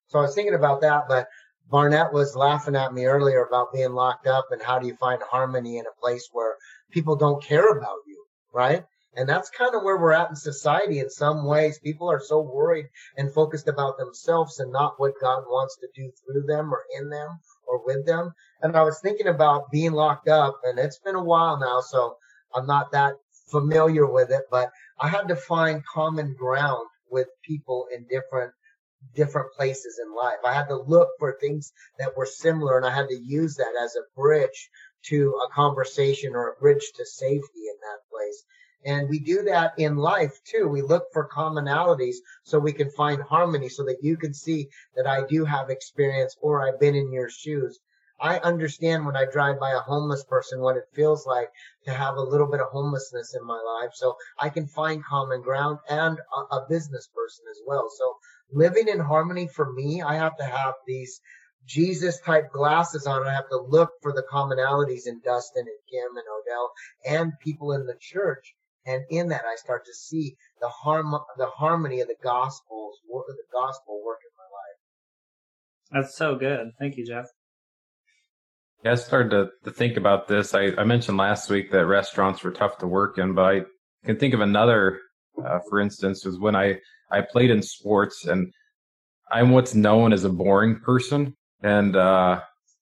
So 0.10 0.18
I 0.18 0.24
was 0.24 0.34
thinking 0.34 0.56
about 0.56 0.82
that, 0.82 1.08
but 1.08 1.28
Barnett 1.70 2.12
was 2.12 2.36
laughing 2.36 2.76
at 2.76 2.94
me 2.94 3.06
earlier 3.06 3.46
about 3.46 3.72
being 3.72 3.94
locked 3.94 4.26
up 4.26 4.48
and 4.50 4.60
how 4.60 4.80
do 4.80 4.88
you 4.88 4.96
find 4.96 5.22
harmony 5.22 5.78
in 5.78 5.86
a 5.86 6.02
place 6.02 6.28
where 6.32 6.56
people 6.90 7.16
don't 7.16 7.44
care 7.44 7.78
about 7.78 8.00
you, 8.08 8.26
right? 8.52 8.84
And 9.16 9.28
that's 9.28 9.50
kind 9.50 9.74
of 9.76 9.84
where 9.84 9.98
we're 9.98 10.14
at 10.14 10.30
in 10.30 10.36
society 10.36 11.00
in 11.00 11.10
some 11.10 11.46
ways. 11.46 11.80
People 11.80 12.10
are 12.12 12.22
so 12.22 12.42
worried 12.42 12.88
and 13.18 13.34
focused 13.34 13.68
about 13.68 13.98
themselves 13.98 14.60
and 14.60 14.72
not 14.72 15.00
what 15.00 15.20
God 15.20 15.44
wants 15.48 15.78
to 15.78 15.88
do 15.96 16.12
through 16.12 16.44
them 16.44 16.74
or 16.74 16.84
in 16.98 17.10
them 17.10 17.40
or 17.68 17.84
with 17.86 18.06
them. 18.06 18.34
And 18.62 18.76
I 18.78 18.84
was 18.84 19.00
thinking 19.00 19.28
about 19.28 19.72
being 19.72 19.94
locked 19.94 20.28
up 20.28 20.60
and 20.64 20.78
it's 20.78 21.00
been 21.00 21.16
a 21.16 21.24
while 21.24 21.60
now, 21.60 21.82
so 21.82 22.18
I'm 22.54 22.68
not 22.68 22.92
that 22.92 23.16
familiar 23.50 24.06
with 24.06 24.32
it, 24.32 24.44
but 24.52 24.72
I 25.00 25.08
had 25.08 25.28
to 25.30 25.36
find 25.36 25.86
common 25.86 26.36
ground 26.36 26.88
with 27.10 27.28
people 27.44 27.88
in 27.94 28.06
different 28.08 28.54
different 29.16 29.52
places 29.54 30.00
in 30.04 30.14
life. 30.14 30.40
I 30.46 30.54
had 30.54 30.68
to 30.68 30.76
look 30.76 31.10
for 31.20 31.38
things 31.40 31.72
that 32.00 32.16
were 32.18 32.26
similar 32.26 32.78
and 32.78 32.86
I 32.86 32.94
had 32.94 33.08
to 33.08 33.18
use 33.18 33.56
that 33.56 33.74
as 33.82 33.96
a 33.96 34.04
bridge 34.20 34.70
to 35.06 35.40
a 35.46 35.54
conversation 35.54 36.36
or 36.36 36.50
a 36.50 36.60
bridge 36.60 36.92
to 36.96 37.06
safety 37.06 37.40
in 37.68 37.78
that 37.82 38.00
place. 38.12 38.44
And 38.86 39.10
we 39.10 39.20
do 39.20 39.44
that 39.44 39.74
in 39.78 39.98
life 39.98 40.40
too. 40.46 40.68
We 40.68 40.82
look 40.82 41.12
for 41.12 41.28
commonalities 41.28 42.18
so 42.44 42.60
we 42.60 42.72
can 42.72 42.90
find 42.92 43.22
harmony 43.22 43.68
so 43.70 43.84
that 43.84 44.04
you 44.04 44.16
can 44.16 44.34
see 44.34 44.70
that 44.96 45.06
I 45.06 45.26
do 45.28 45.44
have 45.46 45.70
experience 45.70 46.38
or 46.42 46.66
I've 46.66 46.80
been 46.80 46.96
in 46.96 47.12
your 47.12 47.30
shoes. 47.30 47.80
I 48.22 48.40
understand 48.40 49.06
when 49.06 49.16
I 49.16 49.26
drive 49.26 49.60
by 49.60 49.72
a 49.72 49.80
homeless 49.80 50.24
person 50.26 50.60
what 50.60 50.76
it 50.76 50.90
feels 50.94 51.26
like 51.26 51.50
to 51.86 51.94
have 51.94 52.16
a 52.16 52.22
little 52.22 52.48
bit 52.48 52.60
of 52.60 52.68
homelessness 52.68 53.34
in 53.34 53.46
my 53.46 53.62
life. 53.62 53.92
So 53.94 54.16
I 54.38 54.50
can 54.50 54.68
find 54.68 55.04
common 55.04 55.42
ground 55.42 55.80
and 55.90 56.20
a, 56.20 56.56
a 56.56 56.66
business 56.68 57.08
person 57.16 57.46
as 57.50 57.62
well. 57.66 57.90
So 57.98 58.18
living 58.52 58.88
in 58.88 59.00
harmony 59.00 59.48
for 59.48 59.72
me, 59.72 60.02
I 60.02 60.16
have 60.16 60.36
to 60.38 60.44
have 60.44 60.74
these 60.86 61.22
Jesus 61.66 62.20
type 62.22 62.52
glasses 62.52 63.06
on. 63.06 63.26
I 63.26 63.34
have 63.34 63.50
to 63.50 63.58
look 63.58 63.92
for 64.02 64.12
the 64.12 64.26
commonalities 64.32 65.06
in 65.06 65.22
Dustin 65.24 65.66
and 65.68 65.80
Kim 65.90 66.18
and 66.18 66.26
Odell 66.42 66.72
and 67.06 67.40
people 67.40 67.74
in 67.74 67.86
the 67.86 67.98
church. 68.00 68.56
And 68.86 69.04
in 69.10 69.28
that, 69.30 69.44
I 69.46 69.56
start 69.56 69.86
to 69.86 69.94
see 69.94 70.36
the 70.62 70.70
harm, 70.70 71.14
the 71.38 71.48
harmony 71.48 72.02
of 72.02 72.08
the 72.08 72.16
gospels, 72.24 73.00
What 73.08 73.26
would 73.28 73.36
the 73.36 73.44
gospel 73.52 74.02
work 74.06 74.20
in 74.24 74.32
my 74.38 76.00
life. 76.00 76.04
That's 76.04 76.18
so 76.18 76.36
good. 76.36 76.72
Thank 76.80 76.98
you, 76.98 77.06
Jeff. 77.06 77.26
Yeah, 78.84 78.94
I 78.94 78.96
started 78.96 79.30
to, 79.32 79.50
to 79.66 79.72
think 79.72 79.98
about 79.98 80.28
this. 80.28 80.54
I, 80.54 80.72
I 80.78 80.86
mentioned 80.86 81.18
last 81.18 81.50
week 81.50 81.72
that 81.72 81.86
restaurants 81.86 82.44
were 82.44 82.52
tough 82.52 82.78
to 82.78 82.88
work 82.88 83.18
in, 83.18 83.34
but 83.34 83.44
I 83.44 83.62
can 84.06 84.18
think 84.18 84.34
of 84.34 84.40
another, 84.40 85.02
uh, 85.44 85.60
for 85.70 85.82
instance, 85.82 86.24
was 86.24 86.40
when 86.40 86.56
I 86.56 86.80
I 87.12 87.22
played 87.22 87.50
in 87.50 87.62
sports, 87.62 88.26
and 88.26 88.54
I'm 89.32 89.50
what's 89.50 89.76
known 89.76 90.14
as 90.14 90.24
a 90.24 90.30
boring 90.30 90.80
person. 90.80 91.36
And 91.62 91.96
uh, 91.96 92.42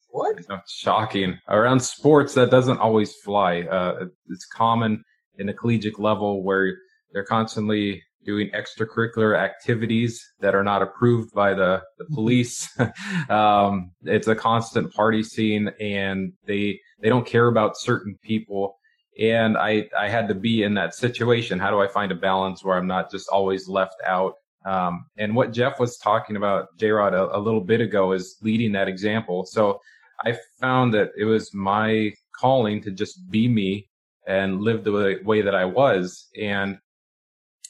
what? 0.09 0.37
You 0.37 0.45
know, 0.49 0.59
shocking 0.67 1.39
around 1.47 1.79
sports 1.79 2.33
that 2.35 2.51
doesn't 2.51 2.77
always 2.77 3.15
fly. 3.15 3.61
Uh, 3.61 4.05
it's 4.29 4.45
common 4.45 5.03
in 5.37 5.49
a 5.49 5.53
collegiate 5.53 5.99
level 5.99 6.43
where 6.43 6.75
they're 7.11 7.23
constantly 7.23 8.01
doing 8.25 8.49
extracurricular 8.51 9.37
activities 9.37 10.21
that 10.41 10.53
are 10.53 10.63
not 10.63 10.81
approved 10.81 11.33
by 11.33 11.53
the, 11.53 11.81
the 11.97 12.05
police. 12.13 12.69
um, 13.29 13.91
it's 14.03 14.27
a 14.27 14.35
constant 14.35 14.93
party 14.93 15.23
scene 15.23 15.71
and 15.79 16.33
they, 16.45 16.79
they 17.01 17.07
don't 17.07 17.25
care 17.25 17.47
about 17.47 17.77
certain 17.77 18.17
people 18.21 18.77
and 19.19 19.57
I 19.57 19.89
I 19.97 20.09
had 20.09 20.27
to 20.27 20.35
be 20.35 20.63
in 20.63 20.73
that 20.75 20.93
situation. 20.93 21.59
How 21.59 21.71
do 21.71 21.81
I 21.81 21.87
find 21.87 22.11
a 22.11 22.15
balance 22.15 22.63
where 22.63 22.77
I'm 22.77 22.87
not 22.87 23.11
just 23.11 23.27
always 23.29 23.67
left 23.67 23.95
out? 24.05 24.35
Um, 24.65 25.05
and 25.17 25.35
what 25.35 25.53
Jeff 25.53 25.79
was 25.79 25.97
talking 25.97 26.35
about, 26.35 26.67
J 26.77 26.91
Rod, 26.91 27.13
a, 27.13 27.35
a, 27.35 27.39
little 27.39 27.61
bit 27.61 27.79
ago, 27.79 28.11
is 28.11 28.37
leading 28.41 28.73
that 28.73 28.87
example. 28.87 29.45
So 29.45 29.79
I 30.25 30.37
found 30.59 30.93
that 30.93 31.11
it 31.17 31.23
was 31.23 31.53
my 31.53 32.11
calling 32.37 32.81
to 32.81 32.91
just 32.91 33.29
be 33.29 33.47
me 33.47 33.87
and 34.27 34.61
live 34.61 34.83
the 34.83 35.19
way, 35.23 35.41
that 35.41 35.55
I 35.55 35.65
was, 35.65 36.27
and 36.39 36.77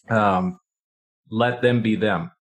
um, 0.10 0.60
let 1.30 1.62
them 1.62 1.82
be 1.82 1.96
them 1.96 2.32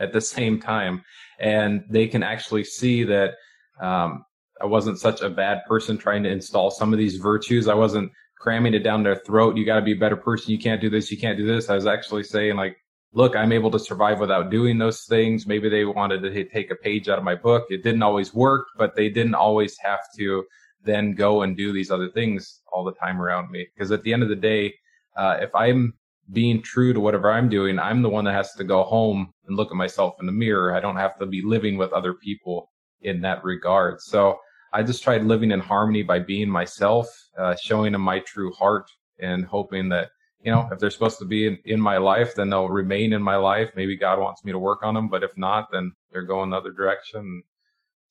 at 0.00 0.12
the 0.12 0.20
same 0.20 0.60
time, 0.60 1.04
and 1.38 1.84
they 1.90 2.06
can 2.06 2.22
actually 2.22 2.64
see 2.64 3.04
that. 3.04 3.34
Um, 3.80 4.24
I 4.60 4.66
wasn't 4.66 4.98
such 4.98 5.20
a 5.20 5.30
bad 5.30 5.60
person 5.68 5.98
trying 5.98 6.24
to 6.24 6.30
install 6.30 6.72
some 6.72 6.92
of 6.92 6.98
these 6.98 7.16
virtues. 7.16 7.68
I 7.68 7.74
wasn't 7.74 8.10
cramming 8.38 8.74
it 8.74 8.80
down 8.80 9.04
their 9.04 9.14
throat. 9.14 9.56
You 9.56 9.64
got 9.64 9.76
to 9.76 9.82
be 9.82 9.92
a 9.92 9.96
better 9.96 10.16
person. 10.16 10.50
You 10.50 10.58
can't 10.58 10.80
do 10.80 10.90
this. 10.90 11.12
You 11.12 11.18
can't 11.18 11.38
do 11.38 11.46
this. 11.46 11.70
I 11.70 11.76
was 11.76 11.86
actually 11.86 12.24
saying 12.24 12.56
like, 12.56 12.76
look, 13.12 13.36
I'm 13.36 13.52
able 13.52 13.70
to 13.70 13.78
survive 13.78 14.20
without 14.20 14.50
doing 14.50 14.78
those 14.78 15.04
things. 15.04 15.46
Maybe 15.46 15.68
they 15.68 15.84
wanted 15.84 16.22
to 16.22 16.44
take 16.44 16.70
a 16.70 16.74
page 16.74 17.08
out 17.08 17.18
of 17.18 17.24
my 17.24 17.34
book. 17.34 17.66
It 17.70 17.82
didn't 17.82 18.02
always 18.02 18.34
work, 18.34 18.66
but 18.76 18.94
they 18.96 19.08
didn't 19.08 19.34
always 19.34 19.76
have 19.78 20.00
to 20.18 20.44
then 20.88 21.14
go 21.14 21.42
and 21.42 21.56
do 21.56 21.72
these 21.72 21.90
other 21.90 22.08
things 22.08 22.60
all 22.72 22.84
the 22.84 22.92
time 22.92 23.20
around 23.20 23.50
me. 23.50 23.66
Because 23.74 23.92
at 23.92 24.02
the 24.02 24.12
end 24.12 24.22
of 24.22 24.28
the 24.28 24.36
day, 24.36 24.74
uh, 25.16 25.36
if 25.40 25.54
I'm 25.54 25.94
being 26.32 26.62
true 26.62 26.92
to 26.92 27.00
whatever 27.00 27.30
I'm 27.30 27.48
doing, 27.48 27.78
I'm 27.78 28.02
the 28.02 28.08
one 28.08 28.24
that 28.24 28.34
has 28.34 28.52
to 28.54 28.64
go 28.64 28.82
home 28.84 29.32
and 29.46 29.56
look 29.56 29.70
at 29.70 29.76
myself 29.76 30.14
in 30.20 30.26
the 30.26 30.32
mirror. 30.32 30.74
I 30.74 30.80
don't 30.80 30.96
have 30.96 31.18
to 31.18 31.26
be 31.26 31.42
living 31.42 31.76
with 31.76 31.92
other 31.92 32.14
people 32.14 32.70
in 33.02 33.20
that 33.22 33.44
regard. 33.44 34.00
So 34.00 34.38
I 34.72 34.82
just 34.82 35.02
tried 35.02 35.24
living 35.24 35.50
in 35.50 35.60
harmony 35.60 36.02
by 36.02 36.18
being 36.18 36.48
myself, 36.48 37.08
uh, 37.38 37.56
showing 37.56 37.92
them 37.92 38.02
my 38.02 38.20
true 38.20 38.52
heart, 38.52 38.90
and 39.18 39.44
hoping 39.44 39.88
that 39.88 40.10
you 40.42 40.52
know 40.52 40.68
if 40.70 40.78
they're 40.78 40.90
supposed 40.90 41.18
to 41.18 41.24
be 41.24 41.46
in, 41.46 41.58
in 41.64 41.80
my 41.80 41.96
life, 41.96 42.34
then 42.34 42.50
they'll 42.50 42.68
remain 42.68 43.12
in 43.12 43.22
my 43.22 43.36
life. 43.36 43.70
Maybe 43.74 43.96
God 43.96 44.20
wants 44.20 44.44
me 44.44 44.52
to 44.52 44.58
work 44.58 44.82
on 44.82 44.94
them, 44.94 45.08
but 45.08 45.22
if 45.22 45.36
not, 45.36 45.68
then 45.72 45.92
they're 46.12 46.22
going 46.22 46.50
the 46.50 46.56
other 46.56 46.72
direction 46.72 47.20
and 47.20 47.42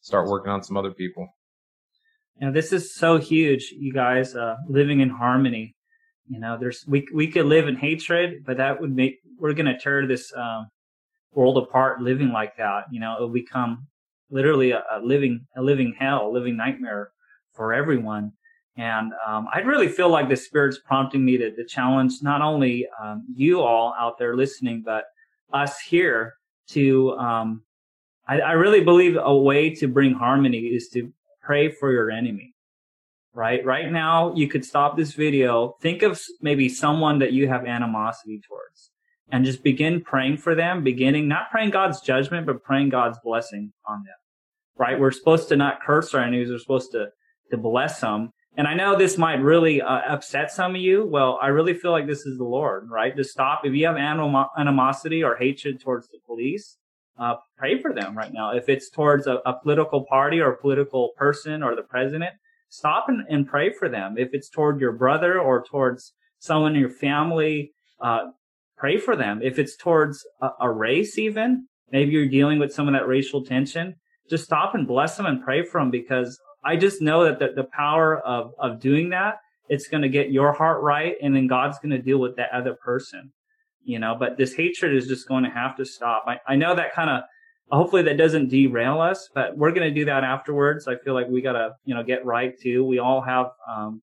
start 0.01 0.27
working 0.27 0.51
on 0.51 0.63
some 0.63 0.77
other 0.77 0.91
people. 0.91 1.27
You 2.39 2.47
know, 2.47 2.53
this 2.53 2.71
is 2.71 2.93
so 2.93 3.17
huge, 3.17 3.73
you 3.77 3.91
guys. 3.91 4.35
Uh, 4.35 4.57
living 4.67 4.99
in 4.99 5.09
harmony. 5.09 5.75
You 6.27 6.39
know, 6.39 6.57
there's 6.59 6.85
we 6.87 7.07
we 7.13 7.27
could 7.27 7.45
live 7.45 7.67
in 7.67 7.75
hatred, 7.75 8.43
but 8.45 8.57
that 8.57 8.79
would 8.79 8.95
make 8.95 9.19
we're 9.39 9.53
to 9.53 9.77
tear 9.77 10.05
this 10.05 10.31
um, 10.35 10.67
world 11.33 11.57
apart 11.57 12.01
living 12.01 12.29
like 12.29 12.57
that. 12.57 12.85
You 12.91 12.99
know, 12.99 13.15
it'll 13.15 13.29
become 13.29 13.87
literally 14.29 14.71
a, 14.71 14.83
a 14.91 14.99
living 14.99 15.47
a 15.55 15.61
living 15.61 15.95
hell, 15.97 16.27
a 16.27 16.31
living 16.31 16.55
nightmare 16.57 17.11
for 17.53 17.73
everyone. 17.73 18.33
And 18.75 19.11
um, 19.25 19.47
I 19.51 19.59
really 19.61 19.87
feel 19.87 20.09
like 20.09 20.29
the 20.29 20.35
Spirit's 20.35 20.77
prompting 20.77 21.25
me 21.25 21.37
to, 21.37 21.49
to 21.55 21.65
challenge 21.65 22.21
not 22.21 22.43
only 22.43 22.87
um, 23.03 23.25
you 23.33 23.61
all 23.61 23.95
out 23.99 24.19
there 24.19 24.35
listening, 24.35 24.83
but 24.85 25.05
us 25.53 25.79
here 25.79 26.35
to. 26.69 27.17
Um, 27.17 27.63
I, 28.27 28.41
I 28.41 28.51
really 28.51 28.83
believe 28.83 29.17
a 29.19 29.35
way 29.35 29.73
to 29.75 29.87
bring 29.87 30.13
harmony 30.13 30.59
is 30.59 30.89
to 30.89 31.11
pray 31.47 31.71
for 31.71 31.91
your 31.91 32.11
enemy. 32.11 32.53
Right, 33.33 33.63
right 33.65 33.91
now 33.91 34.33
you 34.35 34.47
could 34.47 34.65
stop 34.65 34.97
this 34.97 35.13
video. 35.13 35.75
Think 35.81 36.01
of 36.01 36.19
maybe 36.41 36.69
someone 36.69 37.19
that 37.19 37.33
you 37.33 37.47
have 37.47 37.65
animosity 37.65 38.41
towards, 38.47 38.91
and 39.31 39.45
just 39.45 39.63
begin 39.63 40.01
praying 40.01 40.37
for 40.37 40.55
them. 40.55 40.83
Beginning 40.83 41.27
not 41.27 41.51
praying 41.51 41.71
God's 41.71 42.01
judgment, 42.01 42.47
but 42.47 42.63
praying 42.63 42.89
God's 42.89 43.19
blessing 43.23 43.73
on 43.87 44.03
them 44.03 44.15
right? 44.77 44.99
We're 44.99 45.11
supposed 45.11 45.49
to 45.49 45.55
not 45.55 45.81
curse 45.85 46.13
our 46.13 46.21
enemies. 46.21 46.49
We're 46.49 46.59
supposed 46.59 46.91
to, 46.91 47.07
to 47.51 47.57
bless 47.57 47.99
them. 47.99 48.31
And 48.55 48.67
I 48.67 48.73
know 48.73 48.97
this 48.97 49.17
might 49.17 49.35
really 49.41 49.81
uh, 49.81 50.01
upset 50.07 50.51
some 50.51 50.75
of 50.75 50.81
you. 50.81 51.05
Well, 51.05 51.37
I 51.41 51.47
really 51.47 51.75
feel 51.75 51.91
like 51.91 52.07
this 52.07 52.25
is 52.25 52.37
the 52.37 52.43
Lord, 52.43 52.89
right? 52.89 53.15
To 53.15 53.23
stop. 53.23 53.61
If 53.63 53.73
you 53.73 53.85
have 53.85 53.97
anim- 53.97 54.45
animosity 54.57 55.23
or 55.23 55.35
hatred 55.35 55.79
towards 55.79 56.07
the 56.07 56.17
police, 56.25 56.77
uh, 57.19 57.35
pray 57.57 57.81
for 57.81 57.93
them 57.93 58.17
right 58.17 58.31
now. 58.31 58.51
If 58.51 58.69
it's 58.69 58.89
towards 58.89 59.27
a, 59.27 59.39
a, 59.45 59.59
political 59.59 60.05
party 60.05 60.39
or 60.39 60.51
a 60.51 60.57
political 60.57 61.09
person 61.17 61.63
or 61.63 61.75
the 61.75 61.81
president, 61.81 62.31
stop 62.69 63.09
and, 63.09 63.25
and, 63.29 63.47
pray 63.47 63.71
for 63.71 63.89
them. 63.89 64.15
If 64.17 64.29
it's 64.33 64.49
toward 64.49 64.79
your 64.79 64.91
brother 64.91 65.39
or 65.39 65.63
towards 65.63 66.13
someone 66.39 66.75
in 66.75 66.81
your 66.81 66.89
family, 66.89 67.71
uh, 68.01 68.25
pray 68.77 68.97
for 68.97 69.15
them. 69.15 69.41
If 69.41 69.57
it's 69.57 69.75
towards 69.75 70.25
a, 70.41 70.49
a 70.61 70.71
race, 70.71 71.17
even 71.17 71.67
maybe 71.91 72.11
you're 72.11 72.27
dealing 72.27 72.59
with 72.59 72.73
some 72.73 72.87
of 72.87 72.93
that 72.93 73.07
racial 73.07 73.43
tension, 73.43 73.95
just 74.29 74.43
stop 74.43 74.75
and 74.75 74.87
bless 74.87 75.17
them 75.17 75.25
and 75.25 75.43
pray 75.43 75.63
for 75.63 75.79
them 75.79 75.89
because 75.89 76.39
I 76.63 76.75
just 76.75 77.01
know 77.01 77.23
that 77.23 77.39
the, 77.39 77.53
the 77.55 77.67
power 77.75 78.19
of, 78.19 78.51
of 78.59 78.79
doing 78.79 79.09
that, 79.09 79.37
it's 79.69 79.87
going 79.87 80.03
to 80.03 80.09
get 80.09 80.31
your 80.31 80.53
heart 80.53 80.81
right. 80.81 81.15
And 81.21 81.35
then 81.35 81.47
God's 81.47 81.79
going 81.79 81.91
to 81.91 82.01
deal 82.01 82.19
with 82.19 82.35
that 82.35 82.51
other 82.53 82.73
person, 82.73 83.31
you 83.87 83.99
know, 83.99 84.15
but 84.19 84.37
this 84.37 84.53
hatred 84.53 84.93
is 84.93 85.07
just 85.07 85.29
going 85.29 85.45
to 85.45 85.49
have 85.49 85.77
to 85.77 85.85
stop. 85.85 86.25
I, 86.27 86.39
I 86.45 86.55
know 86.57 86.75
that 86.75 86.93
kind 86.93 87.09
of, 87.09 87.23
hopefully 87.71 88.01
that 88.03 88.17
doesn't 88.17 88.49
derail 88.49 88.99
us, 88.99 89.29
but 89.33 89.57
we're 89.57 89.71
going 89.71 89.87
to 89.87 89.93
do 89.97 90.03
that 90.05 90.25
afterwards. 90.25 90.89
I 90.89 90.97
feel 90.97 91.13
like 91.13 91.29
we 91.29 91.41
got 91.41 91.53
to, 91.53 91.69
you 91.85 91.95
know, 91.95 92.03
get 92.03 92.25
right 92.25 92.53
too. 92.59 92.83
We 92.83 92.99
all 92.99 93.21
have, 93.21 93.47
um, 93.65 94.01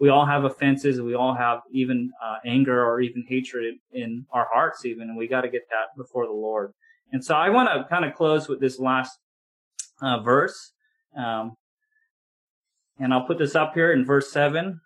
we 0.00 0.08
all 0.08 0.24
have 0.24 0.44
offenses. 0.44 1.00
We 1.00 1.14
all 1.14 1.34
have 1.34 1.62
even 1.72 2.12
uh, 2.24 2.36
anger 2.46 2.84
or 2.84 3.00
even 3.00 3.24
hatred 3.28 3.74
in 3.92 4.24
our 4.32 4.46
hearts, 4.52 4.84
even, 4.84 5.08
and 5.08 5.18
we 5.18 5.26
got 5.26 5.40
to 5.40 5.50
get 5.50 5.62
that 5.70 5.96
before 5.96 6.26
the 6.26 6.32
Lord. 6.32 6.72
And 7.12 7.24
so 7.24 7.34
I 7.34 7.50
want 7.50 7.68
to 7.68 7.88
kind 7.88 8.04
of 8.04 8.14
close 8.14 8.48
with 8.48 8.60
this 8.60 8.78
last 8.78 9.18
uh, 10.00 10.20
verse. 10.20 10.72
Um, 11.16 11.56
and 13.00 13.12
I'll 13.12 13.26
put 13.26 13.38
this 13.38 13.56
up 13.56 13.74
here 13.74 13.92
in 13.92 14.04
verse 14.04 14.30
7. 14.30 14.80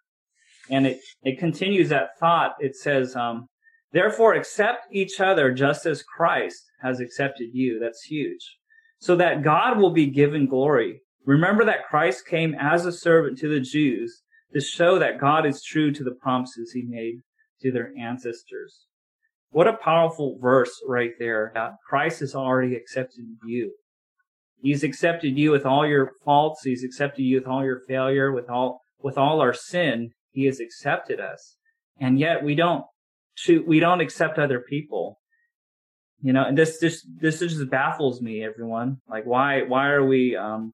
And 0.70 0.86
it, 0.86 1.00
it 1.22 1.38
continues 1.38 1.90
that 1.90 2.18
thought. 2.18 2.54
It 2.60 2.76
says, 2.76 3.14
um, 3.14 3.48
Therefore, 3.92 4.34
accept 4.34 4.86
each 4.92 5.20
other 5.20 5.52
just 5.52 5.86
as 5.86 6.02
Christ 6.02 6.62
has 6.82 7.00
accepted 7.00 7.48
you. 7.52 7.78
That's 7.80 8.02
huge. 8.02 8.56
So 9.00 9.16
that 9.16 9.42
God 9.42 9.78
will 9.78 9.92
be 9.92 10.06
given 10.06 10.46
glory. 10.46 11.00
Remember 11.24 11.64
that 11.64 11.86
Christ 11.88 12.26
came 12.26 12.54
as 12.54 12.84
a 12.84 12.92
servant 12.92 13.38
to 13.38 13.48
the 13.48 13.60
Jews 13.60 14.22
to 14.52 14.60
show 14.60 14.98
that 14.98 15.20
God 15.20 15.46
is 15.46 15.62
true 15.62 15.92
to 15.92 16.04
the 16.04 16.16
promises 16.22 16.72
he 16.72 16.82
made 16.82 17.20
to 17.60 17.70
their 17.70 17.92
ancestors. 17.98 18.86
What 19.50 19.68
a 19.68 19.76
powerful 19.76 20.38
verse 20.40 20.72
right 20.86 21.12
there. 21.18 21.52
Christ 21.88 22.20
has 22.20 22.34
already 22.34 22.76
accepted 22.76 23.24
you. 23.46 23.72
He's 24.60 24.82
accepted 24.82 25.38
you 25.38 25.50
with 25.50 25.64
all 25.64 25.86
your 25.86 26.12
faults. 26.24 26.62
He's 26.64 26.84
accepted 26.84 27.22
you 27.22 27.36
with 27.38 27.46
all 27.46 27.64
your 27.64 27.80
failure, 27.86 28.32
with 28.32 28.50
all, 28.50 28.80
with 29.00 29.16
all 29.16 29.40
our 29.40 29.54
sin. 29.54 30.10
He 30.30 30.46
has 30.46 30.60
accepted 30.60 31.20
us. 31.20 31.56
And 32.00 32.18
yet 32.18 32.42
we 32.42 32.54
don't 32.54 32.84
shoot, 33.38 33.66
we 33.66 33.80
don't 33.80 34.00
accept 34.00 34.38
other 34.38 34.60
people. 34.60 35.20
You 36.20 36.32
know, 36.32 36.44
and 36.44 36.58
this, 36.58 36.78
this, 36.80 37.06
this 37.20 37.38
just 37.38 37.70
baffles 37.70 38.20
me, 38.20 38.42
everyone. 38.42 39.00
Like, 39.08 39.24
why, 39.24 39.62
why 39.62 39.88
are 39.90 40.04
we, 40.04 40.36
um, 40.36 40.72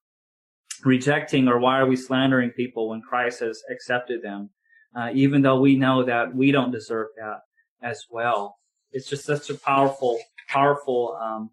rejecting 0.85 1.49
or 1.49 1.59
why 1.59 1.79
are 1.79 1.87
we 1.87 1.97
slandering 1.97 2.51
people 2.51 2.89
when 2.89 3.03
Christ 3.03 3.41
has 3.41 3.63
accepted 3.71 4.23
them? 4.23 4.51
Uh, 4.97 5.11
even 5.13 5.43
though 5.43 5.61
we 5.61 5.77
know 5.77 6.05
that 6.05 6.35
we 6.35 6.53
don't 6.53 6.71
deserve 6.71 7.09
that 7.19 7.41
as 7.83 8.05
well. 8.11 8.57
It's 8.93 9.09
just 9.09 9.25
such 9.25 9.51
a 9.51 9.55
powerful, 9.55 10.19
powerful, 10.49 11.19
um, 11.21 11.51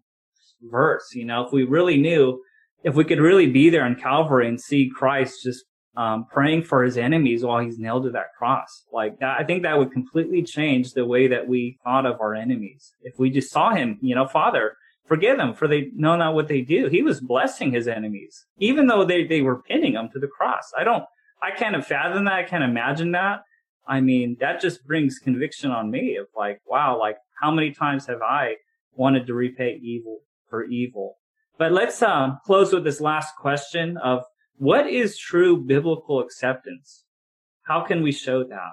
verse. 0.62 1.10
You 1.12 1.24
know, 1.24 1.44
if 1.44 1.52
we 1.52 1.64
really 1.64 1.96
knew, 1.96 2.40
if 2.84 2.94
we 2.94 3.04
could 3.04 3.20
really 3.20 3.50
be 3.50 3.68
there 3.68 3.86
in 3.86 3.96
Calvary 3.96 4.48
and 4.48 4.60
see 4.60 4.90
Christ 4.94 5.42
just 5.42 5.64
um, 5.96 6.26
praying 6.30 6.62
for 6.64 6.82
his 6.82 6.96
enemies 6.96 7.44
while 7.44 7.60
he's 7.60 7.78
nailed 7.78 8.04
to 8.04 8.10
that 8.10 8.34
cross, 8.38 8.84
like 8.92 9.20
I 9.22 9.44
think 9.44 9.62
that 9.62 9.78
would 9.78 9.92
completely 9.92 10.42
change 10.42 10.92
the 10.92 11.04
way 11.04 11.28
that 11.28 11.48
we 11.48 11.78
thought 11.84 12.06
of 12.06 12.20
our 12.20 12.34
enemies. 12.34 12.92
If 13.02 13.18
we 13.18 13.30
just 13.30 13.52
saw 13.52 13.74
him, 13.74 13.98
you 14.00 14.14
know, 14.14 14.26
Father, 14.26 14.76
forgive 15.06 15.36
them 15.36 15.54
for 15.54 15.68
they 15.68 15.90
know 15.94 16.16
not 16.16 16.34
what 16.34 16.48
they 16.48 16.62
do. 16.62 16.88
He 16.88 17.02
was 17.02 17.20
blessing 17.20 17.72
his 17.72 17.88
enemies, 17.88 18.46
even 18.58 18.86
though 18.86 19.04
they, 19.04 19.24
they 19.24 19.42
were 19.42 19.62
pinning 19.62 19.92
them 19.92 20.08
to 20.12 20.18
the 20.18 20.28
cross. 20.28 20.72
I 20.76 20.84
don't, 20.84 21.04
I 21.42 21.50
can't 21.50 21.84
fathom 21.84 22.24
that. 22.24 22.34
I 22.34 22.42
can't 22.44 22.64
imagine 22.64 23.12
that. 23.12 23.42
I 23.86 24.00
mean, 24.00 24.36
that 24.40 24.60
just 24.60 24.86
brings 24.86 25.18
conviction 25.18 25.70
on 25.70 25.90
me 25.90 26.16
of 26.16 26.28
like, 26.36 26.60
wow, 26.66 26.98
like 26.98 27.16
how 27.40 27.50
many 27.50 27.72
times 27.72 28.06
have 28.06 28.22
I 28.22 28.54
wanted 28.94 29.26
to 29.26 29.34
repay 29.34 29.78
evil 29.82 30.20
for 30.48 30.64
evil. 30.64 31.16
But 31.58 31.72
let's 31.72 32.00
um, 32.02 32.38
close 32.46 32.72
with 32.72 32.84
this 32.84 33.00
last 33.00 33.34
question 33.36 33.96
of 33.98 34.22
what 34.56 34.86
is 34.86 35.18
true 35.18 35.56
biblical 35.64 36.20
acceptance? 36.20 37.04
How 37.64 37.82
can 37.82 38.02
we 38.02 38.12
show 38.12 38.44
that? 38.44 38.72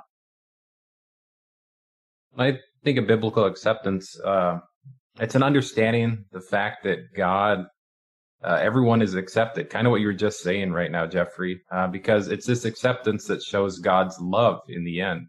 I 2.37 2.59
think 2.83 2.97
of 2.97 3.07
biblical 3.07 3.45
acceptance, 3.45 4.19
uh, 4.19 4.59
it's 5.19 5.35
an 5.35 5.43
understanding 5.43 6.25
the 6.31 6.41
fact 6.41 6.83
that 6.83 7.13
God, 7.15 7.65
uh, 8.43 8.59
everyone 8.61 9.01
is 9.01 9.15
accepted, 9.15 9.69
kind 9.69 9.85
of 9.85 9.91
what 9.91 9.99
you 9.99 10.07
were 10.07 10.13
just 10.13 10.41
saying 10.41 10.71
right 10.71 10.91
now, 10.91 11.05
Jeffrey, 11.05 11.61
uh, 11.71 11.87
because 11.87 12.29
it's 12.29 12.45
this 12.45 12.65
acceptance 12.65 13.25
that 13.25 13.43
shows 13.43 13.79
God's 13.79 14.17
love 14.21 14.61
in 14.69 14.85
the 14.85 15.01
end. 15.01 15.27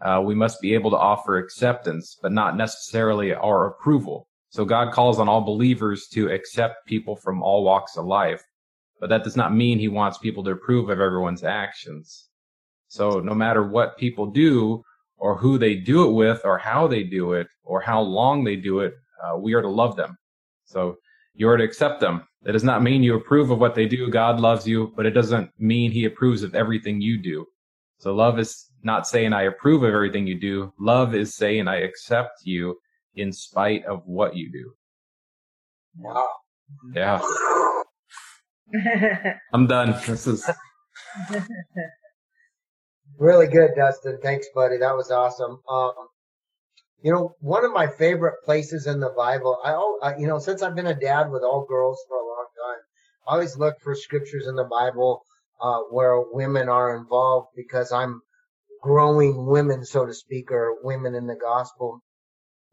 Uh, 0.00 0.20
we 0.24 0.34
must 0.34 0.60
be 0.60 0.74
able 0.74 0.90
to 0.90 0.96
offer 0.96 1.38
acceptance, 1.38 2.18
but 2.20 2.32
not 2.32 2.56
necessarily 2.56 3.34
our 3.34 3.66
approval. 3.66 4.28
So 4.50 4.64
God 4.64 4.92
calls 4.92 5.18
on 5.18 5.28
all 5.28 5.40
believers 5.40 6.08
to 6.12 6.30
accept 6.30 6.86
people 6.86 7.16
from 7.16 7.42
all 7.42 7.64
walks 7.64 7.96
of 7.96 8.04
life, 8.04 8.42
but 9.02 9.08
that 9.08 9.24
does 9.24 9.36
not 9.36 9.52
mean 9.52 9.80
he 9.80 9.88
wants 9.88 10.18
people 10.18 10.44
to 10.44 10.52
approve 10.52 10.88
of 10.88 11.00
everyone's 11.00 11.42
actions. 11.42 12.28
So 12.86 13.18
no 13.18 13.34
matter 13.34 13.66
what 13.66 13.98
people 13.98 14.26
do 14.26 14.80
or 15.16 15.36
who 15.36 15.58
they 15.58 15.74
do 15.74 16.08
it 16.08 16.12
with 16.12 16.42
or 16.44 16.56
how 16.56 16.86
they 16.86 17.02
do 17.02 17.32
it 17.32 17.48
or 17.64 17.80
how 17.80 18.00
long 18.00 18.44
they 18.44 18.54
do 18.54 18.78
it, 18.78 18.94
uh, 19.20 19.36
we 19.36 19.54
are 19.54 19.60
to 19.60 19.68
love 19.68 19.96
them. 19.96 20.16
So 20.66 20.98
you 21.34 21.48
are 21.48 21.56
to 21.56 21.64
accept 21.64 22.00
them. 22.00 22.22
That 22.42 22.52
does 22.52 22.62
not 22.62 22.84
mean 22.84 23.02
you 23.02 23.16
approve 23.16 23.50
of 23.50 23.58
what 23.58 23.74
they 23.74 23.86
do. 23.86 24.08
God 24.08 24.38
loves 24.38 24.68
you, 24.68 24.92
but 24.94 25.04
it 25.04 25.10
doesn't 25.10 25.50
mean 25.58 25.90
he 25.90 26.04
approves 26.04 26.44
of 26.44 26.54
everything 26.54 27.00
you 27.00 27.20
do. 27.20 27.44
So 27.98 28.14
love 28.14 28.38
is 28.38 28.70
not 28.84 29.08
saying 29.08 29.32
I 29.32 29.42
approve 29.42 29.82
of 29.82 29.92
everything 29.92 30.28
you 30.28 30.38
do. 30.38 30.72
Love 30.78 31.16
is 31.16 31.34
saying 31.34 31.66
I 31.66 31.78
accept 31.78 32.42
you 32.44 32.78
in 33.16 33.32
spite 33.32 33.84
of 33.84 34.06
what 34.06 34.36
you 34.36 34.52
do. 34.52 34.72
Wow. 35.98 36.28
Yeah. 36.94 37.20
I'm 39.52 39.66
done. 39.66 39.94
This 40.06 40.26
is 40.26 40.48
really 43.18 43.46
good, 43.46 43.70
Dustin. 43.76 44.18
Thanks, 44.22 44.46
buddy. 44.54 44.78
That 44.78 44.96
was 44.96 45.10
awesome. 45.10 45.60
Um, 45.68 45.92
you 47.02 47.12
know, 47.12 47.34
one 47.40 47.64
of 47.64 47.72
my 47.72 47.88
favorite 47.88 48.44
places 48.44 48.86
in 48.86 49.00
the 49.00 49.12
Bible, 49.16 49.58
I, 49.64 49.72
I, 50.08 50.16
you 50.18 50.26
know, 50.26 50.38
since 50.38 50.62
I've 50.62 50.76
been 50.76 50.86
a 50.86 50.98
dad 50.98 51.30
with 51.30 51.42
all 51.42 51.66
girls 51.68 51.98
for 52.08 52.16
a 52.16 52.26
long 52.26 52.46
time, 52.64 52.80
I 53.28 53.32
always 53.34 53.56
look 53.56 53.74
for 53.82 53.94
scriptures 53.94 54.46
in 54.46 54.54
the 54.54 54.68
Bible 54.70 55.22
uh, 55.60 55.80
where 55.90 56.20
women 56.32 56.68
are 56.68 56.96
involved 56.96 57.48
because 57.56 57.92
I'm 57.92 58.22
growing 58.82 59.46
women, 59.46 59.84
so 59.84 60.06
to 60.06 60.14
speak, 60.14 60.50
or 60.50 60.76
women 60.82 61.14
in 61.14 61.26
the 61.26 61.36
gospel. 61.36 62.00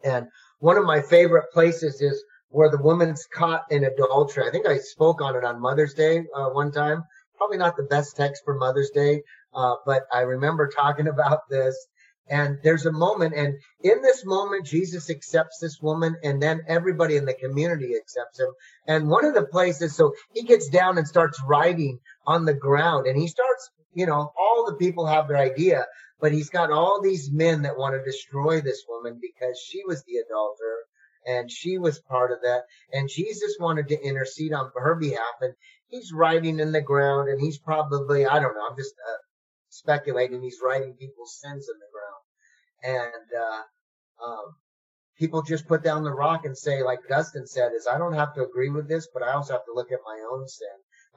And 0.04 0.28
one 0.60 0.78
of 0.78 0.86
my 0.86 1.02
favorite 1.02 1.52
places 1.52 2.02
is 2.02 2.24
where 2.50 2.70
the 2.70 2.82
woman's 2.82 3.28
caught 3.32 3.66
in 3.70 3.84
adultery. 3.84 4.48
I 4.48 4.52
think 4.52 4.68
I 4.68 4.78
spoke 4.78 5.22
on 5.22 5.36
it 5.36 5.44
on 5.44 5.62
Mother's 5.62 5.94
Day 5.94 6.26
uh, 6.36 6.50
one 6.50 6.72
time. 6.72 7.04
Probably 7.38 7.58
not 7.58 7.78
the 7.78 7.84
best 7.84 8.18
text 8.18 8.44
for 8.44 8.56
Mother's 8.56 8.90
Day, 8.90 9.24
uh, 9.54 9.76
but 9.86 10.04
I 10.12 10.22
remember 10.22 10.68
talking 10.76 11.08
about 11.08 11.50
this. 11.50 11.88
And 12.32 12.60
there's 12.64 12.86
a 12.86 12.92
moment, 12.92 13.34
and 13.36 13.56
in 13.82 14.04
this 14.04 14.24
moment, 14.24 14.68
Jesus 14.68 15.10
accepts 15.10 15.58
this 15.60 15.82
woman, 15.82 16.16
and 16.24 16.40
then 16.40 16.62
everybody 16.68 17.16
in 17.16 17.26
the 17.26 17.34
community 17.34 17.96
accepts 17.96 18.40
him. 18.40 18.50
And 18.86 19.10
one 19.10 19.26
of 19.26 19.34
the 19.34 19.46
places, 19.46 19.96
so 19.96 20.14
he 20.36 20.44
gets 20.44 20.70
down 20.70 21.00
and 21.00 21.08
starts 21.08 21.42
writing 21.42 21.98
on 22.28 22.46
the 22.46 22.54
ground, 22.54 23.08
and 23.08 23.20
he 23.20 23.28
starts, 23.28 23.72
you 23.96 24.06
know, 24.06 24.32
all 24.38 24.68
the 24.68 24.76
people 24.76 25.08
have 25.08 25.28
their 25.28 25.38
idea, 25.38 25.88
but 26.22 26.32
he's 26.32 26.52
got 26.52 26.72
all 26.72 27.02
these 27.02 27.32
men 27.32 27.64
that 27.64 27.80
want 27.80 27.96
to 27.96 28.12
destroy 28.12 28.62
this 28.62 28.84
woman 28.88 29.20
because 29.20 29.60
she 29.60 29.82
was 29.88 30.04
the 30.04 30.18
adulterer 30.18 30.86
and 31.26 31.52
she 31.52 31.78
was 31.78 32.00
part 32.00 32.32
of 32.32 32.40
that. 32.44 32.64
And 32.94 33.10
Jesus 33.10 33.58
wanted 33.60 33.88
to 33.90 34.02
intercede 34.02 34.54
on 34.54 34.72
her 34.76 34.96
behalf. 34.96 35.36
And 35.42 35.54
he's 35.88 36.12
writing 36.14 36.60
in 36.60 36.72
the 36.72 36.82
ground 36.82 37.30
and 37.30 37.40
he's 37.40 37.58
probably, 37.58 38.26
I 38.26 38.40
don't 38.40 38.56
know, 38.56 38.68
I'm 38.70 38.78
just 38.78 38.96
uh, 39.08 39.18
speculating, 39.70 40.42
he's 40.42 40.60
writing 40.64 40.94
people's 40.94 41.40
sins 41.40 41.68
in 41.68 41.80
the 41.80 41.92
ground. 41.94 43.04
And, 43.06 43.42
uh, 43.42 44.26
um, 44.26 44.56
people 45.18 45.42
just 45.42 45.68
put 45.68 45.84
down 45.84 46.04
the 46.04 46.14
rock 46.14 46.46
and 46.46 46.58
say, 46.58 46.82
like 46.82 47.00
Dustin 47.10 47.46
said, 47.46 47.74
is 47.74 47.88
I 47.88 47.98
don't 47.98 48.14
have 48.14 48.34
to 48.36 48.44
agree 48.44 48.70
with 48.70 48.88
this, 48.88 49.08
but 49.14 49.22
I 49.22 49.34
also 49.34 49.54
have 49.54 49.66
to 49.66 49.74
look 49.76 49.92
at 49.92 50.00
my 50.06 50.20
own 50.32 50.48
sin. 50.48 50.68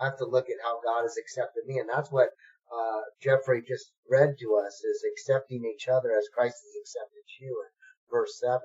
I 0.00 0.06
have 0.06 0.18
to 0.18 0.26
look 0.26 0.50
at 0.50 0.62
how 0.62 0.80
God 0.84 1.02
has 1.02 1.16
accepted 1.16 1.64
me. 1.66 1.78
And 1.78 1.88
that's 1.88 2.10
what 2.10 2.30
uh, 2.74 3.00
Jeffrey 3.22 3.62
just 3.66 3.92
read 4.10 4.34
to 4.40 4.56
us 4.56 4.82
is 4.82 5.04
accepting 5.12 5.64
each 5.64 5.88
other 5.88 6.10
as 6.16 6.28
Christ 6.34 6.56
has 6.56 6.80
accepted 6.82 7.22
you 7.40 7.62
in 7.62 7.70
verse 8.10 8.40
7. 8.40 8.58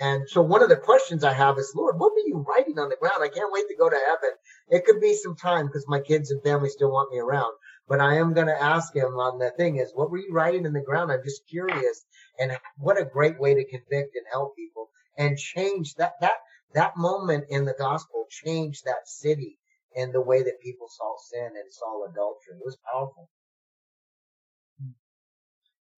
And 0.00 0.28
so 0.28 0.40
one 0.40 0.62
of 0.62 0.70
the 0.70 0.76
questions 0.76 1.24
I 1.24 1.34
have 1.34 1.58
is, 1.58 1.74
Lord, 1.76 2.00
what 2.00 2.12
were 2.12 2.26
you 2.26 2.44
writing 2.48 2.78
on 2.78 2.88
the 2.88 2.96
ground? 2.96 3.22
I 3.22 3.28
can't 3.28 3.52
wait 3.52 3.68
to 3.68 3.76
go 3.76 3.90
to 3.90 3.96
heaven. 3.96 4.36
It 4.70 4.86
could 4.86 4.98
be 5.00 5.14
some 5.14 5.36
time 5.36 5.66
because 5.66 5.86
my 5.88 6.00
kids 6.00 6.30
and 6.30 6.42
family 6.42 6.70
still 6.70 6.90
want 6.90 7.12
me 7.12 7.18
around. 7.18 7.52
But 7.86 8.00
I 8.00 8.16
am 8.16 8.32
going 8.32 8.46
to 8.46 8.62
ask 8.62 8.96
him 8.96 9.18
on 9.18 9.38
the 9.38 9.50
thing 9.58 9.76
is, 9.76 9.92
what 9.94 10.10
were 10.10 10.18
you 10.18 10.32
writing 10.32 10.64
in 10.64 10.72
the 10.72 10.80
ground? 10.80 11.12
I'm 11.12 11.22
just 11.22 11.46
curious. 11.48 12.04
And 12.38 12.56
what 12.78 13.00
a 13.00 13.04
great 13.04 13.38
way 13.38 13.54
to 13.54 13.64
convict 13.64 14.16
and 14.16 14.24
help 14.32 14.56
people 14.56 14.88
and 15.18 15.36
change 15.36 15.94
that, 15.96 16.14
that, 16.22 16.38
that 16.72 16.96
moment 16.96 17.44
in 17.50 17.66
the 17.66 17.74
gospel 17.78 18.24
changed 18.30 18.86
that 18.86 19.06
city 19.06 19.58
and 19.94 20.14
the 20.14 20.22
way 20.22 20.42
that 20.42 20.62
people 20.62 20.88
saw 20.88 21.14
sin 21.30 21.46
and 21.46 21.72
saw 21.72 22.04
adultery. 22.04 22.56
It 22.58 22.64
was 22.64 22.78
powerful. 22.90 23.28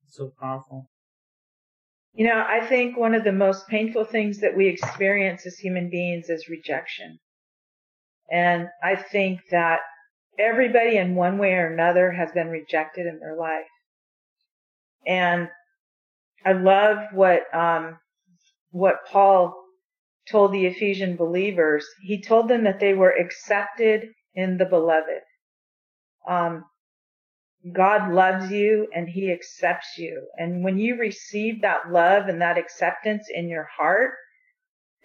So 0.08 0.32
powerful. 0.40 0.90
You 2.14 2.26
know, 2.26 2.44
I 2.46 2.66
think 2.66 2.96
one 2.96 3.14
of 3.14 3.24
the 3.24 3.32
most 3.32 3.66
painful 3.68 4.04
things 4.04 4.40
that 4.40 4.56
we 4.56 4.68
experience 4.68 5.46
as 5.46 5.58
human 5.58 5.88
beings 5.88 6.28
is 6.28 6.48
rejection. 6.48 7.18
And 8.30 8.68
I 8.82 8.96
think 8.96 9.40
that 9.50 9.80
everybody 10.38 10.98
in 10.98 11.14
one 11.14 11.38
way 11.38 11.54
or 11.54 11.72
another 11.72 12.12
has 12.12 12.30
been 12.32 12.48
rejected 12.48 13.06
in 13.06 13.18
their 13.18 13.36
life. 13.36 13.66
And 15.06 15.48
I 16.44 16.52
love 16.52 16.98
what, 17.12 17.42
um, 17.54 17.98
what 18.70 19.06
Paul 19.10 19.54
told 20.30 20.52
the 20.52 20.66
Ephesian 20.66 21.16
believers. 21.16 21.86
He 22.02 22.22
told 22.22 22.48
them 22.48 22.64
that 22.64 22.78
they 22.78 22.94
were 22.94 23.10
accepted 23.10 24.08
in 24.34 24.58
the 24.58 24.66
beloved. 24.66 25.22
Um, 26.28 26.64
God 27.70 28.12
loves 28.12 28.50
you 28.50 28.88
and 28.94 29.08
he 29.08 29.30
accepts 29.30 29.96
you. 29.96 30.26
And 30.36 30.64
when 30.64 30.78
you 30.78 30.96
receive 30.96 31.62
that 31.62 31.90
love 31.90 32.26
and 32.26 32.40
that 32.40 32.58
acceptance 32.58 33.28
in 33.32 33.48
your 33.48 33.68
heart, 33.76 34.14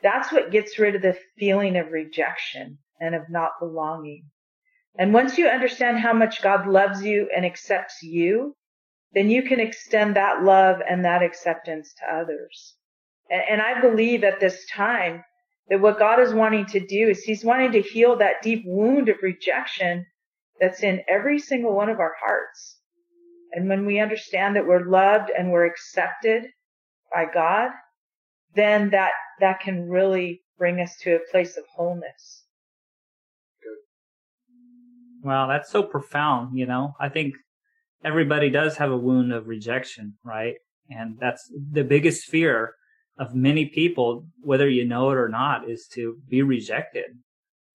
that's 0.02 0.32
what 0.32 0.52
gets 0.52 0.80
rid 0.80 0.96
of 0.96 1.02
the 1.02 1.18
feeling 1.38 1.78
of 1.78 1.92
rejection 1.92 2.80
and 3.00 3.14
of 3.14 3.30
not 3.30 3.52
belonging. 3.60 4.26
And 4.98 5.14
once 5.14 5.38
you 5.38 5.48
understand 5.48 6.00
how 6.00 6.14
much 6.14 6.42
God 6.42 6.68
loves 6.68 7.04
you 7.04 7.30
and 7.36 7.46
accepts 7.46 8.02
you, 8.02 8.56
then 9.14 9.30
you 9.30 9.44
can 9.44 9.60
extend 9.60 10.16
that 10.16 10.44
love 10.44 10.78
and 10.88 11.06
that 11.06 11.22
acceptance 11.22 11.94
to 12.00 12.16
others. 12.16 12.76
And 13.30 13.62
I 13.62 13.82
believe 13.82 14.24
at 14.24 14.40
this 14.40 14.66
time 14.72 15.24
that 15.70 15.82
what 15.82 16.00
God 16.00 16.20
is 16.20 16.34
wanting 16.34 16.66
to 16.68 16.80
do 16.80 17.10
is 17.10 17.24
he's 17.24 17.46
wanting 17.46 17.74
to 17.74 17.82
heal 17.82 18.16
that 18.18 18.42
deep 18.42 18.64
wound 18.66 19.10
of 19.10 19.18
rejection 19.22 20.06
that's 20.60 20.84
in 20.84 21.02
every 21.08 21.40
single 21.40 21.76
one 21.76 21.90
of 21.90 22.00
our 22.00 22.14
hearts. 22.20 22.80
And 23.54 23.70
when 23.70 23.86
we 23.86 24.00
understand 24.00 24.56
that 24.56 24.68
we're 24.68 24.86
loved 24.86 25.32
and 25.38 25.52
we're 25.52 25.66
accepted 25.66 26.44
by 27.14 27.26
God, 27.34 27.70
then 28.56 28.90
that, 28.90 29.12
that 29.40 29.60
can 29.60 29.90
really 29.90 30.42
bring 30.58 30.80
us 30.80 30.96
to 31.02 31.16
a 31.16 31.32
place 31.32 31.58
of 31.58 31.64
wholeness. 31.76 32.46
Wow, 35.24 35.48
that's 35.48 35.72
so 35.72 35.84
profound, 35.84 36.58
you 36.58 36.66
know. 36.66 36.94
I 37.00 37.10
think 37.10 37.36
everybody 38.04 38.50
does 38.50 38.78
have 38.78 38.92
a 38.92 38.98
wound 38.98 39.34
of 39.34 39.48
rejection, 39.48 40.16
right? 40.24 40.56
And 40.90 41.18
that's 41.20 41.52
the 41.72 41.84
biggest 41.84 42.26
fear 42.26 42.74
of 43.20 43.36
many 43.36 43.66
people, 43.66 44.26
whether 44.42 44.70
you 44.70 44.86
know 44.86 45.10
it 45.12 45.18
or 45.18 45.30
not, 45.30 45.70
is 45.70 45.88
to 45.94 46.18
be 46.30 46.42
rejected, 46.42 47.06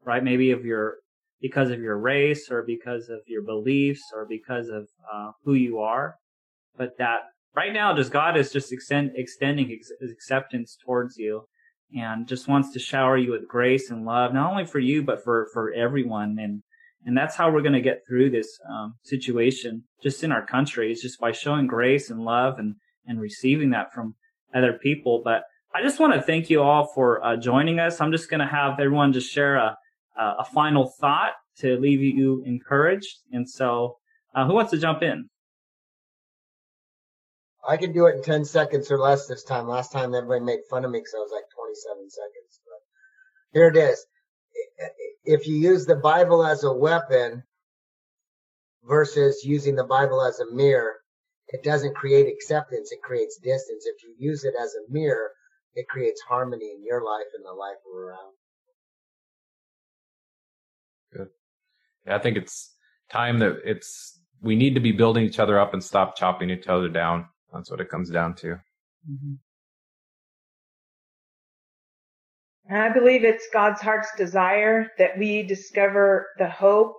right? 0.05 0.23
Maybe 0.23 0.51
of 0.51 0.65
your 0.65 0.97
because 1.43 1.71
of 1.71 1.81
your 1.81 1.99
race 1.99 2.49
or 2.51 2.63
because 2.63 3.09
of 3.09 3.19
your 3.27 3.43
beliefs 3.43 4.03
or 4.15 4.25
because 4.27 4.69
of 4.69 4.87
uh, 5.13 5.33
who 5.45 5.55
you 5.55 5.81
are. 5.81 6.15
But 6.79 6.97
that 6.99 7.23
right 7.55 7.73
now, 7.73 7.95
just 7.95 8.13
God 8.13 8.37
is 8.37 8.53
just 8.53 8.73
extend, 8.73 9.11
extending 9.17 9.71
ex- 9.73 9.91
acceptance 10.09 10.79
towards 10.87 11.19
you 11.19 11.43
and 11.93 12.27
just 12.27 12.49
wants 12.49 12.73
to 12.73 12.79
shower 12.79 13.19
you 13.19 13.33
with 13.33 13.49
grace 13.49 13.91
and 13.91 14.07
love, 14.07 14.33
not 14.33 14.51
only 14.51 14.65
for 14.65 14.79
you, 14.79 15.03
but 15.03 15.23
for, 15.23 15.49
for 15.53 15.73
everyone. 15.73 16.39
And, 16.41 16.63
and 17.05 17.17
that's 17.17 17.35
how 17.35 17.51
we're 17.51 17.61
going 17.61 17.73
to 17.75 17.81
get 17.81 18.03
through 18.09 18.31
this 18.31 18.49
um, 18.71 18.95
situation 19.03 19.83
just 20.03 20.23
in 20.23 20.33
our 20.33 20.47
country 20.47 20.93
is 20.93 21.03
just 21.03 21.21
by 21.21 21.33
showing 21.33 21.67
grace 21.67 22.09
and 22.09 22.21
love 22.21 22.59
and, 22.59 22.77
and 23.05 23.21
receiving 23.21 23.71
that 23.71 23.93
from 23.93 24.15
other 24.55 24.79
people. 24.81 25.23
But 25.25 25.43
I 25.75 25.83
just 25.83 25.99
want 25.99 26.15
to 26.15 26.23
thank 26.23 26.51
you 26.51 26.63
all 26.63 26.91
for 26.95 27.23
uh, 27.25 27.37
joining 27.37 27.81
us. 27.81 28.01
I'm 28.01 28.13
just 28.13 28.31
going 28.31 28.41
to 28.41 28.47
have 28.47 28.79
everyone 28.79 29.13
just 29.13 29.31
share 29.31 29.57
a, 29.57 29.77
uh, 30.19 30.35
a 30.39 30.45
final 30.45 30.93
thought 31.01 31.33
to 31.59 31.79
leave 31.79 32.01
you 32.01 32.43
encouraged. 32.47 33.19
And 33.33 33.49
so, 33.49 33.99
uh, 34.35 34.47
who 34.47 34.55
wants 34.55 34.71
to 34.73 34.79
jump 34.79 35.03
in? 35.03 35.29
I 37.67 37.77
can 37.77 37.93
do 37.93 38.07
it 38.07 38.17
in 38.17 38.23
10 38.23 38.45
seconds 38.45 38.91
or 38.91 38.99
less 38.99 39.27
this 39.27 39.45
time. 39.45 39.69
Last 39.69 39.93
time 39.93 40.15
everybody 40.15 40.45
made 40.45 40.61
fun 40.69 40.85
of 40.85 40.91
me 40.91 40.99
because 40.99 41.15
I 41.15 41.21
was 41.21 41.33
like 41.33 41.45
27 41.55 42.11
seconds. 42.11 42.61
But 42.65 43.59
here 43.59 43.69
it 43.69 43.77
is. 43.77 44.05
If 45.25 45.47
you 45.47 45.57
use 45.57 45.87
the 45.87 45.97
Bible 45.97 46.45
as 46.45 46.65
a 46.65 46.73
weapon 46.73 47.45
versus 48.85 49.45
using 49.45 49.77
the 49.77 49.85
Bible 49.85 50.23
as 50.23 50.41
a 50.41 50.53
mirror, 50.53 50.97
it 51.49 51.63
doesn't 51.63 51.95
create 51.95 52.27
acceptance. 52.27 52.91
It 52.91 53.03
creates 53.03 53.39
distance. 53.39 53.87
If 53.87 54.03
you 54.03 54.15
use 54.19 54.45
it 54.45 54.55
as 54.61 54.75
a 54.75 54.91
mirror, 54.93 55.31
it 55.75 55.87
creates 55.89 56.21
harmony 56.23 56.73
in 56.75 56.83
your 56.83 57.05
life 57.05 57.27
and 57.35 57.45
the 57.45 57.53
life 57.53 57.79
around. 57.95 58.35
Good. 61.15 61.29
Yeah, 62.07 62.17
I 62.17 62.19
think 62.19 62.37
it's 62.37 62.75
time 63.11 63.39
that 63.41 63.59
it's 63.65 64.21
we 64.41 64.57
need 64.57 64.75
to 64.75 64.81
be 64.81 64.93
building 64.93 65.25
each 65.25 65.39
other 65.39 65.59
up 65.59 65.73
and 65.73 65.83
stop 65.83 66.17
chopping 66.17 66.51
each 66.51 66.67
other 66.67 66.89
down. 66.89 67.27
That's 67.53 67.71
what 67.71 67.81
it 67.81 67.89
comes 67.89 68.11
down 68.11 68.35
to. 68.37 68.61
Mm-hmm. 69.11 69.35
I 72.71 72.89
believe 72.89 73.25
it's 73.25 73.49
God's 73.53 73.81
heart's 73.81 74.09
desire 74.17 74.91
that 74.99 75.19
we 75.19 75.43
discover 75.43 76.29
the 76.39 76.49
hope 76.49 76.95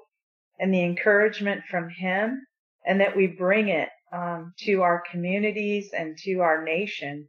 and 0.59 0.73
the 0.73 0.83
encouragement 0.83 1.63
from 1.69 1.89
Him 1.89 2.45
and 2.85 3.01
that 3.01 3.15
we 3.15 3.27
bring 3.27 3.69
it 3.69 3.89
um, 4.13 4.53
to 4.59 4.81
our 4.83 5.01
communities 5.09 5.89
and 5.97 6.17
to 6.19 6.39
our 6.41 6.63
nation. 6.63 7.27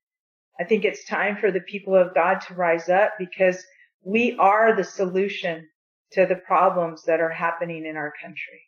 I 0.60 0.64
think 0.64 0.84
it's 0.84 1.06
time 1.06 1.38
for 1.40 1.50
the 1.50 1.60
people 1.60 1.94
of 1.94 2.14
God 2.14 2.40
to 2.42 2.54
rise 2.54 2.88
up 2.88 3.14
because 3.18 3.64
we 4.04 4.36
are 4.38 4.76
the 4.76 4.84
solution 4.84 5.66
to 6.14 6.26
the 6.26 6.36
problems 6.36 7.02
that 7.04 7.20
are 7.20 7.30
happening 7.30 7.86
in 7.86 7.96
our 7.96 8.12
country. 8.22 8.62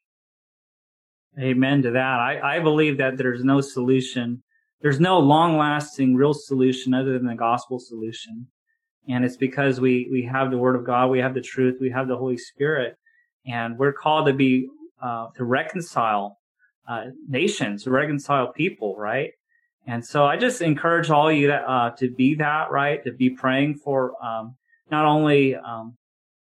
Amen 1.38 1.82
to 1.82 1.90
that. 1.90 2.00
I, 2.00 2.56
I 2.56 2.60
believe 2.60 2.98
that 2.98 3.18
there's 3.18 3.44
no 3.44 3.60
solution. 3.60 4.42
There's 4.80 5.00
no 5.00 5.18
long 5.18 5.58
lasting 5.58 6.14
real 6.14 6.34
solution 6.34 6.94
other 6.94 7.18
than 7.18 7.26
the 7.26 7.34
gospel 7.34 7.78
solution. 7.78 8.46
And 9.08 9.24
it's 9.24 9.36
because 9.36 9.80
we, 9.80 10.08
we 10.10 10.22
have 10.24 10.50
the 10.50 10.58
word 10.58 10.76
of 10.76 10.84
God, 10.84 11.10
we 11.10 11.20
have 11.20 11.34
the 11.34 11.40
truth, 11.40 11.76
we 11.80 11.90
have 11.90 12.08
the 12.08 12.16
Holy 12.16 12.38
Spirit, 12.38 12.96
and 13.46 13.78
we're 13.78 13.92
called 13.92 14.26
to 14.26 14.32
be, 14.32 14.68
uh, 15.00 15.28
to 15.36 15.44
reconcile, 15.44 16.38
uh, 16.88 17.04
nations, 17.28 17.86
reconcile 17.86 18.52
people, 18.52 18.96
right? 18.96 19.30
And 19.86 20.04
so 20.04 20.24
I 20.24 20.36
just 20.36 20.60
encourage 20.62 21.10
all 21.10 21.30
you 21.30 21.46
that, 21.48 21.64
uh, 21.68 21.90
to 21.98 22.10
be 22.10 22.34
that, 22.36 22.70
right? 22.72 23.04
To 23.04 23.12
be 23.12 23.30
praying 23.30 23.76
for, 23.76 24.14
um, 24.24 24.56
not 24.90 25.04
only, 25.04 25.54
um, 25.54 25.96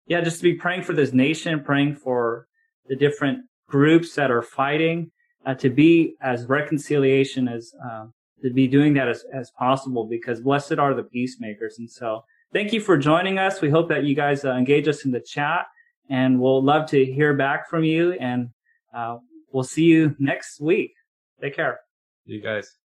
yeah, 0.09 0.21
just 0.21 0.37
to 0.37 0.43
be 0.43 0.55
praying 0.55 0.81
for 0.81 0.93
this 0.93 1.13
nation, 1.13 1.63
praying 1.63 1.95
for 1.95 2.47
the 2.87 2.95
different 2.95 3.45
groups 3.67 4.15
that 4.15 4.31
are 4.31 4.41
fighting, 4.41 5.11
uh, 5.45 5.53
to 5.53 5.69
be 5.69 6.15
as 6.21 6.47
reconciliation 6.47 7.47
as, 7.47 7.71
uh, 7.87 8.07
to 8.41 8.51
be 8.51 8.67
doing 8.67 8.95
that 8.95 9.07
as, 9.07 9.23
as 9.31 9.51
possible 9.51 10.07
because 10.07 10.41
blessed 10.41 10.79
are 10.79 10.95
the 10.95 11.03
peacemakers. 11.03 11.75
And 11.77 11.89
so 11.89 12.23
thank 12.51 12.73
you 12.73 12.81
for 12.81 12.97
joining 12.97 13.37
us. 13.37 13.61
We 13.61 13.69
hope 13.69 13.87
that 13.89 14.03
you 14.03 14.15
guys 14.15 14.43
uh, 14.43 14.53
engage 14.53 14.87
us 14.87 15.05
in 15.05 15.11
the 15.11 15.21
chat 15.21 15.67
and 16.09 16.41
we'll 16.41 16.63
love 16.63 16.89
to 16.89 17.05
hear 17.05 17.35
back 17.35 17.69
from 17.69 17.83
you 17.83 18.13
and, 18.13 18.49
uh, 18.93 19.17
we'll 19.51 19.63
see 19.63 19.83
you 19.83 20.15
next 20.17 20.59
week. 20.59 20.93
Take 21.39 21.55
care. 21.55 21.81
You 22.25 22.41
guys. 22.41 22.78